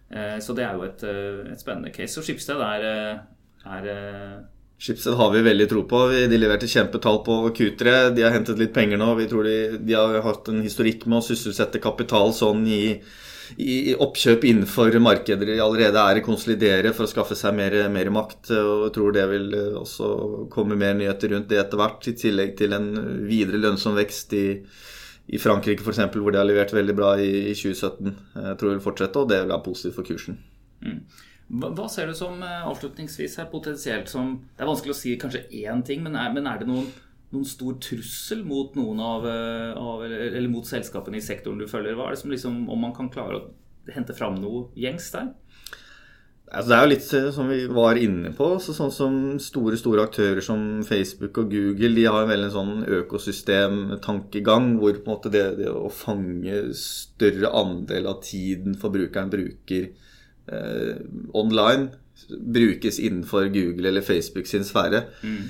Eh, 0.10 0.40
så 0.42 0.56
det 0.58 0.66
er 0.66 0.78
jo 0.78 0.88
et, 0.88 1.04
eh, 1.04 1.52
et 1.54 1.62
spennende 1.62 1.94
case. 1.94 2.18
Og 2.20 2.26
Skipsted 2.26 2.62
er, 2.66 2.86
eh, 2.90 3.20
er 3.66 4.44
Skipsted 4.80 5.16
har 5.16 5.32
vi 5.32 5.42
veldig 5.44 5.70
tro 5.70 5.84
på. 5.84 6.30
De 6.30 6.38
leverte 6.38 6.68
kjempetall 6.68 7.24
på 7.26 7.52
Q3. 7.54 8.16
De 8.16 8.22
har 8.24 8.32
hentet 8.32 8.58
litt 8.58 8.74
penger 8.74 8.98
nå. 8.98 9.16
Vi 9.18 9.28
tror 9.28 9.44
de, 9.44 9.78
de 9.78 9.94
har 9.94 10.22
hatt 10.22 10.48
en 10.48 10.62
historikk 10.64 11.06
med 11.06 11.20
å 11.20 11.26
sysselsette 11.28 11.82
kapital 11.84 12.32
sånn 12.32 12.66
i, 12.66 13.02
i 13.58 13.94
oppkjøp 13.94 14.46
innenfor 14.48 14.96
markeder 15.04 15.46
de 15.46 15.60
allerede 15.60 16.00
er 16.00 16.22
i 16.22 16.24
konsolidere 16.24 16.94
for 16.94 17.04
å 17.04 17.12
skaffe 17.12 17.36
seg 17.36 17.58
mer, 17.60 17.76
mer, 17.90 18.10
makt. 18.10 18.54
Og 18.56 18.88
jeg 18.88 18.94
tror 18.96 19.12
det 19.12 19.28
vil 19.34 19.52
også 19.82 20.48
komme 20.50 20.80
mer 20.80 20.96
nyheter 20.96 21.36
rundt 21.36 21.50
det 21.50 21.60
etter 21.60 21.78
hvert, 21.78 22.08
i 22.08 22.16
tillegg 22.16 22.56
til 22.58 22.74
en 22.74 23.28
videre 23.28 23.60
lønnsom 23.60 24.00
vekst 24.00 24.34
i 24.40 24.48
i 25.30 25.38
Frankrike 25.38 25.86
f.eks., 25.86 26.02
hvor 26.16 26.34
de 26.34 26.42
har 26.42 26.48
levert 26.48 26.74
veldig 26.74 26.96
bra 26.98 27.16
i, 27.22 27.30
i 27.52 27.56
2017. 27.58 28.14
Jeg 28.36 28.56
tror 28.58 28.70
det 28.72 28.78
vil 28.78 28.86
fortsette, 28.86 29.22
og 29.22 29.30
det 29.30 29.44
vil 29.44 29.52
være 29.54 29.66
positivt 29.66 29.98
for 30.00 30.08
kursen. 30.08 30.40
Mm. 30.82 31.04
Hva, 31.50 31.86
ser 31.90 32.10
du 32.10 32.16
som 32.18 32.42
eh, 32.46 32.66
avslutningsvis 32.70 33.40
her 33.42 33.48
potensielt 33.50 34.10
som 34.12 34.36
Det 34.54 34.62
er 34.62 34.70
vanskelig 34.70 34.94
å 34.94 34.98
si 35.00 35.16
kanskje 35.22 35.48
én 35.64 35.82
ting, 35.86 36.04
men 36.06 36.18
er, 36.18 36.30
men 36.34 36.46
er 36.50 36.62
det 36.62 36.68
noen, 36.70 36.92
noen, 37.34 37.48
stor 37.50 37.80
trussel 37.82 38.44
mot 38.46 38.78
noen 38.78 39.02
av, 39.02 39.26
eh, 39.26 39.74
av 39.74 40.06
eller, 40.06 40.50
mot 40.52 40.68
selskapene 40.70 41.18
i 41.18 41.26
sektoren 41.26 41.62
du 41.62 41.66
følger? 41.70 41.98
Hva 41.98 42.10
er 42.10 42.18
det 42.18 42.22
som 42.22 42.34
liksom 42.34 42.62
Om 42.70 42.86
man 42.86 42.94
kan 42.98 43.10
klare 43.14 43.40
å 43.40 43.94
hente 43.94 44.14
fram 44.18 44.38
noe 44.38 44.68
gjengs 44.78 45.10
der? 45.16 45.32
Altså, 46.50 46.72
det 46.72 46.76
er 46.76 46.82
jo 46.82 46.90
litt 46.90 47.08
eh, 47.14 47.28
som 47.34 47.50
vi 47.52 47.60
var 47.70 48.00
inne 48.02 48.32
på. 48.34 48.48
Så 48.64 48.74
sånn 48.74 48.94
som 48.94 49.16
store 49.44 49.78
store 49.78 50.08
aktører 50.08 50.42
som 50.46 50.82
Facebook 50.88 51.38
og 51.44 51.54
Google 51.54 51.94
de 51.94 52.08
har 52.10 52.26
vel 52.30 52.48
en 52.48 52.54
sånn 52.56 52.76
økosystemtankegang 53.00 54.72
hvor 54.82 54.98
på 54.98 55.06
en 55.06 55.14
måte 55.14 55.34
det, 55.34 55.46
det 55.62 55.70
å 55.70 55.92
fange 55.94 56.64
større 56.78 57.54
andel 57.62 58.10
av 58.10 58.22
tiden 58.26 58.78
forbrukeren 58.82 59.30
bruker 59.34 59.90
eh, 60.50 61.02
online, 61.38 61.92
brukes 62.30 62.98
innenfor 63.00 63.52
Google 63.54 63.92
eller 63.92 64.06
Facebook 64.06 64.50
sin 64.50 64.66
sfære. 64.66 65.06
Mm. 65.22 65.44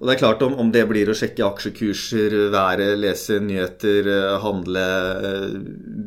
Og 0.00 0.08
det 0.08 0.14
er 0.14 0.20
klart 0.22 0.42
om, 0.46 0.54
om, 0.56 0.70
det 0.72 0.86
blir 0.88 1.10
å 1.12 1.14
sjekke 1.16 1.44
aksjekurser, 1.44 2.32
været, 2.54 2.94
lese 2.96 3.36
nyheter, 3.44 4.06
eh, 4.08 4.36
handle 4.40 4.84
eh, 5.28 5.56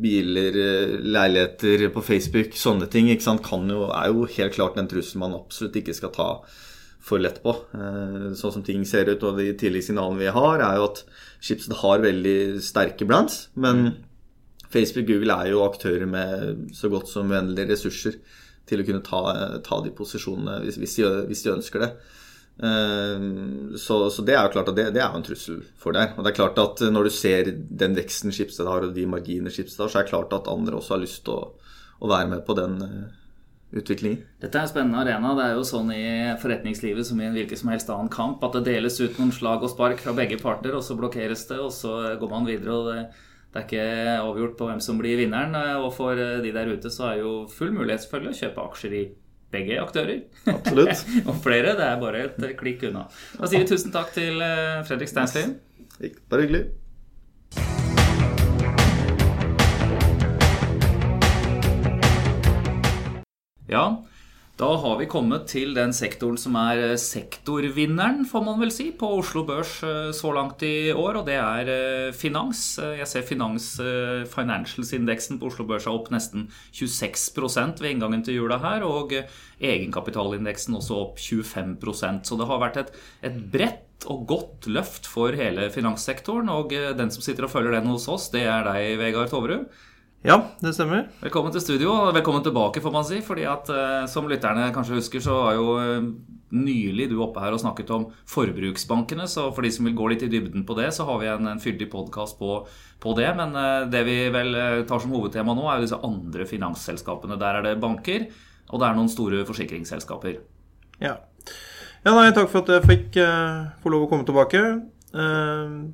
biler, 0.01 0.55
eh, 0.57 0.93
leiligheter 1.05 1.85
på 1.93 2.01
Facebook, 2.01 2.57
sånne 2.57 2.87
ting, 2.89 3.11
ikke 3.13 3.27
sant, 3.27 3.45
jo, 3.69 3.83
er 3.93 4.09
jo 4.09 4.25
helt 4.25 4.55
klart 4.55 4.79
den 4.79 4.89
trussel 4.89 5.21
man 5.21 5.35
absolutt 5.37 5.77
ikke 5.77 5.93
skal 5.93 6.13
ta 6.15 6.29
for 7.03 7.21
lett 7.21 7.41
på. 7.43 7.53
Sånn 8.39 8.55
som 8.55 8.63
ting 8.65 8.81
ser 8.87 9.11
ut, 9.11 9.25
og 9.27 9.37
de 9.37 9.49
tidlige 9.59 9.89
signalene 9.89 10.23
vi 10.23 10.31
har, 10.31 10.63
er 10.63 10.79
jo 10.79 10.87
at 10.87 11.03
Schibsted 11.43 11.75
har 11.81 12.01
veldig 12.01 12.63
sterke 12.63 13.05
brands. 13.05 13.49
Men 13.59 13.97
Facebook 14.71 15.03
og 15.03 15.11
Google 15.11 15.35
er 15.35 15.51
jo 15.51 15.65
aktører 15.67 16.07
med 16.09 16.71
så 16.73 16.89
godt 16.89 17.11
som 17.11 17.27
uendelige 17.29 17.75
ressurser 17.75 18.15
til 18.71 18.81
å 18.81 18.87
kunne 18.87 19.03
ta, 19.03 19.21
ta 19.67 19.81
de 19.83 19.91
posisjonene 19.93 20.61
hvis, 20.63 20.79
hvis, 20.79 20.95
de, 21.03 21.11
hvis 21.27 21.43
de 21.43 21.53
ønsker 21.57 21.83
det. 21.83 21.91
Ehm, 22.61 23.73
så, 23.77 24.09
så, 24.09 24.21
det 24.21 24.35
er 24.35 24.45
jo 24.45 24.53
klart 24.53 24.69
at 24.69 24.77
det, 24.77 24.85
det, 24.93 25.01
er 25.01 25.09
jo 25.09 25.21
en 25.21 25.25
trussel 25.25 25.63
for 25.79 25.95
deg. 25.95 26.13
Og 26.17 26.23
det 26.23 26.33
er 26.33 26.37
klart 26.37 26.61
at 26.61 26.85
når 26.93 27.09
du 27.09 27.15
ser 27.15 27.49
den 27.53 27.97
veksten 27.97 28.33
Skipsted 28.35 28.69
har, 28.69 28.85
og 28.85 28.95
de 28.95 29.07
marginene 29.09 29.53
Skipsted 29.53 29.85
har, 29.85 29.91
så 29.91 30.01
er 30.01 30.07
det 30.07 30.13
klart 30.13 30.37
at 30.37 30.51
andre 30.51 30.77
også 30.77 30.97
har 30.97 31.03
lyst 31.03 31.23
til 31.25 31.39
å, 31.39 31.51
å 32.03 32.13
være 32.13 32.29
med 32.35 32.45
på 32.45 32.55
den 32.59 32.77
uh, 32.83 33.03
utviklingen. 33.73 34.21
Dette 34.43 34.59
er 34.59 34.67
en 34.67 34.73
spennende 34.73 35.01
arena. 35.01 35.33
Det 35.39 35.49
er 35.49 35.57
jo 35.57 35.67
sånn 35.67 35.91
i 35.95 36.05
forretningslivet 36.41 37.09
som 37.09 37.21
i 37.21 37.27
en 37.27 37.35
hvilken 37.35 37.63
som 37.63 37.73
helst 37.73 37.91
annen 37.93 38.13
kamp 38.13 38.43
at 38.45 38.59
det 38.59 38.67
deles 38.69 39.01
ut 39.01 39.19
noen 39.19 39.33
slag 39.33 39.65
og 39.65 39.73
spark 39.73 40.03
fra 40.03 40.15
begge 40.17 40.39
parter, 40.41 40.77
og 40.77 40.85
så 40.85 40.97
blokkeres 40.99 41.47
det, 41.49 41.61
og 41.63 41.73
så 41.73 42.17
går 42.21 42.35
man 42.37 42.49
videre. 42.49 42.79
og 42.79 42.91
det 42.91 43.05
det 43.53 43.61
er 43.61 43.65
ikke 43.67 44.13
avgjort 44.17 44.55
på 44.57 44.65
hvem 44.65 44.79
som 44.81 44.97
blir 44.97 45.19
vinneren. 45.19 45.53
Og 45.85 45.91
for 45.93 46.17
de 46.17 46.53
der 46.55 46.71
ute 46.73 46.89
så 46.89 47.11
er 47.11 47.19
jo 47.19 47.33
full 47.53 47.69
mulighet 47.75 48.01
selvfølgelig 48.01 48.33
å 48.33 48.39
kjøpe 48.39 48.63
aksjer 48.63 48.95
i 48.97 49.01
begge 49.53 49.79
aktører. 49.81 50.23
Absolutt. 50.49 51.03
og 51.27 51.35
flere. 51.43 51.75
Det 51.79 51.87
er 51.87 51.99
bare 52.01 52.23
et 52.27 52.47
klikk 52.59 52.87
unna. 52.89 53.07
Da 53.37 53.49
sier 53.49 53.63
vi 53.63 53.69
tusen 53.69 53.93
takk 53.93 54.13
til 54.15 54.41
eh, 54.43 54.81
Fredrik 54.87 55.11
Steinslien. 55.11 55.57
Bare 56.29 56.47
hyggelig. 56.47 56.65
Ja, 63.73 63.85
da 64.53 64.67
har 64.77 64.99
vi 64.99 65.07
kommet 65.09 65.47
til 65.49 65.71
den 65.73 65.89
sektoren 65.97 66.37
som 66.37 66.53
er 66.61 66.77
eh, 66.83 66.99
sektorvinneren, 67.01 68.21
får 68.29 68.43
man 68.45 68.59
vel 68.61 68.69
si, 68.73 68.91
på 68.93 69.07
Oslo 69.17 69.41
Børs 69.47 69.71
eh, 69.81 70.11
så 70.13 70.29
langt 70.35 70.61
i 70.67 70.91
år, 70.93 71.17
og 71.17 71.25
det 71.25 71.39
er 71.41 71.71
eh, 71.73 72.09
finans. 72.13 72.61
Jeg 72.77 73.07
ser 73.09 73.25
finans 73.25 73.71
financials-indeksen 74.29 75.39
på 75.41 75.49
Oslo 75.49 75.65
Børs 75.65 75.87
er 75.89 75.95
opp 75.97 76.11
nesten 76.13 76.51
26% 76.69 77.81
ved 77.81 77.95
inngangen 77.95 78.21
til 78.25 78.37
jula 78.43 78.59
her, 78.61 78.85
og 78.85 79.15
egenkapitalindeksen 79.57 80.77
også 80.77 80.99
opp 80.99 81.17
25% 81.23 82.29
Så 82.29 82.37
det 82.37 82.47
har 82.51 82.61
vært 82.61 82.77
et, 82.83 82.93
et 83.25 83.39
bredt 83.55 84.05
og 84.05 84.27
godt 84.29 84.67
løft 84.69 85.09
for 85.09 85.33
hele 85.33 85.65
finanssektoren, 85.73 86.51
og 86.53 86.69
den 86.69 87.09
som 87.09 87.25
sitter 87.25 87.47
og 87.47 87.55
følger 87.55 87.79
den 87.79 87.89
hos 87.89 88.05
oss, 88.11 88.29
det 88.29 88.45
er 88.45 88.69
deg, 88.69 88.99
Vegard 89.01 89.33
Toverud. 89.33 89.65
Ja, 90.23 90.37
det 90.63 90.71
stemmer. 90.71 91.09
Velkommen 91.19 91.51
til 91.51 91.59
studio, 91.59 91.89
og 91.91 92.13
velkommen 92.15 92.39
tilbake, 92.45 92.79
får 92.79 92.91
man 92.95 93.03
si. 93.03 93.17
fordi 93.19 93.43
at 93.43 93.67
eh, 93.67 94.05
Som 94.07 94.29
lytterne 94.31 94.69
kanskje 94.71 94.95
husker, 94.95 95.19
så 95.19 95.35
var 95.35 95.57
jo 95.57 95.73
eh, 95.81 96.05
nylig 96.55 97.09
du 97.11 97.17
oppe 97.19 97.41
her 97.43 97.51
og 97.51 97.59
snakket 97.59 97.91
om 97.91 98.05
forbruksbankene. 98.31 99.27
Så 99.27 99.49
for 99.51 99.67
de 99.67 99.71
som 99.75 99.83
vil 99.83 99.97
gå 99.97 100.07
litt 100.07 100.23
i 100.23 100.29
dybden 100.31 100.63
på 100.63 100.77
det, 100.79 100.93
så 100.95 101.03
har 101.09 101.19
vi 101.19 101.27
en, 101.27 101.49
en 101.51 101.59
fyldig 101.59 101.89
podkast 101.91 102.39
på, 102.39 102.61
på, 103.03 103.15
det. 103.19 103.27
Men 103.35 103.51
eh, 103.51 103.89
det 103.91 104.05
vi 104.07 104.15
vel 104.31 104.55
tar 104.87 105.03
som 105.03 105.11
hovedtema 105.11 105.57
nå, 105.59 105.67
er 105.67 105.81
jo 105.81 105.89
disse 105.89 105.99
andre 106.07 106.47
finansselskapene. 106.47 107.39
Der 107.43 107.59
er 107.59 107.67
det 107.67 107.75
banker, 107.83 108.29
og 108.71 108.79
det 108.79 108.87
er 108.87 108.95
noen 108.95 109.11
store 109.11 109.43
forsikringsselskaper. 109.49 110.39
Ja. 111.03 111.17
ja 112.07 112.15
nei, 112.15 112.29
takk 112.31 112.47
for 112.47 112.63
at 112.63 112.77
jeg 112.77 112.87
fikk 112.87 113.19
få 113.83 113.91
lov 113.91 114.07
å 114.07 114.11
komme 114.13 114.23
tilbake. 114.23 114.63
Uh, 115.13 115.91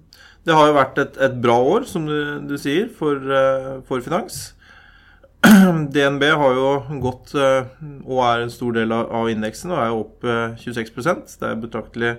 det 0.49 0.55
har 0.57 0.69
jo 0.69 0.77
vært 0.77 1.01
et, 1.03 1.19
et 1.21 1.35
bra 1.43 1.57
år, 1.75 1.85
som 1.89 2.07
du, 2.09 2.17
du 2.49 2.55
sier, 2.57 2.87
for, 2.95 3.21
uh, 3.29 3.79
for, 3.85 4.01
finans. 4.05 4.39
DNB 5.93 6.25
har 6.41 6.57
jo 6.57 6.71
gått 7.03 7.35
uh, 7.37 7.69
og 8.01 8.23
er 8.25 8.43
en 8.43 8.53
stor 8.53 8.73
del 8.79 8.95
av, 8.95 9.05
av 9.21 9.29
indeksen 9.31 9.71
og 9.75 9.79
er 9.83 9.95
opp 9.95 10.25
uh, 10.27 10.57
26% 10.59 11.37
Det 11.39 11.47
er 11.47 11.61
betraktelig 11.61 12.17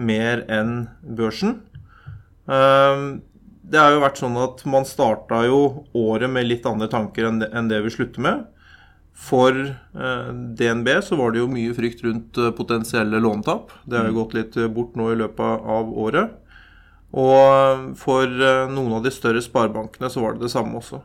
mer 0.00 0.44
enn 0.48 0.86
børsen. 1.02 1.58
det 2.48 3.78
har 3.78 3.92
jo 3.92 4.00
vært 4.00 4.16
sånn 4.16 4.38
at 4.40 4.62
man 4.70 4.86
starta 4.88 5.42
jo 5.44 5.58
året 5.92 6.32
med 6.32 6.46
litt 6.46 6.64
andre 6.66 6.88
tanker 6.88 7.26
enn 7.28 7.42
det, 7.42 7.50
enn 7.52 7.68
det 7.68 7.82
vi 7.84 7.92
slutter 7.92 8.24
med. 8.24 8.46
For 9.12 9.52
DNB 9.92 10.88
så 11.04 11.18
var 11.20 11.34
det 11.34 11.42
jo 11.42 11.50
mye 11.52 11.74
frykt 11.76 12.00
rundt 12.06 12.40
potensielle 12.56 13.20
låntap. 13.20 13.74
Det 13.84 13.98
har 13.98 14.08
jo 14.08 14.14
mm. 14.14 14.20
gått 14.22 14.38
litt 14.38 14.56
bort 14.72 14.96
nå 14.96 15.10
i 15.12 15.20
løpet 15.20 15.68
av 15.76 15.92
året. 16.06 16.32
Og 17.10 17.94
for 17.98 18.26
eh, 18.26 18.68
noen 18.70 18.98
av 18.98 19.06
de 19.06 19.10
større 19.14 19.42
sparebankene 19.42 20.10
så 20.12 20.22
var 20.22 20.36
det 20.36 20.46
det 20.46 20.52
samme 20.52 20.78
også. 20.78 21.00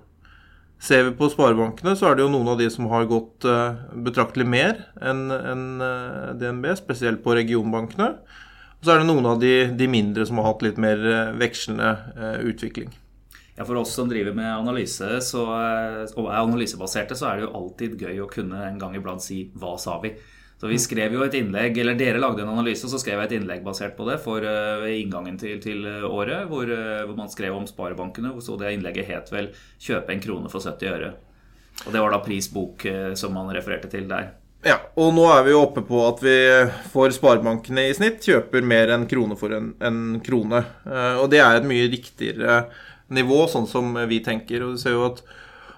Ser 0.86 1.06
vi 1.08 1.14
på 1.18 1.30
sparebankene, 1.32 1.96
så 1.98 2.10
er 2.10 2.18
det 2.18 2.26
jo 2.26 2.34
noen 2.34 2.52
av 2.52 2.60
de 2.60 2.68
som 2.70 2.90
har 2.92 3.08
gått 3.10 3.48
eh, 3.50 3.80
betraktelig 4.06 4.46
mer 4.46 4.84
enn 5.02 5.24
eh, 5.32 6.36
DNB, 6.38 6.68
spesielt 6.78 7.24
på 7.26 7.38
regionbankene. 7.38 8.12
Og 8.76 8.86
så 8.86 8.94
er 8.94 9.02
det 9.02 9.10
noen 9.10 9.26
av 9.32 9.42
de, 9.42 9.56
de 9.74 9.88
mindre 9.90 10.28
som 10.30 10.38
har 10.42 10.52
hatt 10.52 10.66
litt 10.66 10.78
mer 10.78 11.00
vekslende 11.40 11.96
utvikling. 12.46 12.92
Ja, 13.56 13.64
For 13.64 13.80
oss 13.80 13.94
som 13.96 14.10
driver 14.12 14.36
med 14.36 14.52
analyse 14.52 15.08
så, 15.24 15.46
og 15.48 16.28
er 16.28 16.42
analysebaserte, 16.42 17.16
så 17.18 17.30
er 17.32 17.40
det 17.40 17.46
jo 17.48 17.54
alltid 17.56 17.96
gøy 18.04 18.20
å 18.22 18.30
kunne 18.30 18.60
en 18.68 18.78
gang 18.78 18.94
iblant 19.00 19.24
si 19.24 19.46
'hva 19.56 19.78
sa 19.80 19.96
vi'? 20.04 20.12
Så 20.56 20.70
vi 20.72 20.78
skrev 20.80 21.14
jo 21.18 21.24
et 21.26 21.36
innlegg, 21.36 21.76
eller 21.82 21.98
Dere 22.00 22.22
lagde 22.22 22.46
en 22.46 22.54
analyse, 22.54 22.86
og 22.88 22.94
så 22.94 23.00
skrev 23.02 23.20
jeg 23.20 23.28
et 23.28 23.36
innlegg 23.42 23.64
basert 23.66 23.98
på 23.98 24.08
det 24.08 24.16
for 24.24 24.46
uh, 24.46 24.86
inngangen 24.88 25.36
til, 25.40 25.58
til 25.64 25.84
året, 26.08 26.48
hvor, 26.48 26.70
uh, 26.70 27.04
hvor, 27.04 27.18
man 27.18 27.32
skrev 27.32 27.58
om 27.58 27.68
sparebankene. 27.68 28.32
Så 28.42 28.56
det 28.62 28.72
innlegget 28.78 29.10
het 29.10 29.34
vel 29.34 29.52
'Kjøpe 29.52 30.16
en 30.16 30.24
krone 30.24 30.52
for 30.52 30.64
70 30.64 30.96
øre'. 30.96 31.12
Og 31.86 31.92
det 31.92 32.02
var 32.02 32.16
da 32.16 32.22
prisbok 32.24 32.88
uh, 32.88 33.12
som 33.20 33.36
man 33.36 33.52
refererte 33.52 33.92
til 33.92 34.08
der. 34.08 34.32
Ja, 34.66 34.80
og 34.98 35.12
nå 35.14 35.28
er 35.30 35.44
vi 35.46 35.52
jo 35.52 35.62
oppe 35.62 35.84
på 35.86 36.00
at 36.08 36.24
vi 36.26 36.38
for 36.90 37.12
sparebankene 37.14 37.84
i 37.86 37.94
snitt 37.94 38.24
kjøper 38.26 38.64
mer 38.66 38.96
enn 38.96 39.04
krone 39.06 39.36
for 39.38 39.54
en, 39.54 39.76
en 39.78 40.00
krone. 40.26 40.64
og 41.22 41.28
det 41.30 41.38
er 41.44 41.60
et 41.60 41.68
mye 41.70 41.86
riktigere 41.92 42.64
nivå, 43.14 43.44
sånn 43.46 43.68
som 43.70 43.94
vi 44.10 44.24
tenker. 44.26 44.66
Og 44.66 44.74
du 44.74 44.82
ser 44.82 44.96
jo 44.96 45.06
at 45.12 45.22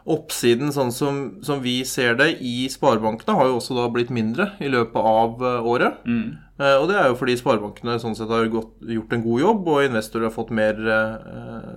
Oppsiden, 0.07 0.71
sånn 0.71 0.93
som, 0.95 1.17
som, 1.43 1.59
vi 1.63 1.81
ser 1.87 2.15
det 2.19 2.29
i 2.39 2.69
sparebankene, 2.71 3.35
har 3.35 3.49
jo 3.49 3.57
også 3.59 3.75
da 3.75 3.87
blitt 3.91 4.13
mindre 4.13 4.53
i 4.63 4.69
løpet 4.71 5.09
av 5.11 5.43
eh, 5.43 5.67
året. 5.67 5.99
Mm. 6.07 6.37
Eh, 6.57 6.75
og 6.79 6.87
det 6.89 6.95
er 6.97 7.11
jo 7.11 7.17
fordi 7.19 7.35
sparebankene 7.39 7.97
sånn 7.99 8.15
sett 8.15 8.31
har 8.31 8.47
gått, 8.53 8.71
gjort 8.87 9.13
en 9.13 9.25
god 9.25 9.43
jobb, 9.43 9.69
og 9.73 9.87
investorer 9.89 10.29
har 10.29 10.35
fått 10.35 10.53
mer 10.55 10.79
eh, 10.79 11.73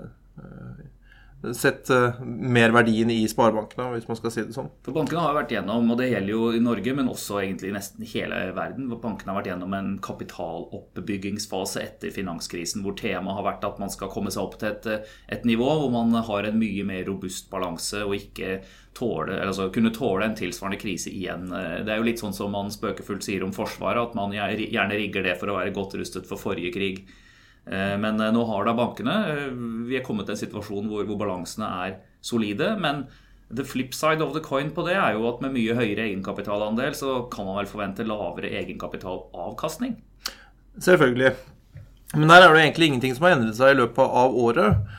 sett 1.56 1.90
uh, 1.90 2.20
mer 2.24 2.72
verdien 2.74 3.10
i 3.10 3.22
sparebankene, 3.28 3.86
hvis 3.94 4.08
man 4.08 4.18
skal 4.18 4.32
si 4.34 4.42
det 4.44 4.54
sånn. 4.56 4.68
For 4.84 4.96
Bankene 4.96 5.22
har 5.24 5.36
vært 5.38 5.54
gjennom, 5.54 5.88
og 5.92 6.00
det 6.00 6.10
gjelder 6.10 6.34
jo 6.34 6.50
i 6.52 6.60
Norge, 6.62 6.94
men 6.96 7.08
også 7.08 7.38
egentlig 7.40 7.72
nesten 7.74 8.08
hele 8.10 8.40
verden, 8.56 8.90
hvor 8.90 9.00
bankene 9.00 9.32
har 9.32 9.40
vært 9.40 9.50
gjennom 9.52 9.76
en 9.78 9.94
kapitaloppbyggingsfase 10.04 11.80
etter 11.84 12.12
finanskrisen, 12.14 12.84
hvor 12.84 12.96
temaet 12.98 13.38
har 13.38 13.46
vært 13.46 13.64
at 13.68 13.80
man 13.80 13.92
skal 13.92 14.12
komme 14.12 14.32
seg 14.34 14.44
opp 14.44 14.58
til 14.60 14.70
et, 14.74 15.08
et 15.32 15.48
nivå 15.48 15.70
hvor 15.70 15.90
man 15.94 16.12
har 16.28 16.48
en 16.48 16.60
mye 16.60 16.84
mer 16.86 17.08
robust 17.08 17.48
balanse 17.52 18.04
og 18.04 18.16
ikke 18.18 18.60
tåle, 18.96 19.38
altså 19.46 19.70
kunne 19.72 19.94
tåle 19.94 20.26
en 20.26 20.36
tilsvarende 20.36 20.80
krise 20.82 21.12
igjen. 21.14 21.48
Det 21.48 21.88
er 21.88 22.00
jo 22.00 22.08
litt 22.08 22.20
sånn 22.20 22.36
som 22.36 22.52
man 22.52 22.72
spøkefullt 22.74 23.24
sier 23.24 23.46
om 23.46 23.54
Forsvaret, 23.54 24.10
at 24.10 24.18
man 24.18 24.34
gjerne 24.34 24.98
rigger 24.98 25.24
det 25.24 25.38
for 25.40 25.52
å 25.52 25.56
være 25.60 25.74
godt 25.76 25.96
rustet 26.00 26.28
for 26.28 26.42
forrige 26.42 26.74
krig. 26.74 27.04
Eh, 27.70 27.96
men 28.02 28.18
eh, 28.20 28.32
nå 28.34 28.44
har 28.48 28.66
da 28.66 28.74
bankene 28.74 29.16
eh, 29.30 29.50
Vi 29.86 29.94
er 29.94 30.02
kommet 30.02 30.26
til 30.26 30.34
en 30.34 30.40
situasjon 30.40 30.88
hvor, 30.90 31.04
hvor, 31.06 31.18
balansene 31.20 31.68
er 31.84 31.98
solide. 32.24 32.72
Men 32.82 33.04
the 33.50 33.66
flip 33.66 33.94
side 33.94 34.24
of 34.24 34.34
the 34.34 34.42
coin 34.42 34.72
på 34.74 34.84
det 34.88 34.96
er 34.98 35.14
jo 35.16 35.28
at 35.30 35.42
med 35.44 35.54
mye 35.54 35.76
høyere 35.78 36.08
egenkapitalandel 36.08 36.96
så 36.98 37.20
kan 37.32 37.46
man 37.46 37.60
vel 37.60 37.70
forvente 37.70 38.06
lavere 38.06 38.50
egenkapitalavkastning? 38.60 39.96
Selvfølgelig. 40.78 41.32
Men 42.16 42.30
der 42.30 42.44
er 42.44 42.54
det 42.54 42.62
egentlig 42.64 42.90
ingenting 42.90 43.14
som 43.14 43.26
har 43.26 43.36
endret 43.36 43.58
seg 43.58 43.74
i 43.74 43.80
løpet 43.80 44.14
av 44.22 44.34
året. 44.34 44.94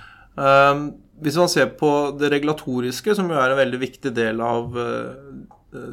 Hvis 1.23 1.39
man 1.39 1.49
ser 1.51 1.71
på 1.79 1.89
det 2.19 2.29
regulatoriske, 2.31 3.15
som 3.15 3.31
jo 3.31 3.39
er 3.39 3.51
en 3.51 3.59
veldig 3.59 3.79
viktig 3.81 4.11
del 4.15 4.39
av 4.43 4.75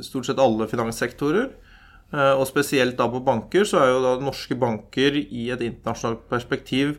stort 0.06 0.26
sett 0.26 0.42
alle 0.42 0.66
finanssektorer, 0.70 1.48
og 2.09 2.46
spesielt 2.48 2.96
da 2.96 3.04
på 3.12 3.20
banker, 3.20 3.66
så 3.68 3.82
er 3.82 3.90
jo 3.90 3.98
da 4.00 4.14
norske 4.24 4.56
banker 4.56 5.18
i 5.20 5.50
et 5.52 5.61
internasjonalt 5.66 6.22
perspektiv 6.30 6.94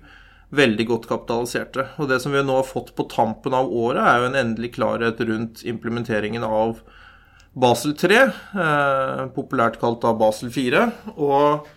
veldig 0.56 0.86
godt 0.90 1.08
kapitaliserte. 1.10 1.86
Og 2.02 2.10
det 2.10 2.20
som 2.24 2.34
vi 2.34 2.42
nå 2.46 2.56
har 2.58 2.68
fått 2.68 2.94
på 2.98 3.06
tampen 3.12 3.56
av 3.58 3.70
året, 3.70 4.02
er 4.02 4.22
jo 4.22 4.30
en 4.30 4.40
endelig 4.40 4.74
klarhet 4.78 5.22
rundt 5.30 5.64
implementeringen 5.68 6.46
av 6.46 6.80
Basel 7.60 7.96
3, 7.98 8.22
eh, 8.22 9.26
populært 9.36 9.80
kalt 9.82 10.02
da 10.02 10.14
Basel 10.14 10.50
4. 10.54 10.92
Og 11.18 11.68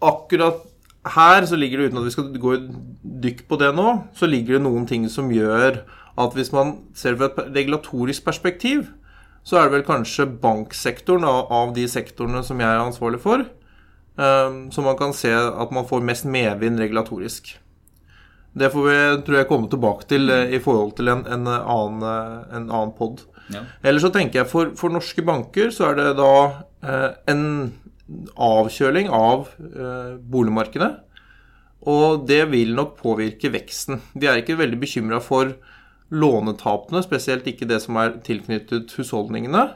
akkurat 0.00 0.66
her 1.14 1.46
så 1.48 1.56
ligger 1.56 1.80
det, 1.80 1.90
uten 1.90 2.00
at 2.02 2.08
vi 2.08 2.14
skal 2.14 2.32
gå 2.36 2.54
i 2.56 2.62
dykk 3.28 3.46
på 3.48 3.58
det 3.60 3.72
nå, 3.76 3.88
så 4.16 4.28
ligger 4.28 4.58
det 4.58 4.64
noen 4.66 4.86
ting 4.88 5.08
som 5.08 5.30
gjør 5.32 5.82
at 6.20 6.34
hvis 6.36 6.52
man 6.52 6.74
ser 6.94 7.16
fra 7.16 7.30
et 7.30 7.54
regulatorisk 7.54 8.24
perspektiv, 8.26 8.90
så 9.46 9.56
er 9.58 9.66
det 9.66 9.78
vel 9.78 9.86
kanskje 9.88 10.28
banksektoren 10.42 11.24
av 11.26 11.72
de 11.76 11.86
sektorene 11.88 12.42
som 12.46 12.60
jeg 12.60 12.68
er 12.68 12.82
ansvarlig 12.82 13.22
for, 13.22 13.46
som 14.20 14.84
man 14.84 14.98
kan 14.98 15.14
se 15.16 15.30
at 15.32 15.70
man 15.72 15.86
får 15.88 16.02
mest 16.04 16.26
medvind 16.28 16.82
regulatorisk. 16.82 17.54
Det 18.52 18.70
får 18.72 18.86
vi 18.86 18.96
tror 19.26 19.36
jeg, 19.38 19.48
komme 19.48 19.70
tilbake 19.70 20.08
til 20.10 20.30
eh, 20.32 20.56
i 20.56 20.60
forhold 20.62 20.96
til 20.98 21.10
en, 21.12 21.22
en 21.30 21.46
annen, 21.46 22.00
eh, 22.02 22.56
en 22.56 22.66
annen 22.66 22.94
pod. 22.96 23.22
Ja. 23.50 23.62
Eller 23.82 24.02
så 24.02 24.10
tenker 24.14 24.42
jeg 24.42 24.50
for, 24.50 24.72
for, 24.78 24.90
norske 24.94 25.22
banker 25.26 25.70
så 25.74 25.90
er 25.90 26.00
det 26.00 26.08
da 26.18 26.32
eh, 26.82 27.06
en 27.30 27.44
avkjøling 28.34 29.10
av 29.14 29.52
eh, 29.60 30.18
boligmarkedet. 30.18 30.90
Og 31.90 32.26
det 32.28 32.42
vil 32.50 32.74
nok 32.76 32.98
påvirke 32.98 33.52
veksten. 33.54 34.02
Vi 34.18 34.28
er 34.28 34.42
ikke 34.42 34.58
veldig 34.58 34.80
bekymra 34.82 35.22
for 35.24 35.54
lånetapene, 36.10 37.02
spesielt 37.06 37.46
ikke 37.46 37.68
det 37.70 37.80
som 37.84 37.98
er 38.00 38.18
tilknyttet 38.26 38.92
husholdningene. 38.98 39.68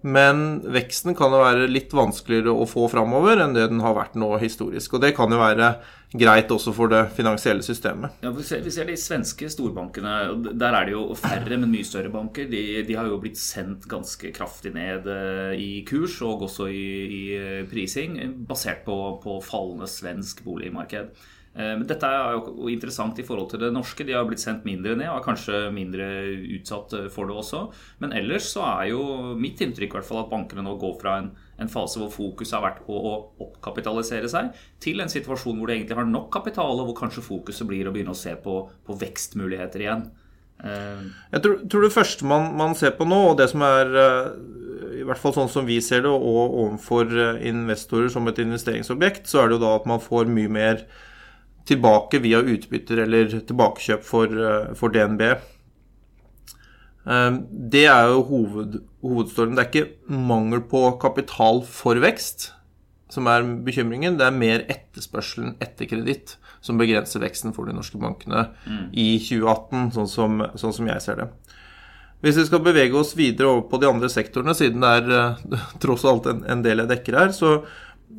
Men 0.00 0.62
veksten 0.72 1.12
kan 1.16 1.34
jo 1.34 1.42
være 1.42 1.66
litt 1.68 1.92
vanskeligere 1.92 2.54
å 2.56 2.64
få 2.68 2.86
framover 2.88 3.42
enn 3.42 3.52
det 3.52 3.66
den 3.68 3.82
har 3.84 3.98
vært 3.98 4.14
nå 4.16 4.30
historisk. 4.40 4.94
Og 4.96 5.02
det 5.04 5.12
kan 5.16 5.32
jo 5.32 5.40
være 5.40 5.74
greit 6.16 6.50
også 6.50 6.72
for 6.74 6.90
det 6.90 7.02
finansielle 7.14 7.62
systemet. 7.62 8.16
Ja, 8.24 8.32
vi 8.34 8.44
ser, 8.46 8.62
vi 8.64 8.72
ser 8.72 8.88
de 8.88 8.96
svenske 8.98 9.50
storbankene. 9.52 10.14
Der 10.56 10.76
er 10.78 10.88
det 10.88 10.94
jo 10.94 11.04
færre, 11.18 11.52
men 11.52 11.68
mye 11.68 11.86
større 11.86 12.12
banker. 12.12 12.48
De, 12.50 12.62
de 12.88 12.96
har 12.96 13.10
jo 13.10 13.20
blitt 13.20 13.38
sendt 13.38 13.84
ganske 13.90 14.32
kraftig 14.34 14.72
ned 14.74 15.10
eh, 15.12 15.52
i 15.60 15.70
kurs 15.88 16.16
og 16.24 16.46
også 16.48 16.70
i, 16.72 16.86
i 17.04 17.22
prising, 17.68 18.16
basert 18.48 18.86
på, 18.88 18.96
på 19.20 19.36
fallende 19.44 19.90
svensk 19.90 20.40
boligmarked. 20.48 21.12
Eh, 21.50 21.72
men 21.74 21.86
dette 21.88 22.06
er 22.06 22.36
jo 22.36 22.68
interessant 22.70 23.18
i 23.18 23.24
forhold 23.26 23.50
til 23.50 23.62
det 23.64 23.72
norske. 23.74 24.06
De 24.06 24.14
har 24.14 24.26
blitt 24.28 24.42
sendt 24.42 24.66
mindre 24.68 24.94
ned 24.98 25.10
og 25.10 25.18
er 25.18 25.26
kanskje 25.26 25.62
mindre 25.74 26.06
utsatt 26.58 26.94
eh, 26.96 27.08
for 27.12 27.26
det 27.26 27.38
også. 27.42 27.64
Men 28.02 28.14
ellers 28.16 28.52
så 28.54 28.62
er 28.68 28.92
jo 28.92 29.02
mitt 29.38 29.62
inntrykk 29.64 29.98
hvert 29.98 30.06
fall 30.06 30.22
at 30.22 30.30
bankene 30.30 30.64
nå 30.66 30.76
går 30.80 30.94
fra 31.00 31.16
en, 31.22 31.32
en 31.60 31.72
fase 31.72 31.98
hvor 32.00 32.12
fokuset 32.14 32.58
har 32.58 32.66
vært 32.68 32.84
på 32.86 32.94
å 32.94 33.16
oppkapitalisere 33.42 34.30
seg, 34.30 34.54
til 34.82 35.02
en 35.02 35.10
situasjon 35.10 35.58
hvor 35.58 35.70
de 35.70 35.78
egentlig 35.80 35.98
har 35.98 36.08
nok 36.08 36.30
kapital, 36.38 36.78
og 36.78 36.92
hvor 36.92 37.00
kanskje 37.02 37.26
fokuset 37.26 37.66
blir 37.68 37.90
å 37.90 37.94
begynne 37.94 38.14
å 38.14 38.22
se 38.22 38.36
på, 38.38 38.62
på 38.86 38.98
vekstmuligheter 39.02 39.86
igjen. 39.88 40.06
Eh, 40.62 41.04
Jeg 41.34 41.42
tror, 41.42 41.60
tror 41.66 41.88
det 41.88 41.94
første 41.98 42.30
man, 42.30 42.52
man, 42.62 42.78
ser 42.78 42.94
på 42.94 43.10
nå, 43.10 43.20
og 43.32 43.38
det 43.42 43.50
som 43.50 43.66
er 43.66 43.94
i 45.00 45.04
hvert 45.08 45.18
fall 45.18 45.34
sånn 45.34 45.50
som 45.50 45.66
vi 45.66 45.82
ser 45.82 46.06
det, 46.06 46.14
og 46.14 46.58
overfor 46.62 47.10
investorer 47.42 48.10
som 48.12 48.26
et 48.30 48.38
investeringsobjekt, 48.38 49.26
så 49.26 49.42
er 49.42 49.48
det 49.48 49.58
jo 49.58 49.64
da 49.66 49.78
at 49.80 49.86
man 49.88 50.02
får 50.02 50.30
mye 50.30 50.50
mer 50.52 50.84
tilbake 51.70 52.20
via 52.22 52.42
utbytter 52.42 53.04
eller 53.06 53.32
tilbakekjøp 53.38 54.04
for, 54.06 54.26
eh, 54.26 54.70
for 54.78 54.92
DNB. 54.94 55.26
Eh, 57.06 57.30
det 57.74 57.86
er 57.86 58.12
jo 58.12 58.22
hoved, 58.30 58.80
hovedstormen. 59.02 59.56
Det 59.56 59.66
er 59.66 59.70
ikke 59.72 60.16
mangel 60.30 60.60
på 60.60 60.86
kapital 61.02 61.62
for 61.66 62.02
vekst 62.02 62.50
som 63.10 63.26
er 63.30 63.46
bekymringen. 63.66 64.18
Det 64.18 64.26
er 64.26 64.36
mer 64.36 64.64
etterspørselen 64.70 65.56
etter 65.62 65.88
kreditt 65.90 66.36
som 66.64 66.78
begrenser 66.80 67.22
veksten 67.24 67.54
for 67.56 67.68
de 67.68 67.74
norske 67.76 67.98
bankene 68.00 68.48
mm. 68.66 68.90
i 68.92 69.08
2018, 69.22 69.90
sånn 69.96 70.10
som, 70.10 70.42
sånn 70.60 70.76
som, 70.76 70.90
jeg 70.90 71.04
ser 71.04 71.22
det. 71.22 71.28
Hvis 72.20 72.36
vi 72.36 72.46
skal 72.50 72.62
bevege 72.64 72.98
oss 73.00 73.14
videre 73.16 73.48
over 73.48 73.64
på 73.70 73.80
de 73.80 73.88
andre 73.88 74.10
sektorene, 74.12 74.54
siden 74.56 74.84
det 74.84 74.90
er 75.00 75.38
uh, 75.40 75.70
tross 75.82 76.04
alt 76.08 76.28
en, 76.30 76.44
en, 76.44 76.64
del 76.64 76.82
jeg 76.82 76.92
dekker 76.92 77.16
her, 77.16 77.32
så 77.32 77.62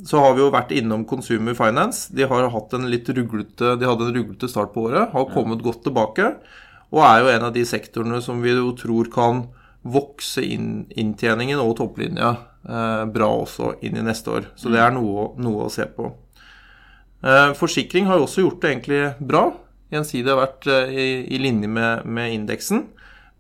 så 0.08 0.22
har 0.24 0.36
vi 0.36 0.44
jo 0.44 0.52
vært 0.54 0.74
innom 0.76 1.04
Consumer 1.10 1.56
Finance. 1.58 2.10
De 2.16 2.26
har 2.28 2.50
hatt 2.54 2.74
en 2.78 2.90
litt 2.90 3.10
ruglete, 3.14 3.76
de 3.78 3.88
hadde 3.88 4.08
en 4.08 4.16
ruglete 4.16 4.50
start 4.50 4.74
på 4.74 4.88
året, 4.90 5.12
har 5.14 5.32
kommet 5.34 5.64
godt 5.66 5.84
tilbake. 5.86 6.34
Og 6.92 7.04
er 7.06 7.22
jo 7.22 7.32
en 7.32 7.48
av 7.48 7.54
de 7.56 7.64
sektorene 7.68 8.22
som 8.24 8.42
vi 8.44 8.56
jo 8.56 8.72
tror 8.80 9.12
kan 9.14 9.46
vokse 9.82 10.44
inn 10.46 10.86
inntjeningen 11.00 11.62
og 11.62 11.76
topplinja 11.80 12.34
eh, 12.68 13.04
bra 13.10 13.30
også 13.42 13.76
inn 13.86 13.98
i 13.98 14.06
neste 14.06 14.34
år. 14.36 14.50
Så 14.60 14.74
det 14.74 14.82
er 14.82 14.94
noe, 14.94 15.32
noe 15.42 15.68
å 15.68 15.74
se 15.74 15.88
på. 15.90 16.10
Eh, 17.22 17.52
forsikring 17.58 18.10
har 18.10 18.20
jo 18.20 18.28
også 18.28 18.46
gjort 18.46 18.62
det 18.62 18.74
egentlig 18.74 19.02
bra. 19.20 19.46
Gjensidig 19.94 20.32
har 20.32 20.42
vært 20.42 20.70
eh, 20.72 20.92
i, 20.92 21.08
i, 21.36 21.42
linje 21.42 21.70
med, 21.72 22.06
med 22.06 22.36
indeksen. 22.36 22.86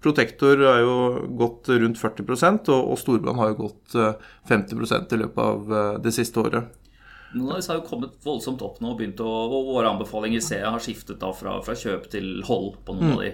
Protektor 0.01 0.63
har 0.65 0.79
jo 0.81 0.95
gått 1.37 1.69
rundt 1.69 1.99
40 2.01 2.25
og, 2.73 2.77
og 2.79 2.97
Storbrann 2.97 3.37
har 3.37 3.51
jo 3.51 3.67
gått 3.67 3.97
50 4.49 4.81
eh, 4.81 5.03
i 5.13 5.19
løpet 5.21 5.41
av 5.43 5.73
eh, 5.77 5.99
det 6.01 6.13
siste 6.15 6.41
året. 6.41 6.71
Noen 7.37 7.61
har 7.61 7.77
jo 7.77 7.85
kommet 7.87 8.17
voldsomt 8.25 8.63
opp 8.65 8.81
nå, 8.83 8.95
og, 8.97 9.21
å, 9.21 9.35
og 9.45 9.69
våre 9.69 9.91
anbefalinger 9.93 10.41
ser 10.43 10.65
jeg 10.65 10.73
har 10.73 10.83
skiftet 10.83 11.21
da 11.21 11.29
fra, 11.35 11.59
fra, 11.63 11.77
kjøp 11.77 12.09
til 12.11 12.41
hold 12.47 12.81
på 12.83 12.97
noen 12.97 13.11
mm. 13.11 13.13
av 13.13 13.23
de. 13.23 13.31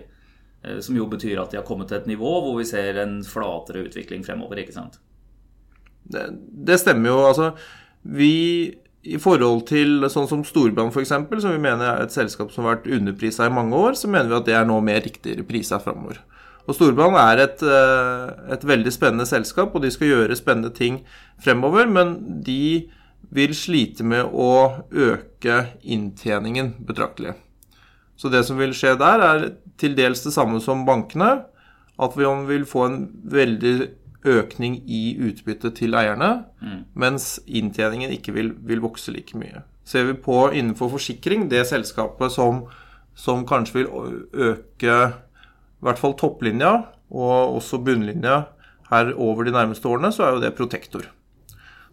Eh, 0.67 0.79
som 0.83 0.99
jo 0.99 1.07
betyr 1.09 1.39
at 1.41 1.55
de 1.55 1.61
har 1.61 1.65
kommet 1.67 1.89
til 1.89 2.01
et 2.01 2.11
nivå 2.11 2.35
hvor 2.43 2.59
vi 2.59 2.67
ser 2.67 2.99
en 3.01 3.21
flatere 3.25 3.87
utvikling 3.87 4.27
fremover, 4.27 4.61
ikke 4.61 4.75
sant? 4.75 4.99
Det, 6.03 6.27
det 6.67 6.81
stemmer 6.83 7.13
jo. 7.13 7.23
Altså, 7.31 7.51
vi 8.03 8.33
i 9.07 9.17
forhold 9.23 9.63
til 9.69 10.03
sånn 10.11 10.27
som 10.27 10.43
Storbrann 10.43 10.91
f.eks., 10.91 11.15
som 11.15 11.53
vi 11.53 11.63
mener 11.63 11.87
er 11.87 12.03
et 12.03 12.15
selskap 12.15 12.51
som 12.51 12.67
har 12.67 12.77
vært 12.77 12.91
underprisa 12.97 13.47
i 13.47 13.53
mange 13.53 13.77
år, 13.79 13.95
så 13.95 14.11
mener 14.11 14.33
vi 14.33 14.41
at 14.41 14.49
det 14.49 14.57
er 14.59 14.67
nå 14.67 14.81
mer 14.83 14.99
riktigere 15.05 15.47
priser 15.47 15.79
framover. 15.79 16.19
Og 16.67 16.75
Storbrann 16.75 17.15
er 17.15 17.43
et, 17.45 17.63
eh, 17.63 18.53
et, 18.53 18.63
veldig 18.67 18.91
spennende 18.91 19.25
selskap, 19.25 19.75
og 19.75 19.81
de 19.81 19.91
skal 19.91 20.07
gjøre 20.07 20.35
spennende 20.35 20.73
ting 20.75 21.01
fremover. 21.39 21.87
Men 21.87 22.41
de 22.43 22.89
vil 23.31 23.53
slite 23.55 24.03
med 24.03 24.25
å 24.25 24.83
øke 24.91 25.67
inntjeningen 25.83 26.75
betraktelig. 26.85 27.35
Så 28.17 28.31
det 28.31 28.45
som 28.45 28.57
vil 28.57 28.73
skje 28.75 28.97
der, 28.99 29.19
er 29.21 29.51
til 29.77 29.95
dels 29.95 30.23
det 30.23 30.33
samme 30.33 30.59
som 30.61 30.85
bankene. 30.85 31.45
At 31.99 32.17
vi 32.17 32.25
vil 32.25 32.65
få 32.65 32.85
en 32.85 33.07
veldig 33.23 33.89
økning 34.27 34.81
i 34.85 35.15
utbyttet 35.23 35.77
til 35.79 35.95
eierne, 35.95 36.43
mm. 36.61 36.83
mens 36.93 37.39
inntjeningen 37.47 38.11
ikke 38.11 38.33
vil, 38.35 38.51
vil, 38.59 38.81
vokse 38.83 39.11
like 39.11 39.37
mye. 39.37 39.63
Ser 39.87 40.03
vi 40.09 40.13
på 40.13 40.49
innenfor 40.51 40.89
forsikring, 40.89 41.47
det 41.49 41.63
selskapet 41.69 42.31
som, 42.31 42.65
som 43.15 43.45
kanskje 43.47 43.79
vil 43.79 43.87
øke 44.33 44.97
i 45.77 45.85
hvert 45.85 46.01
fall 46.01 46.15
topplinja 46.17 46.73
og 47.13 47.57
også 47.59 47.79
bunnlinja 47.85 48.41
her 48.89 49.11
over 49.15 49.47
de 49.47 49.53
nærmeste 49.55 49.87
årene, 49.89 50.11
så 50.15 50.25
er 50.25 50.35
jo 50.35 50.41
det 50.43 50.55
Protektor. 50.57 51.05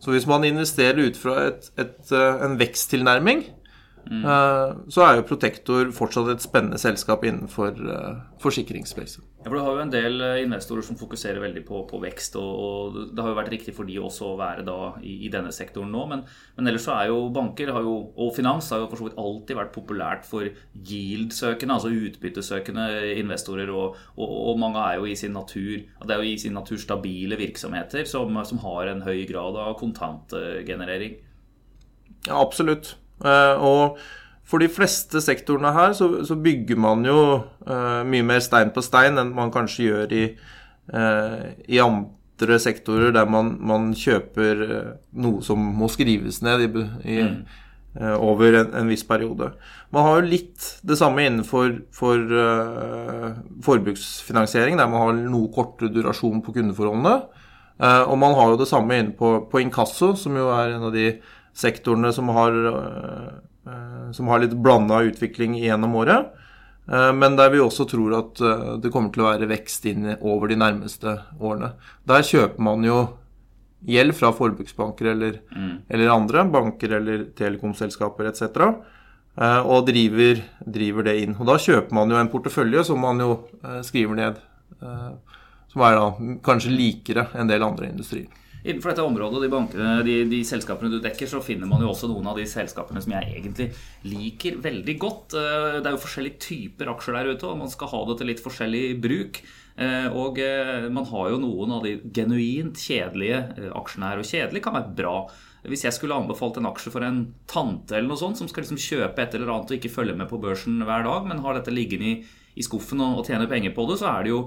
Så 0.00 0.12
hvis 0.12 0.26
man 0.28 0.44
investerer 0.44 1.00
ut 1.06 1.16
fra 1.16 1.48
et, 1.48 1.70
et, 1.80 2.12
eh, 2.12 2.44
en 2.44 2.58
veksttilnærming, 2.60 3.44
Mm. 4.10 4.24
Eh, 4.24 4.76
så 4.92 5.04
er 5.04 5.18
jo 5.18 5.28
Protektor 5.28 5.88
fortsatt 5.96 6.28
et 6.34 6.44
spennende 6.44 6.80
selskap 6.80 7.24
innenfor 7.24 7.78
uh, 7.88 8.24
forsikringsspacet. 8.42 9.22
Ja, 9.44 9.48
for 9.48 9.56
Du 9.56 9.62
har 9.64 9.76
jo 9.76 9.82
en 9.84 9.92
del 9.92 10.20
eh, 10.24 10.42
investorer 10.44 10.84
som 10.84 10.98
fokuserer 11.00 11.40
veldig 11.42 11.62
på, 11.68 11.82
på 11.88 12.00
vekst, 12.02 12.36
og, 12.40 12.52
og, 12.64 12.98
det 13.12 13.24
har 13.24 13.32
jo 13.32 13.38
vært 13.38 13.52
riktig 13.54 13.74
for 13.76 13.88
de 13.88 13.96
også 14.00 14.30
å 14.30 14.38
være 14.40 14.64
da 14.66 14.78
i, 15.00 15.16
i 15.26 15.30
denne 15.32 15.52
sektoren 15.54 15.92
nå. 15.92 16.04
Men, 16.10 16.24
men, 16.56 16.70
ellers 16.70 16.86
så 16.88 16.96
er 16.98 17.12
jo 17.12 17.20
banker 17.34 17.72
jo, 17.72 17.94
og 18.16 18.32
finans 18.36 18.70
har 18.72 18.82
jo 18.82 18.90
for 18.92 19.00
så 19.00 19.08
vidt 19.08 19.20
alltid 19.20 19.60
vært 19.60 19.74
populært 19.76 20.28
for 20.28 20.48
yield-søkende, 20.48 21.78
altså 21.78 21.92
utbyttesøkende 21.92 22.88
investorer. 23.20 23.72
Og, 23.72 24.00
og, 24.16 24.34
og, 24.50 24.58
mange 24.60 24.84
er 24.84 25.00
jo 25.00 25.08
i 25.08 25.16
sin 25.18 25.34
natur 25.36 25.54
det 25.74 26.12
er 26.12 26.20
jo 26.20 26.28
i 26.28 26.40
sin 26.40 26.54
natur 26.56 26.78
stabile 26.80 27.36
virksomheter 27.40 28.04
som, 28.08 28.36
som 28.44 28.60
har 28.64 28.90
en 28.90 29.02
høy 29.04 29.24
grad 29.28 29.56
av 29.60 29.76
kontantgenerering. 29.80 31.16
Ja, 32.24 32.40
absolutt. 32.40 32.94
Eh, 33.22 33.54
og 33.62 33.98
for 34.44 34.60
de 34.60 34.68
fleste 34.68 35.22
sektorene 35.24 35.72
her 35.74 35.94
så, 35.96 36.08
så 36.26 36.36
bygger 36.38 36.78
man 36.80 37.04
jo 37.08 37.18
uh, 37.66 38.02
mye 38.06 38.26
mer 38.26 38.42
stein 38.44 38.74
på 38.74 38.84
stein 38.84 39.16
enn 39.20 39.32
man 39.36 39.52
kanskje 39.54 39.86
gjør 39.88 40.12
i, 40.12 40.24
uh, 40.92 41.46
i 41.64 41.80
andre 41.80 42.58
sektorer 42.60 43.14
der 43.16 43.30
man, 43.30 43.54
man 43.64 43.92
kjøper 43.96 44.64
uh, 44.68 44.90
noe 45.24 45.40
som 45.44 45.62
må 45.78 45.88
skrives 45.88 46.42
ned 46.44 46.66
i, 46.66 46.68
i, 47.08 47.18
mm. 47.24 47.38
over 48.20 48.58
en, 48.60 48.74
en, 48.82 48.90
viss 48.92 49.06
periode. 49.08 49.54
Man 49.94 50.04
har 50.04 50.20
jo 50.20 50.32
litt 50.34 50.68
det 50.84 50.98
samme 51.00 51.24
innenfor 51.24 51.78
for, 51.94 52.34
forbruksfinansiering, 53.64 54.76
der 54.76 54.90
man 54.90 55.06
har 55.06 55.22
noe 55.22 55.48
kortere 55.54 55.92
durasjon 55.94 56.42
på 56.44 56.52
kundeforholdene. 56.56 57.14
og 57.78 58.18
man 58.18 58.34
har 58.34 58.50
jo 58.50 58.58
det 58.60 58.68
samme 58.68 58.98
inne 58.98 59.14
på, 59.14 59.36
på 59.50 59.62
inkasso, 59.62 60.12
som 60.18 60.36
jo 60.36 60.50
er 60.52 60.74
en 60.74 60.88
av 60.90 60.92
de 60.94 61.06
sektorene 61.54 62.12
som 62.12 62.30
har, 62.34 62.56
eh, 62.70 64.10
som 64.12 64.30
har 64.30 64.42
litt 64.42 64.56
blanda 64.58 65.02
utvikling 65.06 65.56
gjennom 65.58 65.94
året. 66.00 66.32
Eh, 66.90 67.12
men 67.16 67.36
der 67.36 67.50
vi 67.50 67.62
også 67.64 67.86
tror 67.88 68.16
at 68.18 68.40
eh, 68.44 68.70
det 68.82 68.92
kommer 68.92 69.12
til 69.14 69.24
å 69.24 69.30
være 69.30 69.48
vekst 69.48 69.86
inn 69.88 70.08
over 70.20 70.50
de 70.50 70.58
nærmeste 70.60 71.18
årene. 71.40 71.74
Der 72.08 72.26
kjøper 72.26 72.64
man 72.64 72.84
jo 72.84 72.98
gjeld 73.84 74.16
fra 74.16 74.32
forbruksbanker 74.32 75.10
eller, 75.12 75.40
mm. 75.54 75.72
eller 75.88 76.12
andre, 76.12 76.44
banker 76.52 76.96
eller 76.98 77.26
telekomselskaper 77.36 78.30
etc. 78.30 78.44
eh, 79.36 79.60
og 79.60 79.88
driver, 79.88 80.40
driver, 80.64 81.08
det 81.08 81.18
inn. 81.22 81.36
Og 81.38 81.48
Da 81.48 81.58
kjøper 81.60 81.96
man 81.96 82.12
jo 82.12 82.20
en 82.20 82.32
portefølje 82.32 82.84
som 82.90 83.00
man 83.04 83.20
jo 83.20 83.36
eh, 83.62 83.80
skriver 83.86 84.20
ned, 84.20 84.40
eh, 84.80 85.10
som 85.72 85.84
er 85.84 86.00
da 86.00 86.08
kanskje 86.44 86.72
likere 86.72 87.28
enn 87.32 87.46
en 87.46 87.52
del 87.52 87.66
andre 87.66 87.92
industrier. 87.92 88.28
Innenfor 88.64 88.94
dette 88.94 89.04
området, 89.04 89.42
de 89.44 89.50
bankene, 89.52 89.88
de, 90.06 90.14
de, 90.30 90.40
selskapene 90.48 90.88
du 90.88 90.96
dekker, 91.04 91.28
så 91.28 91.42
finner 91.44 91.68
man 91.68 91.84
jo 91.84 91.90
også 91.92 92.08
noen 92.08 92.30
av 92.30 92.38
de 92.40 92.46
selskapene 92.48 93.02
som 93.04 93.12
jeg 93.12 93.34
egentlig 93.36 93.66
liker 94.08 94.56
veldig 94.64 94.94
godt. 95.02 95.36
Det 95.36 95.84
er 95.84 95.92
jo 95.92 96.00
forskjellige 96.00 96.40
typer 96.40 96.94
aksjer 96.94 97.18
der 97.18 97.34
ute, 97.34 97.50
og 97.50 97.60
man 97.60 97.72
skal 97.72 97.92
ha 97.92 98.00
det 98.08 98.16
til 98.20 98.32
litt 98.32 98.40
forskjellig 98.40 98.84
bruk. 99.04 99.42
Og 100.16 100.40
man 100.96 101.10
har 101.10 101.32
jo 101.34 101.42
noen 101.42 101.76
av 101.76 101.84
de 101.84 101.98
genuint 102.16 102.80
kjedelige 102.80 103.42
aksjene 103.76 104.14
her, 104.14 104.22
og 104.22 104.30
kjedelig 104.32 104.64
kan 104.64 104.78
være 104.78 104.96
bra. 104.96 105.16
Hvis 105.68 105.86
jeg 105.86 105.96
skulle 105.96 106.16
anbefalt 106.16 106.58
en 106.60 106.68
aksje 106.68 106.92
for 106.92 107.04
en 107.06 107.22
tante 107.48 107.96
eller 107.96 108.10
noe 108.10 108.20
sånt, 108.20 108.36
som 108.40 108.48
skal 108.50 108.66
liksom 108.66 108.80
kjøpe 108.80 109.22
et 109.22 109.36
eller 109.36 109.52
annet 109.52 109.70
og 109.72 109.78
ikke 109.78 109.92
følge 109.92 110.16
med 110.16 110.28
på 110.28 110.40
børsen 110.40 110.82
hver 110.84 111.06
dag, 111.06 111.24
men 111.28 111.40
har 111.44 111.56
dette 111.56 111.72
liggende 111.72 112.10
i, 112.10 112.18
i 112.60 112.64
skuffen 112.64 113.00
og, 113.00 113.22
og 113.22 113.28
tjener 113.28 113.48
penger 113.48 113.72
på 113.76 113.86
det, 113.88 113.96
så 114.02 114.10
er 114.10 114.26
det 114.26 114.34
jo 114.34 114.42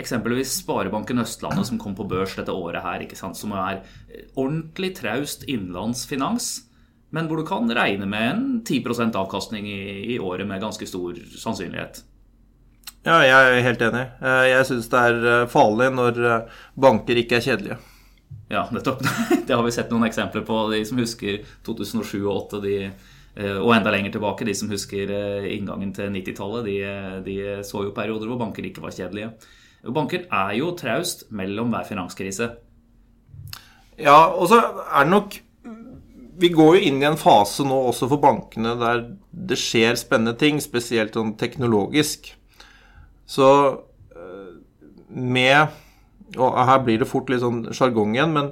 eksempelvis 0.00 0.58
Sparebanken 0.62 1.20
Østlandet 1.22 1.68
som 1.68 1.80
kom 1.80 1.96
på 1.98 2.06
børs 2.08 2.36
dette 2.38 2.54
året 2.54 2.84
her, 2.84 3.04
som 3.36 3.56
er 3.56 3.82
ordentlig 4.34 4.94
traust 5.00 5.44
innenlandsfinans. 5.48 6.52
Men 7.12 7.28
hvor 7.28 7.42
du 7.42 7.44
kan 7.44 7.68
regne 7.68 8.08
med 8.08 8.30
en 8.30 8.44
10% 8.64 9.16
avkastning 9.20 9.68
i, 9.68 10.14
i 10.14 10.18
året 10.18 10.48
med 10.48 10.62
ganske 10.62 10.88
stor 10.88 11.18
sannsynlighet. 11.36 12.00
Ja, 13.02 13.18
jeg 13.26 13.34
er 13.34 13.64
helt 13.66 13.82
enig. 13.82 14.02
Eh, 14.22 14.44
jeg 14.52 14.66
syns 14.68 14.88
det 14.92 15.00
er 15.08 15.24
eh, 15.26 15.48
farlig 15.50 15.88
når 15.92 16.20
eh, 16.22 16.60
banker 16.78 17.18
ikke 17.18 17.40
er 17.40 17.44
kjedelige. 17.44 17.78
Ja, 18.52 18.66
nettopp. 18.72 19.02
Det 19.46 19.56
har 19.56 19.64
vi 19.66 19.72
sett 19.74 19.90
noen 19.90 20.06
eksempler 20.06 20.44
på. 20.46 20.58
De 20.70 20.84
som 20.86 21.00
husker 21.02 21.42
2007 21.66 22.22
og 22.22 22.52
2008, 22.52 22.62
de 22.66 22.76
og 23.32 23.70
enda 23.72 23.88
lenger 23.88 24.12
tilbake, 24.12 24.44
de 24.44 24.52
som 24.52 24.68
husker 24.68 25.08
eh, 25.08 25.46
inngangen 25.54 25.92
til 25.96 26.10
90-tallet, 26.12 26.66
de, 26.68 26.74
de, 27.24 27.36
så 27.64 27.80
jo 27.86 27.94
perioder 27.96 28.28
hvor 28.28 28.40
banker 28.42 28.66
ikke 28.68 28.84
var 28.84 28.92
kjedelige. 28.92 29.30
Banker 29.82 30.28
er 30.30 30.52
jo 30.58 30.72
traust 30.78 31.26
mellom 31.34 31.72
hver 31.74 31.88
finanskrise. 31.88 32.52
Ja, 33.98 34.30
og 34.30 34.48
så 34.50 34.60
er 34.62 35.04
det 35.04 35.10
nok 35.12 35.40
Vi 36.42 36.48
går 36.48 36.76
jo 36.76 36.84
inn 36.88 37.02
i 37.02 37.06
en 37.06 37.18
fase 37.20 37.62
nå 37.62 37.76
også 37.90 38.08
for 38.10 38.18
bankene 38.18 38.72
der 38.80 39.02
det 39.30 39.58
skjer 39.60 39.94
spennende 40.00 40.32
ting, 40.40 40.56
spesielt 40.64 41.14
sånn 41.14 41.36
teknologisk. 41.38 42.32
Så 43.28 43.48
eh, 44.16 44.48
med 45.12 45.76
og 46.40 46.56
her 46.66 46.80
blir 46.84 47.02
det 47.02 47.08
fort 47.10 47.30
litt 47.30 47.42
sånn 47.44 47.66
sjargong 47.76 48.16
igjen, 48.16 48.34
men 48.34 48.50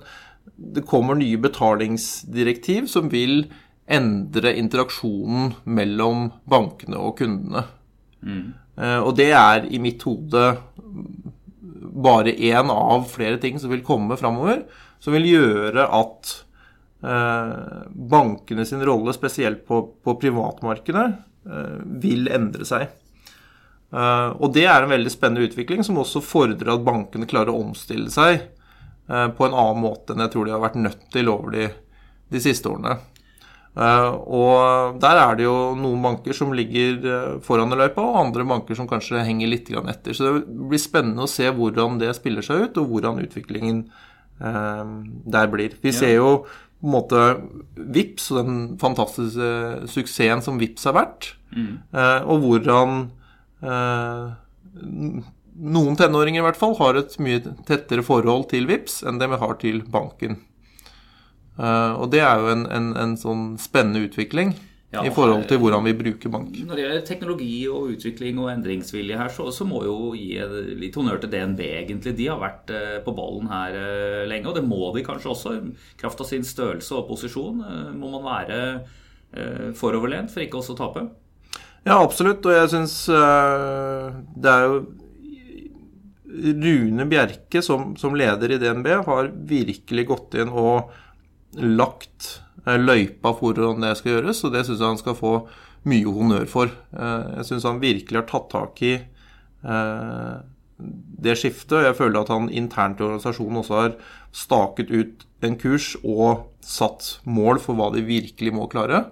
det 0.61 0.85
kommer 0.89 1.17
nye 1.17 1.41
betalingsdirektiv 1.41 2.89
som 2.91 3.11
vil 3.13 3.47
endre 3.91 4.53
interaksjonen 4.59 5.55
mellom 5.65 6.29
bankene 6.51 7.01
og 7.01 7.17
kundene. 7.21 7.65
Mm. 8.21 8.53
Og 8.81 9.11
det 9.19 9.27
er 9.37 9.67
i 9.69 9.77
mitt 9.83 10.01
hode 10.09 10.43
bare 11.91 12.33
én 12.33 12.71
av 12.71 13.05
flere 13.11 13.37
ting 13.37 13.59
som 13.61 13.71
vil 13.71 13.85
komme 13.85 14.17
framover, 14.17 14.63
som 15.01 15.15
vil 15.17 15.27
gjøre 15.31 15.87
at 15.97 16.33
eh, 17.05 17.83
bankene 17.91 18.65
sin 18.69 18.85
rolle, 18.87 19.13
spesielt 19.17 19.67
på, 19.69 19.83
på 20.05 20.15
privatmarkedet, 20.23 21.07
eh, 21.51 21.77
vil 22.03 22.31
endre 22.33 22.69
seg. 22.69 22.97
Og 23.91 24.53
det 24.55 24.69
er 24.71 24.85
en 24.85 24.93
veldig 24.93 25.11
spennende 25.11 25.49
utvikling 25.49 25.81
som 25.83 25.97
også 25.99 26.21
fordrer 26.23 26.69
at 26.71 26.85
bankene 26.87 27.27
klarer 27.27 27.51
å 27.51 27.63
omstille 27.65 28.07
seg 28.15 28.45
på 29.11 29.47
en 29.49 29.57
annen 29.59 29.81
måte 29.83 30.15
enn 30.15 30.23
jeg 30.23 30.31
tror 30.31 30.47
de 30.47 30.53
har 30.55 30.63
vært 30.63 30.77
nødt 30.79 31.01
til 31.11 31.27
over 31.33 31.57
de, 31.57 31.65
de 32.31 32.43
siste 32.45 32.71
årene. 32.71 32.93
Uh, 33.71 34.17
og 34.27 34.97
der 35.01 35.21
er 35.21 35.37
det 35.39 35.45
jo 35.47 35.55
noen 35.79 36.03
banker 36.03 36.35
som 36.37 36.55
ligger 36.57 37.39
foran 37.47 37.71
i 37.73 37.79
løypa, 37.79 38.03
og 38.03 38.19
andre 38.25 38.47
banker 38.49 38.79
som 38.79 38.89
kanskje 38.91 39.23
henger 39.27 39.53
litt 39.53 39.71
etter. 39.71 40.17
Så 40.17 40.27
det 40.27 40.43
blir 40.73 40.83
spennende 40.83 41.27
å 41.27 41.31
se 41.31 41.47
hvordan 41.55 42.01
det 42.03 42.11
spiller 42.19 42.45
seg 42.47 42.67
ut, 42.67 42.83
og 42.83 42.91
hvordan 42.91 43.23
utviklingen 43.23 43.85
der 44.41 45.49
blir. 45.53 45.75
Vi 45.85 45.93
ser 45.93 46.15
jo 46.15 46.29
på 46.81 46.89
en 46.89 46.95
måte 46.95 47.23
VIPS 47.77 48.31
og 48.33 48.39
den 48.41 48.61
fantastiske 48.81 49.51
suksessen 49.93 50.41
som 50.41 50.57
VIPS 50.57 50.87
har 50.89 50.97
vært, 50.97 51.35
mm. 51.53 51.75
og 52.25 52.47
hvordan 52.47 53.03
Eh, 53.61 54.31
noen 55.61 55.99
tenåringer 56.01 56.41
i 56.41 56.47
hvert 56.47 56.59
fall 56.61 56.77
har 56.79 56.99
et 56.99 57.17
mye 57.21 57.43
tettere 57.69 58.05
forhold 58.07 58.49
til 58.53 58.69
VIPS 58.71 59.03
enn 59.09 59.21
det 59.21 59.29
vi 59.33 59.41
har 59.43 59.59
til 59.61 59.83
banken. 59.93 60.41
Eh, 61.59 61.93
og 62.01 62.11
det 62.13 62.23
er 62.25 62.41
jo 62.41 62.51
en, 62.55 62.67
en, 62.71 62.91
en 62.99 63.15
sånn 63.21 63.55
spennende 63.61 64.05
utvikling. 64.09 64.55
Ja, 64.91 65.05
I 65.07 65.13
forhold 65.15 65.45
til 65.47 65.61
hvordan 65.63 65.85
vi 65.87 65.93
bruker 65.95 66.33
bank. 66.35 66.57
Når 66.67 66.75
det 66.75 66.83
gjelder 66.83 67.03
teknologi 67.07 67.59
og 67.71 67.93
utvikling 67.93 68.41
og 68.43 68.49
endringsvilje 68.51 69.21
her, 69.21 69.31
så, 69.31 69.47
så 69.55 69.63
må 69.69 69.85
jo 69.87 70.11
gi 70.19 70.33
litt 70.81 70.97
honnør 70.99 71.21
til 71.23 71.31
DNB, 71.31 71.61
egentlig. 71.85 72.17
De 72.19 72.27
har 72.27 72.41
vært 72.43 72.73
eh, 72.75 72.97
på 73.05 73.15
ballen 73.15 73.47
her 73.53 73.77
lenge, 74.31 74.49
og 74.51 74.59
det 74.59 74.65
må 74.67 74.91
de 74.97 75.05
kanskje 75.07 75.31
også. 75.31 75.55
I 75.61 76.01
kraft 76.01 76.25
av 76.25 76.31
sin 76.31 76.47
størrelse 76.47 76.97
og 76.99 77.07
posisjon 77.11 77.63
må 78.01 78.11
man 78.17 78.27
være 78.27 78.63
foroverlent 79.79 80.33
for 80.33 80.43
ikke 80.43 80.59
også 80.59 80.75
å 80.75 80.79
tape. 80.81 81.05
Ja, 81.87 82.01
absolutt. 82.01 82.43
Og 82.43 82.57
jeg 82.57 82.73
syns 82.73 82.97
det 83.07 84.51
er 84.51 84.65
jo 84.67 84.81
Rune 86.31 87.07
Bjerke 87.07 87.63
som, 87.63 87.95
som, 87.97 88.17
leder 88.19 88.51
i 88.51 88.59
DNB 88.59 88.91
har 89.07 89.31
virkelig 89.35 90.07
gått 90.11 90.37
inn 90.41 90.51
og 90.51 90.91
lagt 91.57 92.37
uh, 92.67 92.77
løypa 92.79 93.35
for 93.35 93.51
hvordan 93.51 93.83
det 93.87 93.97
skal 93.99 94.17
gjøres, 94.17 94.45
og 94.45 94.55
det 94.55 94.65
syns 94.67 94.79
jeg 94.79 94.87
han 94.87 95.01
skal 95.01 95.19
få 95.19 95.35
mye 95.91 96.15
honnør 96.15 96.47
for. 96.51 96.73
Uh, 96.93 97.41
jeg 97.41 97.51
syns 97.51 97.69
han 97.69 97.83
virkelig 97.83 98.23
har 98.23 98.31
tatt 98.31 98.51
tak 98.53 98.83
i 98.87 98.95
det 101.21 101.35
skiftet. 101.37 101.75
og 101.77 101.85
Jeg 101.85 101.97
føler 101.99 102.23
at 102.23 102.31
han 102.33 102.47
internt 102.49 103.01
i 103.01 103.05
organisasjonen 103.05 103.61
også 103.61 103.75
har 103.77 103.97
staket 104.33 104.89
ut 104.89 105.27
en 105.45 105.57
kurs 105.61 105.93
og 106.01 106.47
satt 106.65 107.19
mål 107.29 107.61
for 107.61 107.77
hva 107.77 107.91
de 107.95 108.05
virkelig 108.07 108.55
må 108.57 108.69
klare. 108.73 109.05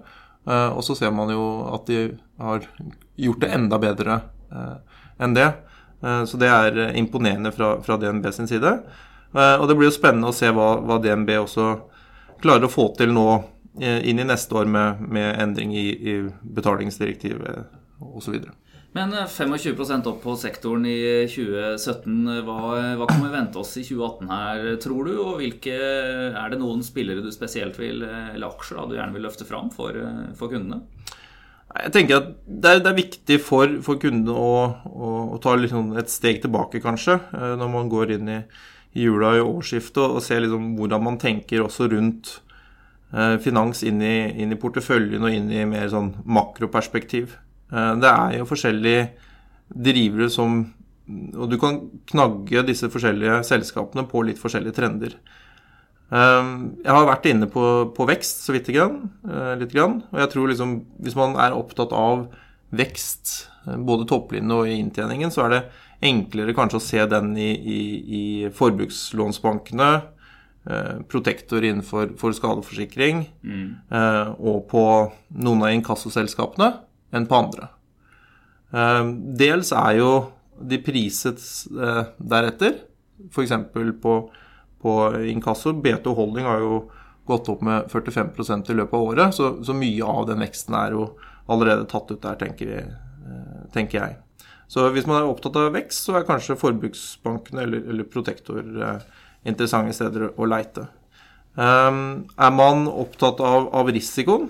Eh, 0.47 0.69
og 0.69 0.83
så 0.85 0.95
ser 0.97 1.13
man 1.15 1.31
jo 1.33 1.45
at 1.73 1.89
de 1.89 1.99
har 2.39 2.65
gjort 3.19 3.43
det 3.43 3.51
enda 3.55 3.79
bedre 3.81 4.21
eh, 4.53 5.03
enn 5.21 5.35
det. 5.37 5.49
Eh, 6.01 6.23
så 6.29 6.39
det 6.41 6.49
er 6.49 6.81
imponerende 6.99 7.51
fra, 7.55 7.75
fra, 7.85 7.99
DNB 7.99 8.29
sin 8.33 8.49
side. 8.49 8.79
Og 9.29 9.67
det 9.69 9.75
blir 9.77 9.91
jo 9.91 9.93
spennende 9.93 10.31
å 10.31 10.33
se 10.33 10.49
hva, 10.49 10.79
hva 10.81 10.95
DNB 10.97 11.35
også 11.37 11.67
klarer 12.43 12.67
å 12.67 12.71
få 12.71 12.89
til 12.97 13.13
nå 13.15 13.29
inn 13.79 14.19
i 14.19 14.25
neste 14.27 14.55
år 14.59 14.67
med, 14.67 15.03
med 15.07 15.37
endring 15.39 15.71
i, 15.77 15.85
i 15.93 16.15
betalingsdirektivet 16.57 17.77
osv. 17.99 18.41
Men 18.91 19.13
25 19.13 19.53
eh, 19.53 20.07
opp 20.09 20.23
på 20.23 20.33
sektoren 20.39 20.85
i 20.89 20.97
2017. 21.29 22.41
Hva, 22.45 22.57
hva, 22.97 23.07
kan 23.09 23.21
vi 23.21 23.33
vente 23.33 23.61
oss 23.61 23.75
i 23.77 23.83
2018 23.85 24.31
her, 24.33 24.65
tror 24.81 25.05
du? 25.05 25.13
Og 25.21 25.37
hvilke, 25.43 25.75
er 25.77 26.49
det 26.49 26.61
noen 26.61 26.81
spillere 26.85 27.21
du 27.21 27.29
spesielt 27.33 27.77
vil, 27.79 28.01
eller 28.07 28.49
aksjer 28.49 28.79
da, 28.79 28.87
du 28.89 28.97
gjerne 28.97 29.17
vil 29.17 29.27
løfte 29.27 29.47
fram 29.47 29.69
for, 29.73 29.93
eh, 29.93 30.25
for 30.39 30.51
kundene? 30.53 30.81
Jeg 31.69 31.93
tenker 31.93 32.17
at 32.17 32.29
Det 32.49 32.69
er, 32.69 32.79
det 32.81 32.89
er 32.89 32.97
viktig 32.97 33.35
for, 33.45 33.77
for 33.85 34.01
kundene 34.01 34.33
å, 34.33 34.53
å, 34.89 35.09
å 35.35 35.39
ta 35.43 35.53
liksom 35.53 35.93
et 36.01 36.09
steg 36.09 36.41
tilbake, 36.41 36.81
kanskje, 36.81 37.19
eh, 37.29 37.55
når 37.61 37.73
man 37.75 37.93
går 37.93 38.17
inn 38.17 38.33
i, 38.39 38.41
jula 38.97 39.35
i 39.37 39.43
årsskiftet, 39.43 40.01
og 40.01 40.23
se 40.25 40.39
liksom 40.39 40.73
hvordan 40.79 41.03
man 41.05 41.19
tenker 41.21 41.65
også 41.65 41.89
rundt 41.91 42.39
finans 43.41 43.79
inn 43.81 44.03
i, 44.05 44.29
inn 44.37 44.53
i 44.53 44.57
porteføljen 44.61 45.23
og 45.25 45.33
inn 45.33 45.47
i 45.49 45.63
mer 45.65 45.87
sånn 45.89 46.11
makroperspektiv. 46.29 47.31
Eh, 47.73 47.93
det 48.01 48.09
er 48.09 48.37
jo 48.39 48.49
forskjellige 48.49 49.09
drivere 49.69 50.29
som 50.33 50.67
Og 51.09 51.49
du 51.49 51.55
kan 51.57 51.79
knagge 52.05 52.61
disse 52.67 52.85
forskjellige 52.85 53.39
selskapene 53.41 54.03
på 54.05 54.21
litt 54.27 54.37
forskjellige 54.37 54.75
trender. 54.77 55.15
Eh, 56.13 56.49
jeg 56.83 56.93
har 56.93 57.07
vært 57.07 57.25
inne 57.25 57.47
på, 57.49 57.63
på 57.97 58.05
vekst 58.05 58.43
så 58.45 58.53
vidt 58.53 58.69
grann, 58.69 59.09
eh, 59.25 59.55
litt 59.57 59.73
grann. 59.73 60.03
Og 60.11 60.19
jeg 60.21 60.29
tror 60.29 60.51
liksom 60.51 60.75
hvis 61.01 61.17
man 61.17 61.33
er 61.41 61.57
opptatt 61.57 61.95
av 61.97 62.27
vekst, 62.69 63.49
både 63.65 64.05
topplinje 64.05 64.53
og 64.53 64.69
inntjeningen, 64.69 65.33
så 65.33 65.47
er 65.47 65.55
det 65.55 65.63
enklere 66.01 66.55
kanskje 66.55 66.79
å 66.79 66.83
se 66.83 67.05
den 67.11 67.33
i, 67.37 67.49
i, 67.51 67.81
i 68.19 68.23
forbrukslånsbankene, 68.55 69.89
protektor 71.09 71.63
innenfor 71.65 72.33
skadeforsikring 72.35 73.23
mm. 73.41 73.69
og 74.37 74.59
på 74.69 74.83
noen 75.41 75.63
av 75.65 75.71
inkassoselskapene 75.73 76.67
enn 77.15 77.25
på 77.25 77.39
andre. 77.39 77.69
Eh, 78.71 79.07
dels 79.39 79.71
er 79.73 79.97
jo 79.99 80.11
de 80.59 80.79
priset 80.83 81.41
eh, 81.73 82.03
deretter, 82.17 82.77
f.eks. 83.29 83.55
på, 84.01 84.15
på 84.83 84.95
inkasso. 85.31 85.73
B2 85.73 86.15
Holding 86.15 86.49
har 86.49 86.63
jo 86.63 86.79
gått 87.29 87.49
opp 87.51 87.61
med 87.65 87.89
45% 87.91 88.71
i 88.71 88.77
løpet 88.77 88.97
av 88.97 89.11
året, 89.11 89.35
så, 89.35 89.51
så, 89.63 89.75
mye 89.77 90.05
av 90.05 90.25
den 90.29 90.41
veksten 90.41 90.77
er 90.77 90.95
jo 90.97 91.11
allerede 91.49 91.85
tatt 91.89 92.09
ut 92.09 92.21
der, 92.23 92.39
tenker, 92.41 92.71
vi, 92.73 92.79
eh, 92.81 93.61
tenker 93.73 94.01
jeg. 94.01 94.17
Så 94.69 94.85
hvis 94.93 95.07
man 95.09 95.17
er 95.17 95.29
opptatt 95.29 95.57
av 95.57 95.73
vekst, 95.73 96.05
så 96.05 96.19
er 96.19 96.27
kanskje 96.27 96.59
forbruksbankene 96.59 97.65
eller, 97.65 97.87
eller 97.89 98.05
Protektor 98.05 98.61
interessante 99.47 99.95
steder 99.97 100.29
å 100.35 100.47
leite. 100.49 100.85
Um, 101.59 102.29
er 102.39 102.51
man 102.55 102.85
opptatt 102.87 103.41
av, 103.43 103.67
av 103.75 103.89
risikoen, 103.91 104.47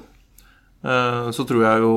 uh, 0.86 1.30
så 1.34 1.46
tror 1.48 1.64
jeg 1.64 1.84
jo 1.86 1.94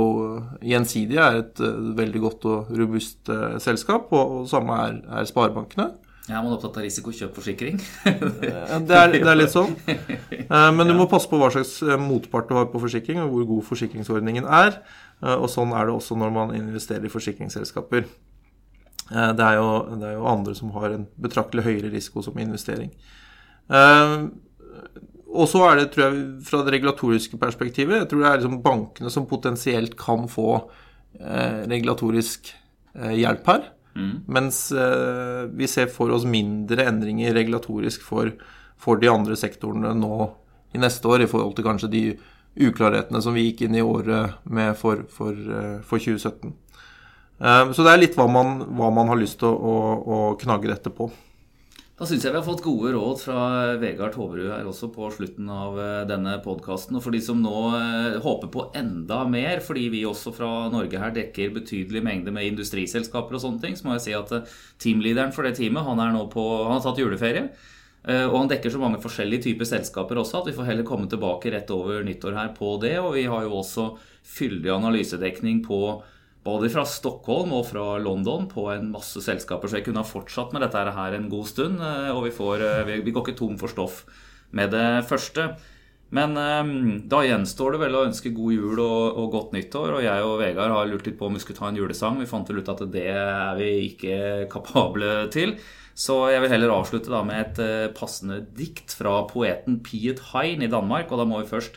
Gjensidige 0.65 1.25
er 1.27 1.41
et 1.43 1.63
uh, 1.65 1.91
veldig 1.99 2.23
godt 2.23 2.47
og 2.49 2.71
robust 2.79 3.33
uh, 3.33 3.59
selskap, 3.63 4.13
og, 4.15 4.39
og 4.39 4.49
samme 4.51 4.79
er, 4.87 5.01
er 5.19 5.29
sparebankene. 5.29 5.91
Ja, 6.29 6.39
Man 6.39 6.53
er 6.53 6.57
opptatt 6.57 6.77
av 6.79 6.85
risikokjøpforsikring. 6.87 7.81
Eh, 8.07 8.21
Det 8.87 8.95
er, 8.95 9.11
det 9.11 9.27
er 9.27 9.39
litt 9.41 9.55
sånn. 9.55 9.73
Eh, 10.53 10.69
Men 10.77 10.87
du 10.91 10.93
må 10.99 11.07
passe 11.09 11.29
på 11.31 11.39
hva 11.41 11.49
slags 11.55 11.79
eh, 11.83 11.97
motpart 11.99 12.51
du 12.51 12.55
har 12.59 12.67
på 12.69 12.81
forsikring, 12.83 13.23
og 13.25 13.31
hvor 13.33 13.47
god 13.49 13.65
forsikringsordningen 13.71 14.45
er. 14.45 14.77
Eh, 15.23 15.35
Og 15.39 15.49
sånn 15.51 15.73
er 15.75 15.89
det 15.89 15.95
også 15.97 16.19
når 16.21 16.31
man 16.35 16.53
investerer 16.59 17.07
i 17.09 17.13
forsikringsselskaper. 17.13 18.05
Det 19.13 19.45
er 19.45 19.57
jo, 19.59 19.67
det 20.01 20.07
er 20.09 20.15
jo 20.17 20.29
andre 20.31 20.55
som 20.57 20.71
har 20.77 20.93
en 20.95 21.03
betraktelig 21.21 21.65
høyere 21.67 21.91
risiko 21.93 22.23
som 22.25 22.39
investering. 22.41 22.93
Og 25.33 25.49
så 25.51 25.65
er 25.69 25.81
det, 25.81 25.89
tror 25.93 26.05
jeg, 26.07 26.23
fra 26.47 26.61
det 26.65 26.73
regulatoriske 26.77 27.37
perspektivet, 27.41 27.99
jeg 27.99 28.09
tror 28.09 28.23
det 28.23 28.31
er 28.31 28.41
liksom 28.41 28.63
bankene 28.65 29.13
som 29.13 29.27
potensielt 29.29 29.97
kan 30.01 30.25
få 30.33 30.55
regulatorisk 31.69 32.53
hjelp 32.95 33.51
her. 33.53 33.69
Mens 34.27 34.73
eh, 34.73 35.43
vi 35.53 35.69
ser 35.69 35.91
for 35.93 36.13
oss 36.15 36.25
mindre 36.29 36.87
endringer 36.89 37.35
regulatorisk 37.37 38.05
for, 38.07 38.33
for 38.81 39.01
de 39.01 39.11
andre 39.13 39.37
sektorene 39.37 39.93
nå 39.99 40.31
i 40.73 40.81
neste 40.81 41.09
år, 41.09 41.25
i 41.25 41.31
forhold 41.31 41.57
til 41.57 41.67
kanskje 41.67 41.93
de 41.93 42.05
uklarhetene 42.69 43.21
som 43.25 43.37
vi 43.37 43.49
gikk 43.49 43.67
inn 43.67 43.77
i 43.77 43.85
året 43.85 44.39
med 44.45 44.77
for, 44.81 45.05
for, 45.13 45.33
eh, 45.33 45.81
for 45.85 46.01
2017. 46.01 46.55
Eh, 47.43 47.73
så 47.73 47.85
det 47.85 47.93
er 47.93 48.01
litt 48.01 48.17
hva 48.17 48.29
man, 48.31 48.63
hva 48.79 48.91
man 48.95 49.13
har 49.13 49.21
lyst 49.21 49.41
til 49.43 49.51
å, 49.51 49.53
å, 49.53 49.77
å 50.07 50.23
knagge 50.41 50.73
dette 50.73 50.93
på. 50.95 51.11
Da 52.03 52.07
syns 52.11 52.25
jeg 52.27 52.33
vi 52.35 52.39
har 52.41 52.43
fått 52.43 52.65
gode 52.65 52.89
råd 52.97 53.21
fra 53.23 53.43
Vegard 53.79 54.17
Toverud 54.17 54.49
her 54.51 54.67
også 54.67 54.89
på 54.91 55.07
slutten 55.15 55.47
av 55.55 55.77
eh, 55.79 56.01
denne 56.11 56.33
podkasten. 56.43 56.97
Og 56.99 57.05
for 57.05 57.15
de 57.15 57.21
som 57.23 57.39
nå 57.39 57.61
eh, 57.79 58.17
håper 58.25 58.49
på 58.51 58.65
enda 58.75 59.21
mer, 59.31 59.61
fordi 59.63 59.85
vi 59.93 60.01
også 60.03 60.33
fra 60.35 60.49
Norge 60.73 60.99
her 60.99 61.13
dekker 61.15 61.53
betydelig 61.55 62.03
mengde 62.03 62.35
med 62.35 62.49
industriselskaper 62.49 63.39
og 63.39 63.45
sånne 63.45 63.63
ting, 63.63 63.79
så 63.79 63.87
må 63.87 63.95
jeg 63.95 64.03
si 64.09 64.17
at 64.19 64.35
eh, 64.35 64.57
teamlederen 64.83 65.31
for 65.31 65.47
det 65.47 65.55
teamet, 65.61 65.87
han 65.87 66.19
på 66.33 66.47
Han 66.65 66.75
har 66.75 66.83
tatt 66.83 66.99
juleferie. 66.99 67.45
Og 68.03 68.35
han 68.35 68.51
dekker 68.51 68.73
så 68.75 68.81
mange 68.83 68.99
forskjellige 68.99 69.45
typer 69.45 69.69
selskaper 69.71 70.19
også 70.19 70.41
at 70.41 70.49
vi 70.49 70.57
får 70.57 70.73
heller 70.73 70.87
komme 70.89 71.07
tilbake 71.07 71.53
rett 71.55 71.71
over 71.71 72.03
nyttår 72.03 72.35
her 72.35 72.51
på 72.57 72.73
det. 72.83 72.97
Og 72.99 73.15
vi 73.15 73.29
har 73.31 73.47
jo 73.47 73.61
også 73.61 73.93
fyldig 74.27 74.75
analysedekning 74.75 75.63
på 75.63 75.85
både 76.43 76.71
fra 76.73 76.85
Stockholm 76.89 77.53
og 77.55 77.69
fra 77.69 77.99
London 78.03 78.49
på 78.51 78.67
en 78.73 78.91
masse 78.95 79.21
selskaper. 79.23 79.71
Så 79.71 79.79
jeg 79.79 79.87
kunne 79.87 80.03
ha 80.03 80.09
fortsatt 80.09 80.55
med 80.55 80.65
dette 80.65 80.81
her 80.97 81.15
en 81.19 81.29
god 81.31 81.47
stund. 81.47 81.79
eh, 81.81 82.11
Og 82.11 82.25
vi, 82.27 82.33
får, 82.35 82.65
eh, 82.67 83.03
vi 83.05 83.13
går 83.13 83.29
ikke 83.29 83.39
tom 83.39 83.59
for 83.59 83.69
stoff 83.71 84.05
med 84.51 84.71
det 84.75 85.05
første. 85.09 85.55
Men 86.11 86.37
eh, 86.37 86.73
da 87.09 87.23
gjenstår 87.25 87.73
det 87.77 87.83
vel 87.85 87.95
å 87.95 88.07
ønske 88.09 88.35
god 88.35 88.53
jul 88.53 88.81
og, 88.83 89.19
og 89.23 89.31
godt 89.37 89.55
nyttår. 89.55 89.95
Og 89.99 90.03
jeg 90.03 90.27
og 90.27 90.41
Vegard 90.43 90.75
har 90.75 90.91
lurt 90.91 91.07
litt 91.07 91.19
på 91.19 91.31
om 91.31 91.39
vi 91.39 91.45
skulle 91.45 91.61
ta 91.61 91.71
en 91.71 91.79
julesang. 91.79 92.19
Vi 92.19 92.27
fant 92.27 92.51
vel 92.51 92.59
ut 92.61 92.73
at 92.75 92.85
det 92.91 93.07
er 93.15 93.55
vi 93.61 93.71
ikke 93.93 94.19
kapable 94.51 95.29
til. 95.31 95.57
Så 95.95 96.33
jeg 96.33 96.41
vil 96.41 96.51
heller 96.55 96.73
avslutte 96.73 97.13
da 97.13 97.23
med 97.23 97.59
et 97.61 97.93
passende 97.95 98.41
dikt 98.57 98.95
fra 98.97 99.27
poeten 99.29 99.83
Piet 99.85 100.23
Hein 100.33 100.65
i 100.65 100.71
Danmark. 100.73 101.13
Og 101.13 101.21
da 101.21 101.27
må 101.29 101.43
vi 101.43 101.51
først 101.51 101.77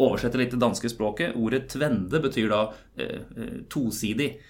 oversette 0.00 0.40
litt 0.40 0.54
det 0.54 0.62
danske 0.62 0.90
språket. 0.90 1.36
Ordet 1.36 1.68
'tvende' 1.72 2.22
betyr 2.22 2.48
da 2.48 2.62
eh, 2.96 3.20
eh, 3.36 3.56
tosidig. 3.68 4.40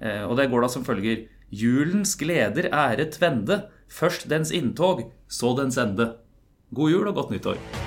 Eh, 0.00 0.24
og 0.26 0.36
det 0.36 0.50
går 0.50 0.66
da 0.66 0.68
som 0.68 0.84
følger 0.84 1.26
Julens 1.50 2.16
gleder 2.18 2.70
ære 2.74 3.10
tvende, 3.10 3.62
først 3.88 4.28
dens 4.28 4.50
inntog, 4.50 5.12
så 5.28 5.54
dens 5.56 5.78
ende. 5.78 6.16
God 6.74 6.90
jul 6.90 7.06
og 7.08 7.14
godt 7.14 7.30
nyttår. 7.30 7.85